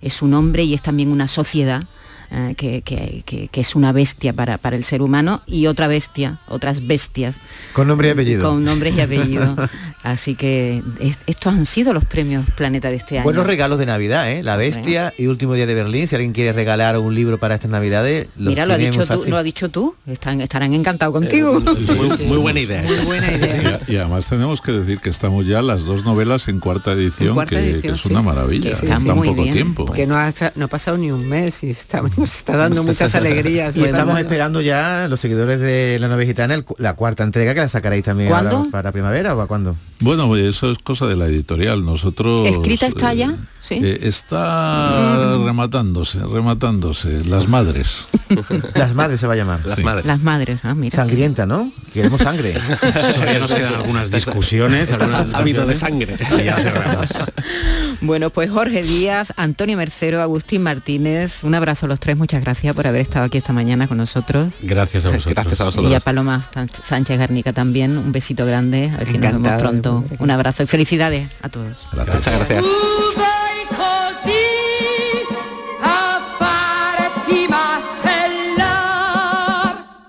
es 0.01 0.23
un 0.23 0.33
hombre 0.33 0.63
y 0.63 0.73
es 0.73 0.81
también 0.81 1.09
una 1.09 1.27
sociedad 1.27 1.83
eh, 2.31 2.53
que, 2.57 2.81
que- 2.81 3.23
que- 3.25 3.47
que 3.49 3.61
es 3.61 3.75
una 3.75 3.91
bestia 3.91 4.31
para, 4.33 4.57
para 4.57 4.75
el 4.77 4.83
ser 4.85 5.01
humano 5.01 5.41
y 5.45 5.67
otra 5.67 5.87
bestia, 5.87 6.39
otras 6.47 6.87
bestias. 6.87 7.41
Con 7.73 7.87
nombre 7.87 8.07
y 8.07 8.11
apellido. 8.11 8.49
Con 8.49 8.63
nombres 8.63 8.95
y 8.95 9.01
apellidos. 9.01 9.57
Así 10.03 10.35
que 10.35 10.81
es- 10.99 11.19
estos 11.27 11.53
han 11.53 11.65
sido 11.65 11.93
los 11.93 12.05
premios 12.05 12.45
Planeta 12.55 12.89
de 12.89 12.95
este 12.95 13.15
año. 13.17 13.23
Buenos 13.25 13.45
regalos 13.45 13.79
de 13.79 13.85
Navidad, 13.85 14.31
¿eh? 14.31 14.43
La 14.43 14.55
Bestia 14.55 15.13
y 15.17 15.27
Último 15.27 15.53
Día 15.53 15.65
de 15.65 15.73
Berlín. 15.73 16.07
Si 16.07 16.15
alguien 16.15 16.31
quiere 16.33 16.53
regalar 16.53 16.97
un 16.97 17.13
libro 17.13 17.37
para 17.37 17.55
estas 17.55 17.69
Navidades, 17.71 18.27
los 18.37 18.47
Mira, 18.49 18.65
lo 18.65 18.73
ha 18.73 18.77
dicho 18.77 19.05
tú, 19.05 19.23
lo 19.27 19.37
ha 19.37 19.43
dicho 19.43 19.69
tú. 19.69 19.95
Están, 20.07 20.41
estarán 20.41 20.73
encantados 20.73 21.13
contigo. 21.13 21.59
muy- 21.97 22.25
muy 22.27 22.37
buena 22.37 22.59
idea. 22.59 22.83
Muy 22.83 22.97
buena 23.05 23.31
idea. 23.31 23.79
Y, 23.87 23.93
y 23.93 23.97
además 23.97 24.27
tenemos 24.27 24.61
que 24.61 24.71
decir 24.71 24.99
que 24.99 25.09
estamos 25.09 25.45
ya 25.45 25.61
las 25.61 25.83
dos 25.83 26.05
novelas 26.05 26.47
en 26.47 26.59
cuarta 26.59 26.93
edición, 26.93 27.29
En 27.29 27.33
cuarta 27.35 27.55
que, 27.57 27.61
edición, 27.71 27.81
que 27.81 27.89
es 27.89 28.01
sí. 28.01 28.09
una 28.11 28.21
maravilla. 28.21 28.69
Que 28.69 28.75
está 28.75 28.95
está 28.97 29.11
un 29.13 29.17
muy 29.19 29.27
poco 29.29 29.41
bien, 29.43 29.53
tiempo. 29.53 29.91
Que 29.91 30.07
no 30.07 30.15
ha, 30.15 30.31
no 30.55 30.65
ha 30.65 30.67
pasado 30.69 30.97
ni 30.97 31.11
un 31.11 31.27
mes 31.27 31.63
y 31.63 31.69
está, 31.71 32.01
nos 32.21 32.35
está 32.35 32.55
dando 32.55 32.83
muchas 32.91 33.13
alegrías. 33.15 33.75
Y 33.75 33.83
estamos 33.83 34.17
esperando 34.17 34.61
ya 34.61 35.07
los 35.09 35.19
seguidores 35.19 35.59
de 35.59 35.97
la 35.99 36.07
novia 36.07 36.25
gitana 36.25 36.53
el 36.53 36.65
la 36.77 36.93
cuarta 36.93 37.23
entrega 37.23 37.53
que 37.53 37.61
la 37.61 37.67
sacaréis 37.67 38.05
también 38.05 38.31
para 38.71 38.91
primavera 38.91 39.35
o 39.35 39.41
a 39.41 39.47
cuándo. 39.47 39.75
Bueno, 40.01 40.35
eso 40.35 40.71
es 40.71 40.79
cosa 40.79 41.05
de 41.07 41.15
la 41.15 41.27
editorial. 41.27 41.85
Nosotros 41.85 42.47
¿Escrita 42.49 42.87
está 42.87 43.13
eh, 43.13 43.17
ya? 43.17 43.35
Sí. 43.59 43.75
eh, 43.83 43.99
está 44.03 45.37
rematándose, 45.45 46.19
rematándose. 46.19 47.23
Las 47.23 47.47
madres. 47.47 48.07
Las 48.75 48.95
madres 48.95 49.19
se 49.19 49.27
va 49.27 49.33
a 49.33 49.35
llamar. 49.35 49.61
Las 49.65 49.77
Sí. 49.77 49.83
madres. 49.83 50.05
Las 50.05 50.21
madres, 50.21 50.61
ah, 50.63 50.73
mira. 50.73 50.95
Sangrienta, 50.95 51.45
¿no? 51.45 51.71
Queremos 51.93 52.21
sangre. 52.21 52.53
Todavía 53.15 53.39
nos 53.39 53.53
quedan 53.53 53.73
algunas 53.75 54.11
discusiones. 54.11 54.89
Algunas 54.91 55.67
de 55.67 55.75
sangre. 55.75 56.17
y. 56.19 58.01
Bueno, 58.03 58.31
pues 58.31 58.49
Jorge 58.49 58.81
Díaz, 58.81 59.31
Antonio 59.37 59.77
Mercero, 59.77 60.21
Agustín 60.23 60.63
Martínez, 60.63 61.43
un 61.43 61.53
abrazo 61.53 61.85
a 61.85 61.89
los 61.89 61.99
tres, 61.99 62.17
muchas 62.17 62.41
gracias 62.41 62.73
por 62.75 62.87
haber 62.87 63.01
estado 63.01 63.25
aquí 63.25 63.37
esta 63.37 63.53
mañana 63.53 63.87
con 63.87 63.97
nosotros. 63.97 64.53
Gracias 64.63 65.05
a 65.05 65.09
vosotros. 65.09 65.35
Gracias 65.35 65.61
a 65.61 65.63
Y 65.63 65.67
vosotros. 65.67 65.93
a 65.93 65.99
Paloma 65.99 66.49
Sánchez 66.83 67.19
Garnica 67.19 67.53
también, 67.53 67.99
un 67.99 68.11
besito 68.11 68.43
grande, 68.47 68.89
a 68.89 68.97
ver 68.97 69.07
si 69.07 69.13
nos 69.19 69.21
vemos 69.21 69.35
Encantada, 69.35 69.57
pronto. 69.99 70.23
Un 70.23 70.31
abrazo 70.31 70.63
y 70.63 70.67
felicidades 70.67 71.29
a 71.41 71.49
todos. 71.49 71.87
Muchas 71.93 72.25
gracias. 72.25 72.65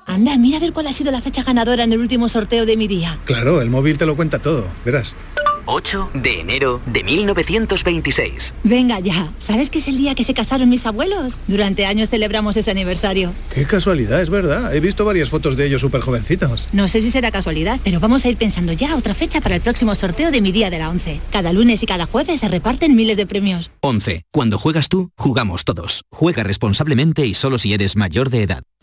Anda, 0.06 0.36
mira 0.36 0.58
a 0.58 0.60
ver 0.60 0.72
cuál 0.72 0.86
ha 0.86 0.92
sido 0.92 1.10
la 1.10 1.20
fecha 1.20 1.42
ganadora 1.42 1.84
en 1.84 1.92
el 1.92 1.98
último 1.98 2.28
sorteo 2.28 2.66
de 2.66 2.76
mi 2.76 2.86
día. 2.86 3.18
Claro, 3.24 3.60
el 3.60 3.70
móvil 3.70 3.96
te 3.98 4.06
lo 4.06 4.14
cuenta 4.14 4.40
todo, 4.40 4.68
verás. 4.84 5.14
8 5.66 6.10
de 6.14 6.40
enero 6.40 6.80
de 6.86 7.04
1926. 7.04 8.54
Venga 8.64 9.00
ya, 9.00 9.32
¿sabes 9.38 9.70
que 9.70 9.78
es 9.78 9.88
el 9.88 9.96
día 9.96 10.14
que 10.14 10.24
se 10.24 10.34
casaron 10.34 10.68
mis 10.68 10.86
abuelos? 10.86 11.38
Durante 11.46 11.86
años 11.86 12.08
celebramos 12.08 12.56
ese 12.56 12.70
aniversario. 12.70 13.32
Qué 13.54 13.64
casualidad, 13.64 14.20
es 14.20 14.30
verdad. 14.30 14.74
He 14.74 14.80
visto 14.80 15.04
varias 15.04 15.28
fotos 15.28 15.56
de 15.56 15.66
ellos 15.66 15.80
súper 15.80 16.00
jovencitos. 16.00 16.68
No 16.72 16.88
sé 16.88 17.00
si 17.00 17.10
será 17.10 17.30
casualidad, 17.30 17.80
pero 17.84 18.00
vamos 18.00 18.24
a 18.24 18.28
ir 18.28 18.36
pensando 18.36 18.72
ya 18.72 18.96
otra 18.96 19.14
fecha 19.14 19.40
para 19.40 19.54
el 19.54 19.60
próximo 19.60 19.94
sorteo 19.94 20.30
de 20.30 20.40
mi 20.40 20.52
día 20.52 20.70
de 20.70 20.78
la 20.78 20.90
11. 20.90 21.20
Cada 21.30 21.52
lunes 21.52 21.82
y 21.82 21.86
cada 21.86 22.06
jueves 22.06 22.40
se 22.40 22.48
reparten 22.48 22.96
miles 22.96 23.16
de 23.16 23.26
premios. 23.26 23.70
11. 23.80 24.22
Cuando 24.32 24.58
juegas 24.58 24.88
tú, 24.88 25.10
jugamos 25.16 25.64
todos. 25.64 26.02
Juega 26.10 26.42
responsablemente 26.42 27.26
y 27.26 27.34
solo 27.34 27.58
si 27.58 27.72
eres 27.72 27.96
mayor 27.96 28.30
de 28.30 28.42
edad. 28.42 28.62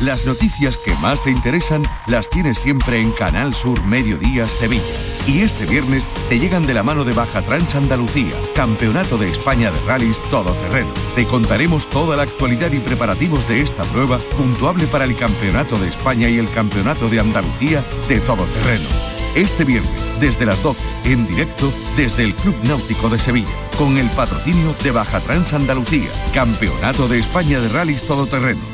Las 0.00 0.26
noticias 0.26 0.76
que 0.76 0.92
más 0.96 1.22
te 1.22 1.30
interesan 1.30 1.84
las 2.06 2.28
tienes 2.28 2.58
siempre 2.58 3.00
en 3.00 3.12
Canal 3.12 3.54
Sur 3.54 3.82
Mediodía 3.84 4.48
Sevilla. 4.48 4.82
Y 5.26 5.40
este 5.40 5.66
viernes 5.66 6.06
te 6.28 6.38
llegan 6.38 6.66
de 6.66 6.74
la 6.74 6.82
mano 6.82 7.04
de 7.04 7.12
Baja 7.12 7.42
Trans 7.42 7.74
Andalucía, 7.76 8.34
Campeonato 8.54 9.16
de 9.18 9.30
España 9.30 9.70
de 9.70 9.80
Rallys 9.86 10.20
Todoterreno. 10.30 10.92
Te 11.14 11.26
contaremos 11.26 11.88
toda 11.88 12.16
la 12.16 12.24
actualidad 12.24 12.72
y 12.72 12.80
preparativos 12.80 13.46
de 13.48 13.60
esta 13.60 13.84
prueba, 13.84 14.18
puntuable 14.36 14.86
para 14.88 15.04
el 15.04 15.14
Campeonato 15.14 15.78
de 15.78 15.88
España 15.88 16.28
y 16.28 16.38
el 16.38 16.50
Campeonato 16.50 17.08
de 17.08 17.20
Andalucía 17.20 17.84
de 18.08 18.20
Todoterreno. 18.20 18.88
Este 19.36 19.64
viernes, 19.64 20.20
desde 20.20 20.44
las 20.44 20.60
12, 20.62 20.82
en 21.04 21.26
directo 21.26 21.72
desde 21.96 22.24
el 22.24 22.34
Club 22.34 22.56
Náutico 22.64 23.08
de 23.08 23.18
Sevilla, 23.18 23.48
con 23.78 23.96
el 23.96 24.10
patrocinio 24.10 24.74
de 24.82 24.90
Baja 24.90 25.20
Trans 25.20 25.52
Andalucía, 25.54 26.10
Campeonato 26.34 27.08
de 27.08 27.18
España 27.18 27.60
de 27.60 27.68
Rallys 27.68 28.02
Todoterreno. 28.02 28.73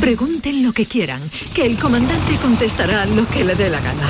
Pregunten 0.00 0.62
lo 0.62 0.72
que 0.72 0.86
quieran, 0.86 1.20
que 1.54 1.66
el 1.66 1.76
comandante 1.76 2.34
contestará 2.40 3.04
lo 3.06 3.26
que 3.26 3.44
le 3.44 3.54
dé 3.54 3.68
la 3.68 3.80
gana. 3.80 4.06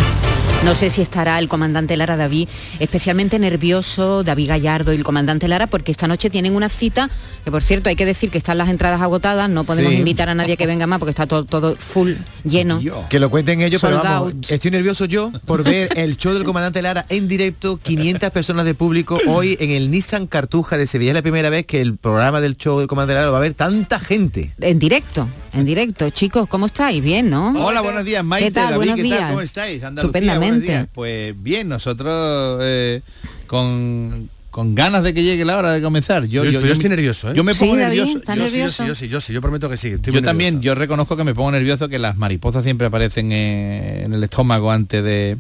No 0.65 0.75
sé 0.75 0.91
si 0.91 1.03
estará 1.03 1.39
el 1.39 1.49
comandante 1.49 1.97
Lara 1.97 2.17
David 2.17 2.49
especialmente 2.81 3.39
nervioso, 3.39 4.25
David 4.25 4.49
Gallardo 4.49 4.93
y 4.93 4.97
el 4.97 5.05
comandante 5.05 5.47
Lara, 5.47 5.69
porque 5.69 5.93
esta 5.93 6.09
noche 6.09 6.31
tienen 6.31 6.55
una 6.57 6.69
cita, 6.69 7.09
que 7.45 7.51
por 7.53 7.63
cierto 7.63 7.89
hay 7.89 7.97
que 7.97 8.05
decir 8.05 8.29
que 8.31 8.39
están 8.39 8.59
las 8.59 8.69
entradas 8.69 9.01
agotadas, 9.01 9.49
no 9.49 9.63
podemos 9.63 9.93
Sí. 9.93 9.99
invitar 9.99 10.29
a 10.29 10.35
nadie 10.35 10.57
que 10.57 10.67
venga 10.67 10.87
más 10.89 10.99
porque 10.99 11.11
está 11.11 11.27
todo, 11.29 11.45
todo 11.45 11.77
full, 11.77 12.13
lleno. 12.45 12.81
Que 13.09 13.21
lo 13.21 13.31
cuenten 13.31 13.61
ellos, 13.61 13.81
pero 13.81 14.03
vamos, 14.03 14.33
out. 14.35 14.51
estoy 14.51 14.73
nervioso 14.73 15.05
yo 15.05 15.31
por 15.47 15.63
ver 15.63 15.91
el 15.97 16.17
show 16.17 16.35
del 16.35 16.43
comandante 16.45 16.83
Lara 16.83 17.07
en 17.09 17.29
directo, 17.29 17.79
500 17.79 18.31
personas 18.31 18.65
de 18.65 18.75
público 18.75 19.17
hoy 19.29 19.57
en 19.61 19.71
el 19.71 19.91
Nissan 19.93 20.27
Cartuja 20.27 20.77
de 20.77 20.89
Sevilla. 20.89 21.13
Es 21.13 21.15
la 21.15 21.23
primera 21.23 21.51
vez 21.51 21.67
que 21.67 21.81
el 21.81 21.97
programa 21.97 22.41
del 22.41 22.57
show 22.57 22.79
del 22.81 22.89
comandante 22.89 23.15
Lara 23.15 23.27
lo 23.27 23.33
va 23.33 23.39
a 23.39 23.43
ver 23.43 23.55
tanta 23.55 24.01
gente. 24.01 24.53
En 24.61 24.81
directo, 24.81 25.29
en 25.59 25.67
directo. 25.67 26.11
Chicos, 26.11 26.49
¿cómo 26.49 26.67
estáis? 26.67 27.03
Bien, 27.03 27.29
¿no? 27.31 27.49
Hola, 27.65 27.81
buenos 27.81 28.05
días, 28.05 28.25
Maite, 28.25 28.49
¿Qué 28.49 28.53
tal? 28.55 28.65
David, 28.71 28.77
buenos 28.77 28.97
¿qué 28.97 29.03
días. 29.03 29.19
tal? 29.19 29.29
¿Cómo 29.31 29.41
estáis? 29.43 29.83
Andalucía, 29.85 30.19
Estupendamente. 30.19 30.49
buenos 30.49 30.63
días. 30.83 30.89
Pues 30.93 31.43
bien, 31.43 31.69
nosotros 31.69 32.61
eh, 32.63 33.03
con 33.47 34.31
con 34.51 34.75
ganas 34.75 35.05
de 35.05 35.15
que 35.15 35.23
llegue 35.23 35.45
la 35.45 35.57
hora 35.59 35.73
de 35.73 35.81
comenzar. 35.83 36.25
Yo, 36.25 36.43
Yo- 36.43 36.51
yo, 36.51 36.61
yo 36.63 36.73
estoy 36.73 36.89
nervioso, 36.89 37.31
¿eh? 37.31 37.35
Yo 37.37 37.45
me 37.45 37.53
Sí, 37.55 37.61
pongo 37.61 37.77
David, 37.77 37.87
nervioso. 37.99 38.19
¿estás 38.19 38.37
Yo 38.37 38.43
sí, 38.49 38.51
yo 38.51 38.57
nervioso? 38.57 38.83
sí, 38.83 38.89
yo 38.89 38.95
sí, 38.95 39.09
yo 39.09 39.21
sí, 39.21 39.33
yo 39.35 39.41
prometo 39.43 39.69
que 39.69 39.77
sí. 39.77 39.89
estoy 39.89 40.13
yo 40.13 40.23
también, 40.23 40.61
yo 40.63 40.75
reconozco 40.75 41.17
que 41.17 41.23
me 41.23 41.35
pongo 41.35 41.53
nervioso 41.53 41.89
que 41.89 41.99
las 42.01 42.17
mariposas 42.17 42.65
siempre 42.65 42.87
aparecen 42.89 43.31
eh, 43.31 44.03
en 44.05 44.15
el 44.15 44.25
estómago 44.25 44.73
antes 44.73 45.05
de, 45.05 45.37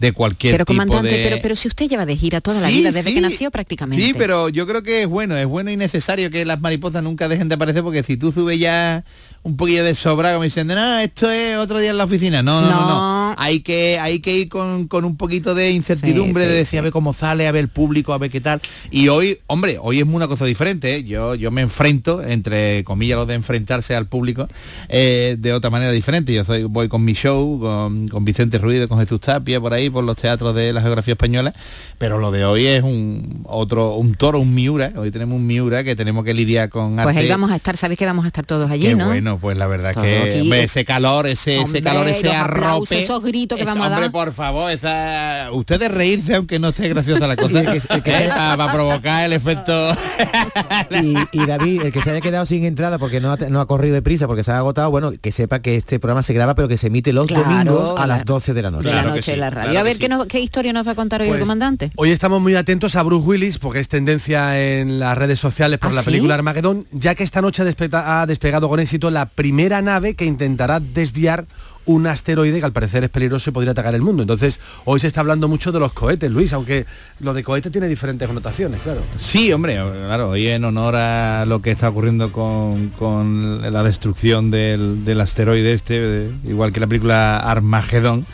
de 0.00 0.12
cualquier 0.12 0.54
Pero 0.54 0.64
tipo 0.64 0.80
comandante, 0.80 1.16
de... 1.16 1.24
pero, 1.24 1.42
pero 1.42 1.56
si 1.56 1.68
usted 1.68 1.88
lleva 1.88 2.06
de 2.06 2.16
gira 2.16 2.40
toda 2.40 2.60
la 2.60 2.68
vida, 2.68 2.90
desde 2.90 3.08
sí. 3.08 3.14
que 3.14 3.20
nació 3.20 3.50
prácticamente. 3.50 4.04
Sí, 4.04 4.14
pero 4.16 4.48
yo 4.48 4.66
creo 4.66 4.82
que 4.82 5.02
es 5.02 5.08
bueno, 5.08 5.36
es 5.36 5.46
bueno 5.46 5.70
y 5.70 5.76
necesario 5.76 6.30
que 6.30 6.44
las 6.44 6.60
mariposas 6.60 7.02
nunca 7.02 7.28
dejen 7.28 7.48
de 7.48 7.56
aparecer 7.56 7.82
porque 7.82 8.02
si 8.02 8.16
tú 8.16 8.32
subes 8.32 8.58
ya 8.58 9.04
un 9.42 9.56
poquillo 9.56 9.84
de 9.84 9.94
sobra 9.94 10.32
como 10.32 10.44
diciendo, 10.44 10.74
no, 10.74 10.98
esto 10.98 11.30
es 11.30 11.56
otro 11.56 11.78
día 11.78 11.90
en 11.90 11.98
la 11.98 12.04
oficina. 12.04 12.42
No, 12.42 12.60
no, 12.60 12.70
no, 12.70 12.88
no. 12.88 13.34
Hay 13.38 13.60
que, 13.60 13.98
hay 13.98 14.20
que 14.20 14.36
ir 14.36 14.48
con, 14.48 14.88
con 14.88 15.04
un 15.04 15.16
poquito 15.16 15.54
de 15.54 15.70
incertidumbre, 15.70 16.44
Sí, 16.44 16.50
de 16.50 16.54
decir 16.54 16.78
a 16.78 16.82
ver 16.82 16.92
cómo 16.92 17.12
sale, 17.12 17.46
a 17.46 17.52
ver 17.52 17.64
el 17.64 17.68
público, 17.68 18.12
a 18.12 18.18
ver 18.18 18.30
qué 18.30 18.40
tal. 18.40 18.60
Y 18.90 19.08
hoy, 19.08 19.38
hombre, 19.46 19.78
hoy 19.80 20.00
es 20.00 20.06
una 20.06 20.28
cosa 20.28 20.44
diferente. 20.44 20.96
¿eh? 20.96 21.04
Yo, 21.04 21.34
yo 21.34 21.50
me 21.50 21.62
enfrento, 21.62 22.22
entre 22.22 22.84
comillas, 22.84 23.16
lo 23.16 23.26
de 23.26 23.34
enfrentarse 23.34 23.94
al 23.94 24.06
público, 24.06 24.48
eh, 24.88 25.36
de 25.38 25.52
otra 25.52 25.70
manera 25.70 25.92
diferente. 25.92 26.32
Yo 26.32 26.44
soy, 26.44 26.64
voy 26.64 26.88
con 26.88 27.04
mi 27.04 27.14
show, 27.14 27.60
con, 27.60 28.08
con 28.08 28.24
Vicente 28.24 28.58
Ruido, 28.58 28.88
con 28.88 28.98
Jesús 28.98 29.20
Tapia, 29.20 29.60
por 29.60 29.72
ahí, 29.72 29.87
por 29.90 30.04
los 30.04 30.16
teatros 30.16 30.54
de 30.54 30.72
la 30.72 30.80
geografía 30.80 31.12
española. 31.12 31.52
Pero 31.98 32.18
lo 32.18 32.30
de 32.30 32.44
hoy 32.44 32.66
es 32.66 32.82
un 32.82 33.42
otro, 33.44 33.94
un 33.94 34.14
toro, 34.14 34.38
un 34.38 34.54
miura. 34.54 34.92
Hoy 34.96 35.10
tenemos 35.10 35.36
un 35.36 35.46
miura 35.46 35.82
que 35.84 35.96
tenemos 35.96 36.24
que 36.24 36.32
lidiar 36.34 36.68
con 36.68 36.96
Pues 36.96 37.16
ahí 37.16 37.28
vamos 37.28 37.50
a 37.50 37.56
estar, 37.56 37.76
sabéis 37.76 37.98
que 37.98 38.06
vamos 38.06 38.24
a 38.24 38.28
estar 38.28 38.46
todos 38.46 38.70
allí, 38.70 38.86
Qué 38.88 38.94
¿no? 38.94 39.06
bueno, 39.06 39.38
pues 39.38 39.56
la 39.56 39.66
verdad 39.66 39.92
Todo 39.94 40.04
que 40.04 40.40
hombre, 40.42 40.62
ese 40.64 40.84
calor, 40.84 41.26
ese, 41.26 41.60
ese 41.60 41.82
calor, 41.82 42.06
ese 42.06 42.28
aplausos, 42.32 42.92
arrope. 42.92 43.02
esos 43.02 43.22
gritos 43.22 43.56
que 43.56 43.64
ese- 43.64 43.70
vamos 43.72 43.84
a 43.86 43.88
hombre, 43.88 44.02
dar. 44.02 44.12
por 44.12 44.32
favor, 44.32 44.70
esa, 44.70 45.48
ustedes 45.52 45.90
reírse 45.90 46.34
aunque 46.36 46.58
no 46.58 46.68
esté 46.68 46.88
graciosa 46.88 47.26
la 47.26 47.36
cosa. 47.36 47.62
¿eh? 47.74 47.80
para, 48.28 48.72
provocar 48.72 49.24
el 49.24 49.32
efecto. 49.32 49.90
y, 50.90 51.14
y 51.32 51.46
David, 51.46 51.82
el 51.86 51.92
que 51.92 52.02
se 52.02 52.10
haya 52.10 52.20
quedado 52.20 52.46
sin 52.46 52.64
entrada 52.64 52.98
porque 52.98 53.20
no 53.20 53.32
ha, 53.32 53.36
no 53.36 53.60
ha 53.60 53.66
corrido 53.66 53.94
de 53.94 54.02
prisa, 54.02 54.26
porque 54.26 54.44
se 54.44 54.52
ha 54.52 54.58
agotado, 54.58 54.90
bueno, 54.90 55.12
que 55.20 55.32
sepa 55.32 55.60
que 55.60 55.76
este 55.76 55.98
programa 55.98 56.22
se 56.22 56.32
graba, 56.32 56.54
pero 56.54 56.68
que 56.68 56.78
se 56.78 56.88
emite 56.88 57.12
los 57.12 57.26
Claro, 57.26 57.44
domingos 57.44 57.90
a 57.90 57.94
claro. 57.94 58.08
las 58.08 58.24
12 58.24 58.54
de 58.54 58.62
la 58.62 58.70
noche. 58.70 58.88
de 58.88 58.94
la 58.94 59.02
noche 59.02 59.32
en 59.34 59.40
la 59.40 59.50
radio. 59.50 59.77
A 59.78 59.82
ver, 59.82 59.98
¿qué, 59.98 60.08
nos- 60.08 60.26
¿qué 60.26 60.40
historia 60.40 60.72
nos 60.72 60.86
va 60.86 60.92
a 60.92 60.94
contar 60.94 61.20
hoy 61.22 61.26
el 61.28 61.32
Pues, 61.32 61.40
comandante? 61.42 61.90
Hoy 61.96 62.10
estamos 62.10 62.40
muy 62.40 62.54
atentos 62.54 62.96
a 62.96 63.02
Bruce 63.02 63.26
Willis 63.26 63.58
porque 63.58 63.80
es 63.80 63.88
tendencia 63.88 64.60
en 64.60 64.98
las 65.00 65.16
redes 65.16 65.38
sociales 65.40 65.78
por 65.78 65.90
¿Ah, 65.90 65.94
la 65.94 66.02
sí? 66.02 66.06
película 66.06 66.34
Armagedón, 66.34 66.86
ya 66.92 67.14
que 67.14 67.24
esta 67.24 67.40
noche 67.40 67.62
ha, 67.62 67.66
despe- 67.66 67.90
ha 67.92 68.26
despegado 68.26 68.68
con 68.68 68.80
éxito 68.80 69.10
la 69.10 69.26
primera 69.26 69.80
nave 69.82 70.14
que 70.14 70.24
intentará 70.24 70.80
desviar 70.80 71.46
un 71.86 72.06
asteroide 72.06 72.58
que 72.58 72.66
al 72.66 72.72
parecer 72.74 73.02
es 73.04 73.08
peligroso 73.08 73.48
y 73.48 73.52
podría 73.54 73.72
atacar 73.72 73.94
el 73.94 74.02
mundo. 74.02 74.22
Entonces, 74.22 74.60
hoy 74.84 75.00
se 75.00 75.06
está 75.06 75.20
hablando 75.20 75.48
mucho 75.48 75.72
de 75.72 75.80
los 75.80 75.94
cohetes, 75.94 76.30
Luis, 76.30 76.52
aunque 76.52 76.84
lo 77.20 77.32
de 77.32 77.42
cohete 77.42 77.70
tiene 77.70 77.88
diferentes 77.88 78.28
connotaciones, 78.28 78.82
claro. 78.82 79.00
Sí, 79.18 79.50
hombre, 79.54 79.76
claro, 79.76 80.28
hoy 80.28 80.48
en 80.48 80.64
honor 80.66 80.96
a 80.96 81.46
lo 81.46 81.62
que 81.62 81.70
está 81.70 81.88
ocurriendo 81.88 82.30
con, 82.30 82.88
con 82.90 83.72
la 83.72 83.82
destrucción 83.82 84.50
del, 84.50 85.02
del 85.06 85.18
asteroide 85.22 85.72
este, 85.72 85.98
de- 85.98 86.30
igual 86.44 86.74
que 86.74 86.80
la 86.80 86.86
película 86.88 87.38
Armagedón, 87.38 88.26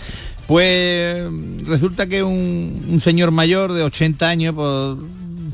pues 0.46 1.24
resulta 1.66 2.06
que 2.06 2.22
un, 2.22 2.86
un 2.88 3.00
señor 3.00 3.30
mayor 3.30 3.72
de 3.72 3.82
80 3.82 4.28
años 4.28 4.54
pues, 4.54 4.96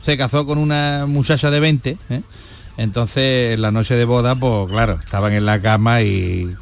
se 0.03 0.17
casó 0.17 0.47
con 0.47 0.59
una 0.59 1.07
muchacha 1.07 1.51
de 1.51 1.61
20. 1.61 1.99
¿eh? 2.11 2.23
Entonces, 2.77 3.59
la 3.59 3.71
noche 3.71 3.95
de 3.95 4.05
boda, 4.05 4.35
pues 4.35 4.71
claro, 4.71 4.99
estaban 5.05 5.33
en 5.33 5.47
la 5.47 5.61
cama 5.61 6.03
y, 6.03 6.57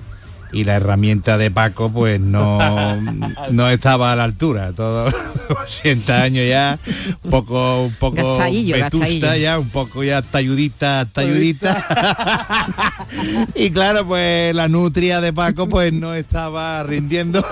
y 0.52 0.64
la 0.64 0.76
herramienta 0.76 1.36
de 1.38 1.50
Paco 1.50 1.90
pues 1.90 2.20
no, 2.20 2.58
no 3.50 3.68
estaba 3.68 4.12
a 4.12 4.16
la 4.16 4.24
altura. 4.24 4.72
Todo 4.72 5.10
80 5.62 6.22
años 6.22 6.48
ya, 6.48 6.78
un 7.24 7.30
poco, 7.30 7.84
un 7.84 7.92
poco 7.94 8.38
vetusta 8.38 9.36
ya, 9.36 9.58
un 9.58 9.68
poco 9.68 10.04
ya 10.04 10.22
talludita, 10.22 11.06
talludita. 11.10 11.84
y 13.54 13.70
claro, 13.70 14.06
pues 14.06 14.54
la 14.54 14.68
nutria 14.68 15.20
de 15.20 15.32
Paco 15.32 15.68
pues 15.68 15.92
no 15.92 16.14
estaba 16.14 16.82
rindiendo. 16.82 17.44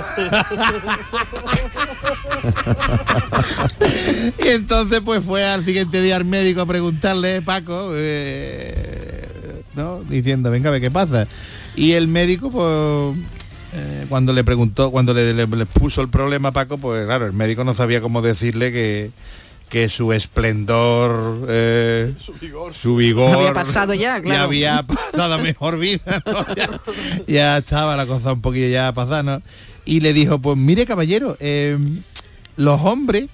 y 4.44 4.48
entonces 4.48 5.00
pues 5.04 5.24
fue 5.24 5.44
al 5.44 5.64
siguiente 5.64 6.00
día 6.02 6.16
al 6.16 6.24
médico 6.24 6.62
a 6.62 6.66
preguntarle, 6.66 7.42
Paco, 7.42 7.92
eh, 7.94 9.62
¿no? 9.74 10.02
Diciendo, 10.02 10.50
venga, 10.50 10.68
a 10.68 10.72
ver 10.72 10.80
qué 10.80 10.90
pasa. 10.90 11.26
Y 11.76 11.92
el 11.92 12.08
médico, 12.08 12.50
pues, 12.50 13.16
eh, 13.74 14.06
cuando 14.08 14.32
le 14.32 14.42
preguntó, 14.44 14.90
cuando 14.90 15.12
le, 15.14 15.34
le- 15.34 15.46
le 15.46 15.66
puso 15.66 16.00
el 16.00 16.08
problema 16.08 16.48
a 16.48 16.52
Paco, 16.52 16.78
pues 16.78 17.04
claro, 17.04 17.26
el 17.26 17.32
médico 17.34 17.64
no 17.64 17.74
sabía 17.74 18.00
cómo 18.00 18.22
decirle 18.22 18.72
que, 18.72 19.10
que 19.68 19.88
su 19.90 20.12
esplendor, 20.12 21.46
eh, 21.48 22.14
su 22.80 22.96
vigor, 22.96 23.34
Había 23.36 23.52
pasado 23.52 23.92
ya, 23.94 24.20
claro. 24.22 24.44
había 24.44 24.82
pasado 24.82 25.34
a 25.34 25.38
mejor 25.38 25.78
vida, 25.78 26.22
¿no? 26.24 26.54
ya, 26.56 26.80
ya 27.26 27.58
estaba 27.58 27.96
la 27.96 28.06
cosa 28.06 28.32
un 28.32 28.40
poquillo 28.40 28.68
ya 28.68 28.92
pasada, 28.92 29.22
¿no? 29.22 29.42
Y 29.84 30.00
le 30.00 30.12
dijo, 30.12 30.38
pues 30.38 30.56
mire 30.56 30.86
caballero, 30.86 31.36
eh, 31.40 31.76
los 32.56 32.80
hombres 32.80 33.26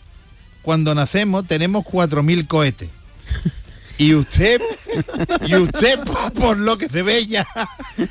cuando 0.62 0.94
nacemos 0.94 1.46
tenemos 1.46 1.84
4.000 1.84 2.46
cohetes. 2.48 2.88
Y 4.02 4.16
usted, 4.16 4.60
y 5.46 5.54
usted 5.54 6.00
por, 6.34 6.58
lo 6.58 6.76
que 6.76 6.88
se 6.88 7.02
ve 7.02 7.24
ya, 7.24 7.46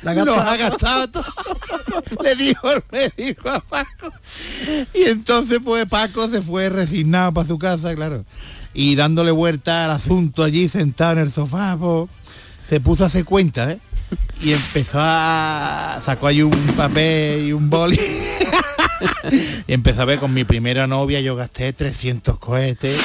los 0.02 0.38
ha 0.38 0.56
gastado 0.56 1.10
todo. 1.10 1.24
Le 2.24 2.34
dijo 2.34 2.72
el 2.72 2.82
médico 2.90 3.50
a 3.50 3.60
Paco. 3.60 4.10
Y 4.94 5.02
entonces 5.02 5.60
pues 5.62 5.84
Paco 5.86 6.30
se 6.30 6.40
fue 6.40 6.70
resignado 6.70 7.34
para 7.34 7.46
su 7.46 7.58
casa, 7.58 7.94
claro. 7.94 8.24
Y 8.72 8.94
dándole 8.94 9.32
vuelta 9.32 9.84
al 9.84 9.90
asunto 9.90 10.44
allí 10.44 10.66
sentado 10.70 11.12
en 11.12 11.18
el 11.18 11.30
sofá, 11.30 11.76
pues, 11.78 12.08
se 12.66 12.80
puso 12.80 13.04
a 13.04 13.08
hacer 13.08 13.26
cuenta, 13.26 13.70
¿eh? 13.70 13.78
Y 14.40 14.54
empezó 14.54 14.96
a... 14.98 16.00
sacó 16.02 16.28
ahí 16.28 16.40
un 16.40 16.56
papel 16.74 17.48
y 17.48 17.52
un 17.52 17.68
boli. 17.68 18.00
y 19.66 19.72
empezó 19.74 20.00
a 20.00 20.06
ver 20.06 20.18
con 20.18 20.32
mi 20.32 20.44
primera 20.44 20.86
novia 20.86 21.20
yo 21.20 21.36
gasté 21.36 21.74
300 21.74 22.38
cohetes. 22.38 22.98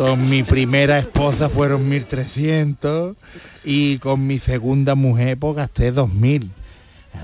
Con 0.00 0.30
mi 0.30 0.42
primera 0.42 0.98
esposa 0.98 1.50
fueron 1.50 1.86
1300 1.86 3.16
y 3.64 3.98
con 3.98 4.26
mi 4.26 4.38
segunda 4.38 4.94
mujer 4.94 5.36
pues 5.36 5.56
gasté 5.56 5.92
2000. 5.92 6.50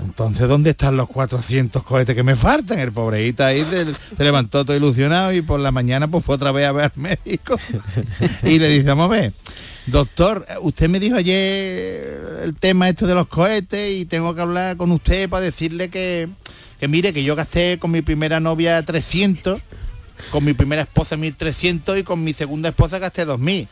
Entonces, 0.03 0.47
¿dónde 0.47 0.69
están 0.69 0.95
los 0.95 1.09
400 1.09 1.81
cohetes 1.81 2.15
que 2.15 2.21
me 2.21 2.35
faltan? 2.35 2.77
El 2.77 2.91
pobreíta 2.91 3.47
ahí 3.47 3.65
se, 3.67 4.23
levantó 4.23 4.63
todo 4.63 4.77
ilusionado 4.77 5.33
y 5.33 5.41
por 5.41 5.59
la 5.59 5.71
mañana 5.71 6.07
pues 6.07 6.23
fue 6.23 6.35
otra 6.35 6.51
vez 6.51 6.67
a 6.67 6.71
ver 6.71 6.83
al 6.83 6.91
médico. 7.01 7.57
y 8.43 8.59
le 8.59 8.69
dice, 8.69 8.83
vamos 8.83 9.05
a 9.05 9.21
ver, 9.21 9.33
doctor, 9.87 10.45
usted 10.61 10.87
me 10.87 10.99
dijo 10.99 11.15
ayer 11.15 12.43
el 12.43 12.53
tema 12.53 12.89
esto 12.89 13.07
de 13.07 13.15
los 13.15 13.27
cohetes 13.27 13.91
y 13.91 14.05
tengo 14.05 14.35
que 14.35 14.41
hablar 14.41 14.77
con 14.77 14.91
usted 14.91 15.27
para 15.27 15.43
decirle 15.43 15.89
que, 15.89 16.29
que 16.79 16.87
mire, 16.87 17.11
que 17.11 17.23
yo 17.23 17.35
gasté 17.35 17.79
con 17.79 17.89
mi 17.89 18.03
primera 18.03 18.39
novia 18.39 18.83
300, 18.83 19.63
con 20.31 20.43
mi 20.43 20.53
primera 20.53 20.83
esposa 20.83 21.17
1300 21.17 21.99
y 21.99 22.03
con 22.03 22.23
mi 22.23 22.33
segunda 22.33 22.69
esposa 22.69 22.99
gasté 22.99 23.25
2000 23.25 23.67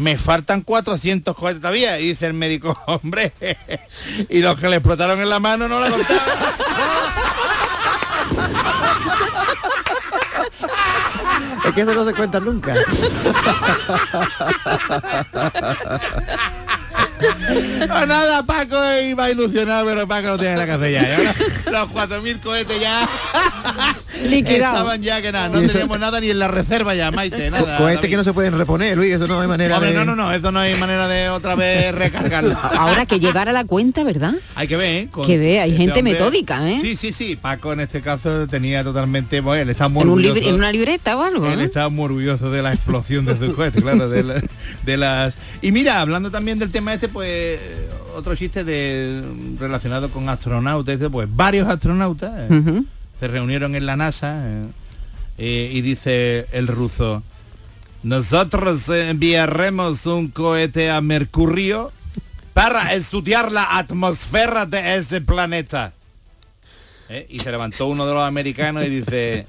me 0.00 0.16
faltan 0.16 0.62
400 0.62 1.36
cohetes 1.36 1.60
todavía. 1.60 2.00
Y 2.00 2.08
dice 2.08 2.26
el 2.26 2.32
médico, 2.32 2.76
hombre, 2.86 3.32
y 4.28 4.40
los 4.40 4.58
que 4.58 4.68
le 4.68 4.76
explotaron 4.76 5.20
en 5.20 5.28
la 5.28 5.38
mano 5.38 5.68
no 5.68 5.78
la 5.78 5.90
contaban. 5.90 6.20
Es 11.62 11.74
que 11.74 11.82
eso 11.82 11.94
no 11.94 12.06
se 12.06 12.14
cuenta 12.14 12.40
nunca. 12.40 12.74
No, 17.88 18.06
nada, 18.06 18.42
Paco 18.44 18.76
iba 19.02 19.30
ilusionado, 19.30 19.86
pero 19.86 20.06
Paco 20.06 20.28
no 20.28 20.38
tiene 20.38 20.56
la 20.56 20.66
casa 20.66 20.88
ya. 20.88 21.02
Los 21.70 21.88
4.000 21.90 22.40
cohetes 22.40 22.80
ya 22.80 23.08
Liquidado. 24.28 24.76
estaban 24.76 25.02
ya 25.02 25.22
que 25.22 25.32
nada, 25.32 25.48
no 25.48 25.58
eso- 25.58 25.72
teníamos 25.72 25.98
nada 25.98 26.20
ni 26.20 26.30
en 26.30 26.38
la 26.38 26.48
reserva 26.48 26.94
ya, 26.94 27.10
Maite, 27.10 27.50
nada. 27.50 27.76
Co- 27.76 27.84
cohetes 27.84 28.00
David. 28.02 28.10
que 28.10 28.16
no 28.16 28.24
se 28.24 28.32
pueden 28.32 28.56
reponer, 28.58 28.96
Luis, 28.96 29.14
eso 29.14 29.26
no 29.26 29.40
hay 29.40 29.48
manera 29.48 29.76
Hombre, 29.76 29.90
de... 29.92 29.96
no, 29.96 30.04
no, 30.04 30.14
no, 30.16 30.32
esto 30.32 30.52
no 30.52 30.58
hay 30.60 30.74
manera 30.74 31.08
de 31.08 31.30
otra 31.30 31.54
vez 31.54 31.94
recargarlo. 31.94 32.56
Ahora 32.62 33.06
que 33.06 33.18
llevar 33.18 33.48
a 33.48 33.52
la 33.52 33.64
cuenta, 33.64 34.04
¿verdad? 34.04 34.34
Hay 34.54 34.68
que 34.68 34.76
ver, 34.76 34.90
¿eh? 35.04 35.08
Con 35.10 35.26
Que 35.26 35.38
ve, 35.38 35.60
hay 35.60 35.70
este 35.72 35.82
gente 35.84 36.00
hombre- 36.00 36.12
metódica, 36.12 36.68
¿eh? 36.70 36.78
Sí, 36.80 36.96
sí, 36.96 37.12
sí. 37.12 37.36
Paco 37.36 37.72
en 37.72 37.80
este 37.80 38.02
caso 38.02 38.46
tenía 38.46 38.84
totalmente, 38.84 39.40
bueno, 39.40 39.62
él 39.62 39.70
está 39.70 39.88
muy 39.88 40.02
En, 40.02 40.08
un 40.08 40.12
orgulloso. 40.18 40.34
libre- 40.34 40.48
en 40.50 40.54
una 40.56 40.70
libreta 40.72 41.16
o 41.16 41.22
algo. 41.22 41.46
Él 41.46 41.58
¿no? 41.58 41.64
estaba 41.64 41.88
muy 41.88 42.04
orgulloso 42.04 42.50
de 42.50 42.62
la 42.62 42.72
explosión 42.74 43.24
de 43.24 43.38
sus 43.38 43.54
cohetes, 43.54 43.82
claro, 43.82 44.08
de, 44.08 44.22
la- 44.22 44.42
de 44.84 44.96
las... 44.96 45.36
Y 45.62 45.72
mira, 45.72 46.00
hablando 46.00 46.30
también 46.30 46.58
del 46.58 46.70
tema 46.70 46.92
este, 46.92 47.08
pues 47.12 47.60
otro 48.14 48.34
chiste 48.34 48.64
de 48.64 49.22
relacionado 49.58 50.10
con 50.10 50.28
astronautas, 50.28 50.98
pues 51.10 51.28
varios 51.30 51.68
astronautas 51.68 52.50
eh, 52.50 52.82
se 53.18 53.28
reunieron 53.28 53.74
en 53.76 53.86
la 53.86 53.96
NASA 53.96 54.42
eh, 54.46 54.66
eh, 55.38 55.70
y 55.72 55.80
dice 55.82 56.46
el 56.52 56.66
ruso, 56.66 57.22
nosotros 58.02 58.88
enviaremos 58.88 60.06
un 60.06 60.28
cohete 60.28 60.90
a 60.90 61.00
Mercurio 61.02 61.92
para 62.54 62.94
estudiar 62.94 63.52
la 63.52 63.78
atmósfera 63.78 64.66
de 64.66 64.96
ese 64.96 65.20
planeta. 65.20 65.92
¿Eh? 67.10 67.26
Y 67.28 67.40
se 67.40 67.50
levantó 67.50 67.86
uno 67.86 68.06
de 68.06 68.14
los 68.14 68.22
americanos 68.22 68.84
y 68.84 68.88
dice, 68.88 69.46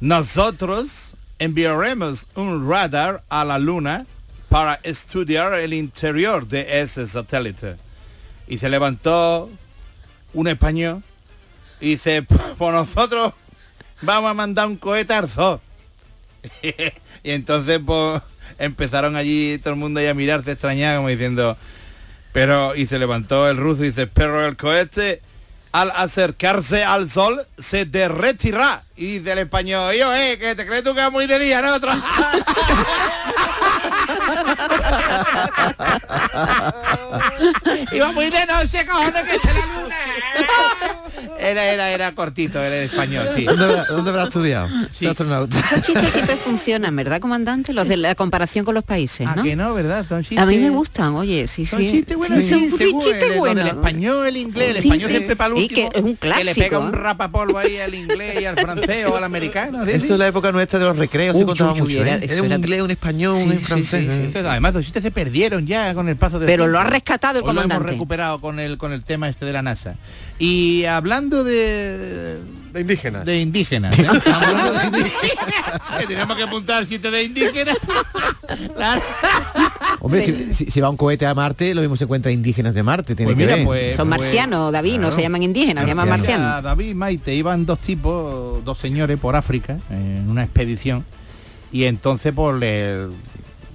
nosotros 0.00 1.16
enviaremos 1.38 2.28
un 2.34 2.68
radar 2.70 3.22
a 3.28 3.44
la 3.44 3.58
Luna 3.58 4.06
para 4.48 4.80
estudiar 4.82 5.54
el 5.54 5.74
interior 5.74 6.46
de 6.46 6.80
ese 6.80 7.06
satélite. 7.06 7.76
Y 8.46 8.58
se 8.58 8.68
levantó 8.68 9.50
un 10.32 10.48
español 10.48 11.02
y 11.80 11.90
dice, 11.90 12.22
por 12.58 12.72
nosotros 12.72 13.32
vamos 14.02 14.30
a 14.30 14.34
mandar 14.34 14.66
un 14.68 14.76
cohete 14.76 15.14
al 15.14 15.28
zoo. 15.28 15.60
y 16.62 17.30
entonces 17.30 17.80
pues 17.84 18.22
empezaron 18.58 19.16
allí 19.16 19.58
todo 19.58 19.74
el 19.74 19.80
mundo 19.80 20.00
ahí 20.00 20.06
a 20.06 20.14
mirarse 20.14 20.52
extrañado 20.52 20.98
como 20.98 21.08
diciendo, 21.08 21.56
pero 22.32 22.74
y 22.74 22.86
se 22.86 22.98
levantó 22.98 23.48
el 23.48 23.56
ruso 23.56 23.82
y 23.82 23.88
dice, 23.88 24.06
pero 24.06 24.46
el 24.46 24.56
cohete 24.56 25.22
al 25.72 25.90
acercarse 25.94 26.84
al 26.84 27.10
sol 27.10 27.40
se 27.58 27.84
derretirá. 27.84 28.85
Y 28.98 29.18
dice 29.18 29.32
el 29.32 29.38
español, 29.40 29.94
yo, 29.94 30.14
eh, 30.14 30.38
que 30.38 30.54
te 30.54 30.64
crees 30.66 30.82
tú 30.82 30.94
que 30.94 31.04
es 31.04 31.12
muy 31.12 31.26
de 31.26 31.38
día, 31.38 31.60
¿no? 31.60 31.74
Otro- 31.74 31.92
Iba 37.92 38.12
muy 38.12 38.30
de 38.30 38.46
noche, 38.46 38.86
cojones, 38.86 39.22
que 39.24 39.36
esté 39.36 39.48
la 39.48 39.80
luna. 39.80 39.96
Era, 41.38 41.64
era, 41.66 41.90
era 41.90 42.12
cortito, 42.14 42.60
era 42.60 42.76
español, 42.76 43.26
sí. 43.34 43.44
¿Dónde, 43.44 43.64
habrá- 43.64 43.84
dónde 43.88 44.10
habrá 44.10 44.22
estudiado? 44.24 44.68
Astronauta. 45.08 45.58
Esos 45.58 45.82
chistes 45.82 46.12
siempre 46.12 46.36
funcionan, 46.36 46.94
¿verdad, 46.96 47.20
comandante? 47.20 47.72
Los 47.72 47.88
de 47.88 47.96
la 47.98 48.14
comparación 48.14 48.64
con 48.64 48.74
los 48.74 48.84
países, 48.84 49.26
Ah, 49.28 49.34
¿no? 49.36 49.42
que 49.42 49.54
no, 49.54 49.74
¿verdad? 49.74 50.04
Son 50.08 50.22
chistes... 50.22 50.38
A 50.38 50.46
mí 50.46 50.58
me 50.58 50.70
gustan, 50.70 51.14
oye, 51.14 51.46
sí, 51.46 51.66
Son 51.66 51.78
sí. 51.80 51.90
chistes 51.90 52.16
buenos, 52.16 52.38
Sí, 52.40 52.48
sí, 52.48 52.70
sí, 52.76 52.92
chistes 53.02 53.30
el- 53.30 53.38
buenos. 53.38 53.64
del 53.64 53.76
español, 53.76 54.26
el 54.26 54.36
inglés, 54.36 54.76
el 54.76 54.82
Sí, 54.82 54.88
español 54.88 55.10
sí. 55.10 55.16
siempre 55.16 55.36
para 55.36 55.54
el 55.54 55.62
Y 55.62 55.68
que 55.68 55.88
es 55.92 56.02
un 56.02 56.16
Que 56.16 56.28
le 56.28 56.34
pega 56.34 56.52
clásico. 56.54 56.80
un 56.80 56.92
rapapolvo 56.92 57.58
ahí 57.58 57.78
al 57.78 57.94
inglés 57.94 58.40
y 58.40 58.44
al 58.46 58.58
francés 58.58 58.85
o 59.08 59.16
al 59.16 59.24
americano. 59.24 59.84
¿sí? 59.84 59.90
Eso 59.92 60.12
es 60.14 60.18
la 60.18 60.28
época 60.28 60.52
nuestra 60.52 60.78
de 60.78 60.84
los 60.84 60.96
recreos, 60.96 61.36
se 61.36 61.44
contaba 61.44 61.74
mucho. 61.74 62.02
era- 62.02 62.16
¿eh? 62.16 62.26
Era 62.30 62.42
un 62.42 62.52
inglés, 62.52 62.82
un 62.82 62.90
español, 62.90 63.34
Sí, 63.36 63.48
un 63.48 63.58
francés. 63.60 64.12
sí, 64.32 64.38
¿eh? 64.38 64.44
Además, 64.46 64.74
los 64.74 64.84
chistes 64.84 65.02
se 65.02 65.10
perdieron 65.10 65.66
ya 65.66 65.94
con 65.94 66.08
el 66.08 66.16
paso 66.16 66.38
del 66.38 66.46
Pero 66.46 66.66
lo 66.66 66.78
ha 66.78 66.84
rescatado 66.84 67.38
el 67.38 67.44
Hoy 67.44 67.46
Lo 67.46 67.50
hemos 67.52 67.62
comandante. 67.64 67.92
recuperado 67.92 68.40
con 68.40 68.58
el 68.60 68.78
con 68.78 68.92
el 68.92 69.04
tema 69.04 69.28
este 69.28 69.44
de 69.44 69.52
la 69.52 69.62
NASA. 69.62 69.96
Y 70.38 70.84
hablando 70.84 71.44
de 71.44 72.38
de 72.72 72.80
indígenas. 72.82 73.24
de 73.24 73.40
indígenas, 73.40 73.98
¿eh? 73.98 74.06
Hablando 74.26 74.72
de 74.80 74.86
indígenas. 74.86 75.80
Que 75.98 76.06
tenemos 76.06 76.36
que 76.36 76.42
apuntar 76.42 76.86
chistes 76.86 77.10
de 77.10 77.22
indígenas. 77.24 77.76
Claro. 78.74 79.00
Hombre, 80.00 80.20
si, 80.22 80.52
si- 80.52 80.70
si 80.70 80.80
va 80.82 80.90
un 80.90 80.96
cohete 80.98 81.24
a 81.24 81.34
Marte, 81.34 81.74
lo 81.74 81.80
mismo 81.80 81.96
se 81.96 82.04
encuentra 82.04 82.30
indígenas 82.30 82.74
de 82.74 82.82
Marte. 82.82 83.14
Tiene 83.14 83.32
Pues 83.32 83.38
que 83.38 83.44
mira, 83.44 83.56
ver. 83.56 83.64
pues- 83.64 83.96
Son 83.96 84.08
pues- 84.08 84.20
marcianos, 84.20 84.72
David, 84.72 84.98
no 84.98 85.10
se 85.10 85.22
llaman 85.22 85.42
indígenas, 85.42 85.84
se 85.84 85.88
llaman 85.88 86.08
Marciano. 86.08 86.42
marcianos. 86.42 86.62
David 86.64 86.88
y 86.90 86.94
Maite 86.94 87.34
iban 87.34 87.64
dos 87.64 87.78
tipos, 87.78 88.62
dos 88.62 88.78
señores 88.78 89.18
por 89.18 89.36
África 89.36 89.78
en 89.90 90.28
una 90.28 90.44
expedición 90.44 91.04
y 91.72 91.84
entonces 91.84 92.32
pues 92.36 92.56
le, 92.60 93.06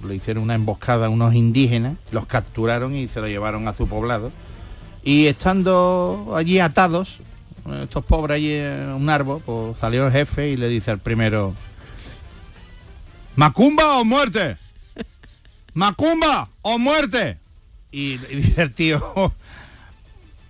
le 0.06 0.14
hicieron 0.14 0.44
una 0.44 0.54
emboscada 0.54 1.06
a 1.06 1.08
unos 1.08 1.34
indígenas, 1.34 1.94
los 2.12 2.26
capturaron 2.26 2.94
y 2.94 3.08
se 3.08 3.20
lo 3.20 3.26
llevaron 3.26 3.66
a 3.66 3.74
su 3.74 3.88
poblado. 3.88 4.30
Y 5.04 5.26
estando 5.26 6.32
allí 6.36 6.58
atados, 6.60 7.16
estos 7.82 8.04
pobres 8.04 8.36
allí 8.36 8.52
en 8.54 8.88
un 8.90 9.08
árbol, 9.10 9.42
pues 9.44 9.78
salió 9.78 10.06
el 10.06 10.12
jefe 10.12 10.50
y 10.50 10.56
le 10.56 10.68
dice 10.68 10.90
al 10.90 10.98
primero, 10.98 11.54
¿Macumba 13.36 13.98
o 13.98 14.04
muerte? 14.04 14.56
¿Macumba 15.74 16.48
o 16.62 16.78
muerte? 16.78 17.38
Y, 17.90 18.12
y 18.14 18.36
dice 18.36 18.62
el 18.62 18.72
tío, 18.72 19.32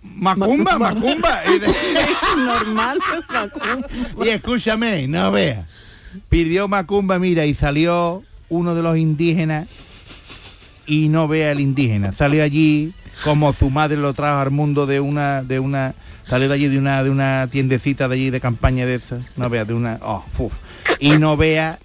Macumba, 0.02 0.78
Macumba. 0.78 1.40
Y, 1.54 1.58
de- 1.58 1.68
Normal. 2.44 2.98
y 4.24 4.28
escúchame, 4.28 5.06
no 5.08 5.30
veas. 5.32 5.68
Pidió 6.28 6.68
Macumba, 6.68 7.18
mira, 7.18 7.46
y 7.46 7.54
salió 7.54 8.22
uno 8.48 8.74
de 8.74 8.82
los 8.82 8.96
indígenas 8.98 9.68
y 10.86 11.08
no 11.08 11.26
vea 11.28 11.52
el 11.52 11.60
indígena. 11.60 12.12
Salió 12.12 12.42
allí 12.42 12.92
como 13.22 13.52
su 13.52 13.70
madre 13.70 13.96
lo 13.96 14.12
trajo 14.14 14.40
al 14.40 14.50
mundo 14.50 14.86
de 14.86 15.00
una, 15.00 15.42
de 15.42 15.58
una, 15.58 15.94
salió 16.24 16.48
de 16.48 16.54
allí 16.54 16.68
de 16.68 16.78
una, 16.78 17.02
de 17.02 17.10
una 17.10 17.48
tiendecita 17.50 18.08
de 18.08 18.14
allí 18.14 18.30
de 18.30 18.40
campaña 18.40 18.86
de 18.86 18.96
esas. 18.96 19.22
No 19.36 19.48
vea, 19.48 19.64
de 19.64 19.74
una, 19.74 19.98
oh, 20.02 20.24
fuf. 20.30 20.54
Y 20.98 21.18
no 21.18 21.36
vea 21.36 21.78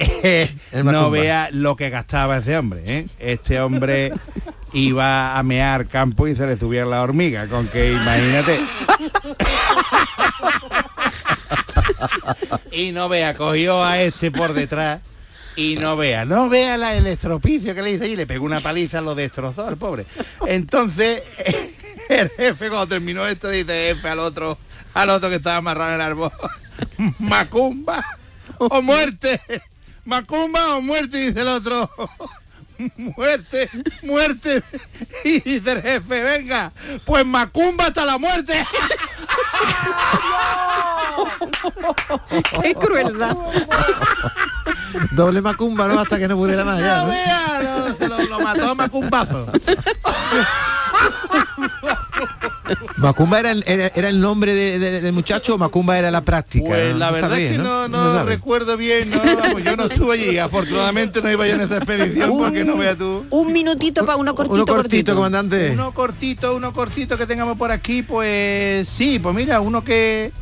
no 0.84 1.10
vea 1.10 1.48
lo 1.52 1.76
que 1.76 1.90
gastaba 1.90 2.38
ese 2.38 2.56
hombre. 2.56 2.82
¿eh? 2.86 3.06
Este 3.18 3.60
hombre 3.60 4.12
iba 4.72 5.36
a 5.38 5.42
mear 5.42 5.86
campo 5.86 6.28
y 6.28 6.36
se 6.36 6.46
le 6.46 6.56
subía 6.56 6.86
la 6.86 7.02
hormiga, 7.02 7.46
con 7.48 7.66
que 7.68 7.92
imagínate. 7.92 8.60
y 12.72 12.92
no 12.92 13.08
vea, 13.08 13.34
cogió 13.34 13.84
a 13.84 14.00
este 14.00 14.30
por 14.30 14.54
detrás 14.54 15.00
y 15.56 15.76
no 15.76 15.96
vea, 15.96 16.24
no 16.24 16.48
vea 16.48 16.76
la, 16.76 16.94
el 16.94 17.06
estropicio 17.06 17.74
que 17.74 17.82
le 17.82 17.92
hice 17.92 18.08
y 18.08 18.16
le 18.16 18.26
pegó 18.26 18.44
una 18.44 18.60
paliza, 18.60 19.00
lo 19.00 19.14
destrozó 19.14 19.66
al 19.66 19.76
pobre. 19.76 20.06
Entonces, 20.46 21.22
el 22.08 22.30
jefe 22.30 22.68
cuando 22.68 22.88
terminó 22.88 23.26
esto 23.26 23.48
dice 23.48 23.94
jefe 23.94 24.08
al 24.08 24.20
otro, 24.20 24.58
al 24.94 25.10
otro 25.10 25.28
que 25.28 25.36
estaba 25.36 25.56
amarrado 25.56 25.90
en 25.90 25.94
el 25.96 26.00
árbol, 26.00 26.32
Macumba 27.18 28.04
o 28.58 28.82
muerte, 28.82 29.40
Macumba 30.04 30.76
o 30.76 30.80
muerte, 30.80 31.18
dice 31.18 31.40
el 31.40 31.48
otro. 31.48 31.90
Muerte, 32.96 33.68
muerte. 34.04 34.62
Y 35.22 35.40
dice 35.40 35.72
el 35.72 35.82
jefe, 35.82 36.22
venga, 36.22 36.72
pues 37.04 37.26
Macumba 37.26 37.88
hasta 37.88 38.06
la 38.06 38.16
muerte. 38.16 38.54
Qué 42.62 42.74
crueldad. 42.74 43.36
Doble 45.12 45.40
macumba, 45.42 45.86
¿no? 45.88 45.98
Hasta 46.00 46.18
que 46.18 46.28
no 46.28 46.36
pudiera 46.36 46.64
más. 46.64 46.80
ya, 46.80 46.96
No 46.98 47.02
¿no? 47.06 47.08
vea, 47.10 47.60
no, 47.88 47.94
se 47.96 48.08
lo, 48.08 48.22
lo 48.22 48.40
mató 48.40 48.68
a 48.70 48.74
Macumbazo. 48.74 49.46
¿Macumba 52.96 53.40
era 53.40 53.50
el, 53.50 53.64
era, 53.66 53.88
era 53.94 54.08
el 54.08 54.20
nombre 54.20 54.54
de- 54.54 54.78
de- 54.78 55.00
del 55.00 55.12
muchacho 55.12 55.54
o 55.54 55.58
Macumba 55.58 55.98
era 55.98 56.10
la 56.10 56.20
práctica? 56.20 56.66
Pues 56.68 56.94
la 56.94 57.10
verdad 57.10 57.38
es 57.38 57.52
que 57.52 57.58
no, 57.58 57.88
no 57.88 58.24
recuerdo 58.24 58.76
bien, 58.76 59.10
no, 59.10 59.18
vamos, 59.36 59.62
yo 59.64 59.76
no 59.76 59.84
estuve 59.84 60.14
allí, 60.14 60.38
afortunadamente 60.38 61.20
no 61.22 61.30
iba 61.30 61.46
yo 61.48 61.54
en 61.54 61.62
esa 61.62 61.78
expedición 61.78 62.30
porque 62.38 62.64
no 62.64 62.76
veas 62.76 62.96
tú. 62.96 63.24
Un 63.30 63.52
minutito 63.52 64.04
para 64.04 64.16
uno 64.16 64.34
cortito, 64.34 64.54
Uno 64.54 64.66
cortito, 64.66 65.14
comandante. 65.14 65.70
Uno 65.72 65.92
cortito, 65.92 66.54
uno 66.54 66.72
cortito 66.72 67.16
que 67.18 67.26
tengamos 67.26 67.56
por 67.56 67.72
aquí, 67.72 68.02
pues 68.02 68.88
sí, 68.88 69.18
pues 69.18 69.34
mira, 69.34 69.60
uno 69.60 69.82
que 69.82 70.32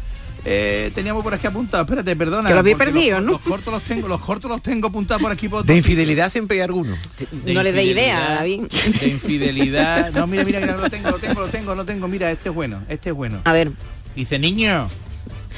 eh, 0.44 0.90
teníamos 0.94 1.22
por 1.22 1.34
aquí 1.34 1.46
apuntado, 1.46 1.82
espérate, 1.84 2.14
perdona. 2.16 2.48
Que 2.48 2.54
lo 2.54 2.60
había 2.60 2.76
perdido, 2.76 3.18
los, 3.18 3.26
¿no? 3.26 3.32
Los 3.32 3.40
cortos 3.40 3.72
los 3.72 3.82
tengo, 3.82 4.08
los 4.08 4.20
cortos 4.20 4.50
los 4.50 4.62
tengo 4.62 4.88
apuntados 4.88 5.22
por 5.22 5.32
aquí 5.32 5.48
por 5.48 5.64
De 5.64 5.76
infidelidad 5.76 6.30
siempre 6.30 6.56
hay 6.56 6.62
alguno. 6.62 6.96
de 7.30 7.54
no 7.54 7.62
le 7.62 7.72
dé 7.72 7.84
idea, 7.84 8.36
David. 8.36 8.62
De 9.00 9.08
infidelidad. 9.08 10.12
No, 10.12 10.26
mira, 10.26 10.44
mira, 10.44 10.60
que 10.60 10.66
lo 10.66 10.88
tengo, 10.88 11.10
lo 11.10 11.18
tengo, 11.18 11.40
lo 11.40 11.48
tengo, 11.48 11.74
lo 11.74 11.84
tengo. 11.84 12.08
Mira, 12.08 12.30
este 12.30 12.48
es 12.48 12.54
bueno, 12.54 12.82
este 12.88 13.10
es 13.10 13.14
bueno. 13.14 13.40
A 13.44 13.52
ver. 13.52 13.72
Dice, 14.14 14.38
niño, 14.38 14.88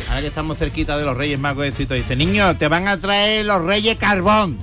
ahora 0.09 0.20
que 0.20 0.26
estamos 0.26 0.59
cerquita 0.59 0.99
de 0.99 1.05
los 1.05 1.16
Reyes 1.16 1.39
Magos 1.39 1.64
de 1.64 1.72
Cito, 1.72 1.95
dice, 1.95 2.16
niño, 2.16 2.57
te 2.57 2.68
van 2.68 2.89
a 2.89 2.99
traer 3.01 3.47
los 3.47 3.62
Reyes 3.64 3.97
carbón, 3.97 4.59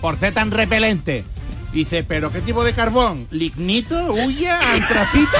por 0.00 0.16
ser 0.16 0.34
tan 0.34 0.50
repelente. 0.50 1.24
Dice, 1.72 2.04
¿pero 2.04 2.32
qué 2.32 2.40
tipo 2.40 2.64
de 2.64 2.72
carbón? 2.72 3.26
¿Lignito? 3.30 4.12
¿Huya? 4.12 4.58
¿Antracito? 4.72 5.38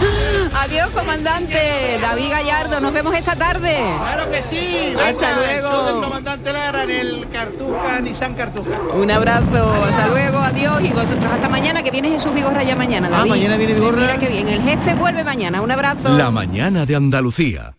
Adiós, 0.60 0.90
comandante. 0.90 1.98
David 2.00 2.30
Gallardo, 2.30 2.80
nos 2.80 2.92
vemos 2.92 3.14
esta 3.14 3.36
tarde. 3.36 3.76
Claro 3.98 4.30
que 4.30 4.42
sí. 4.42 4.94
Hasta 4.98 5.36
venga, 5.38 5.52
el 5.54 5.62
show 5.62 5.72
del 5.84 5.92
luego. 5.94 6.00
comandante 6.02 6.52
Lara 6.52 6.82
en 6.84 6.90
el 6.90 7.28
Cartuja, 7.30 8.00
Nissan 8.00 8.34
Cartuja. 8.34 8.78
Un 8.94 9.10
abrazo, 9.10 9.84
hasta 9.84 10.08
luego, 10.08 10.38
adiós 10.38 10.82
y 10.82 10.88
vosotros 10.92 11.32
hasta 11.32 11.48
mañana 11.48 11.82
que 11.82 11.90
viene 11.90 12.10
Jesús 12.10 12.34
Vigorra 12.34 12.62
ya 12.62 12.76
mañana, 12.76 13.08
Ah, 13.12 13.24
mañana 13.26 13.56
viene 13.56 13.74
Vigorra. 13.74 14.00
Mira 14.00 14.18
que 14.18 14.28
bien, 14.28 14.48
el 14.48 14.62
jefe 14.62 14.94
vuelve 14.94 15.24
mañana, 15.24 15.60
un 15.62 15.70
abrazo. 15.70 16.08
La 16.16 16.30
mañana 16.30 16.84
de 16.86 16.96
Andalucía. 16.96 17.76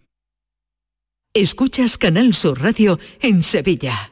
Escuchas 1.33 1.97
Canal 1.97 2.33
Sur 2.33 2.61
Radio 2.61 2.99
en 3.21 3.43
Sevilla. 3.43 4.11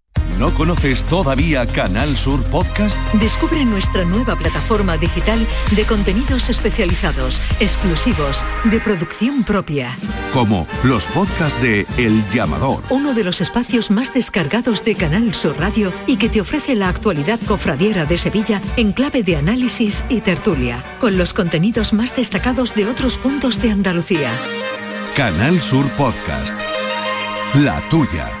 ¿No 0.41 0.51
conoces 0.55 1.03
todavía 1.03 1.67
Canal 1.67 2.17
Sur 2.17 2.41
Podcast? 2.45 2.97
Descubre 3.13 3.63
nuestra 3.63 4.05
nueva 4.05 4.35
plataforma 4.35 4.97
digital 4.97 5.37
de 5.75 5.83
contenidos 5.83 6.49
especializados, 6.49 7.39
exclusivos, 7.59 8.43
de 8.63 8.79
producción 8.79 9.43
propia. 9.43 9.95
Como 10.33 10.65
los 10.83 11.05
podcasts 11.09 11.61
de 11.61 11.85
El 11.99 12.27
Llamador, 12.31 12.83
Uno 12.89 13.13
de 13.13 13.23
los 13.23 13.39
espacios 13.39 13.91
más 13.91 14.15
descargados 14.15 14.83
de 14.83 14.95
Canal 14.95 15.31
Sur 15.35 15.59
Radio 15.59 15.93
y 16.07 16.17
que 16.17 16.27
te 16.27 16.41
ofrece 16.41 16.73
la 16.73 16.89
actualidad 16.89 17.39
cofradiera 17.45 18.05
de 18.05 18.17
Sevilla 18.17 18.63
en 18.77 18.93
clave 18.93 19.21
de 19.21 19.35
análisis 19.35 20.03
y 20.09 20.21
tertulia, 20.21 20.83
con 20.99 21.19
los 21.19 21.35
contenidos 21.35 21.93
más 21.93 22.15
destacados 22.15 22.73
de 22.73 22.87
otros 22.87 23.19
puntos 23.19 23.61
de 23.61 23.69
Andalucía. 23.69 24.31
Canal 25.15 25.61
Sur 25.61 25.87
Podcast. 25.89 26.59
La 27.53 27.79
tuya. 27.91 28.40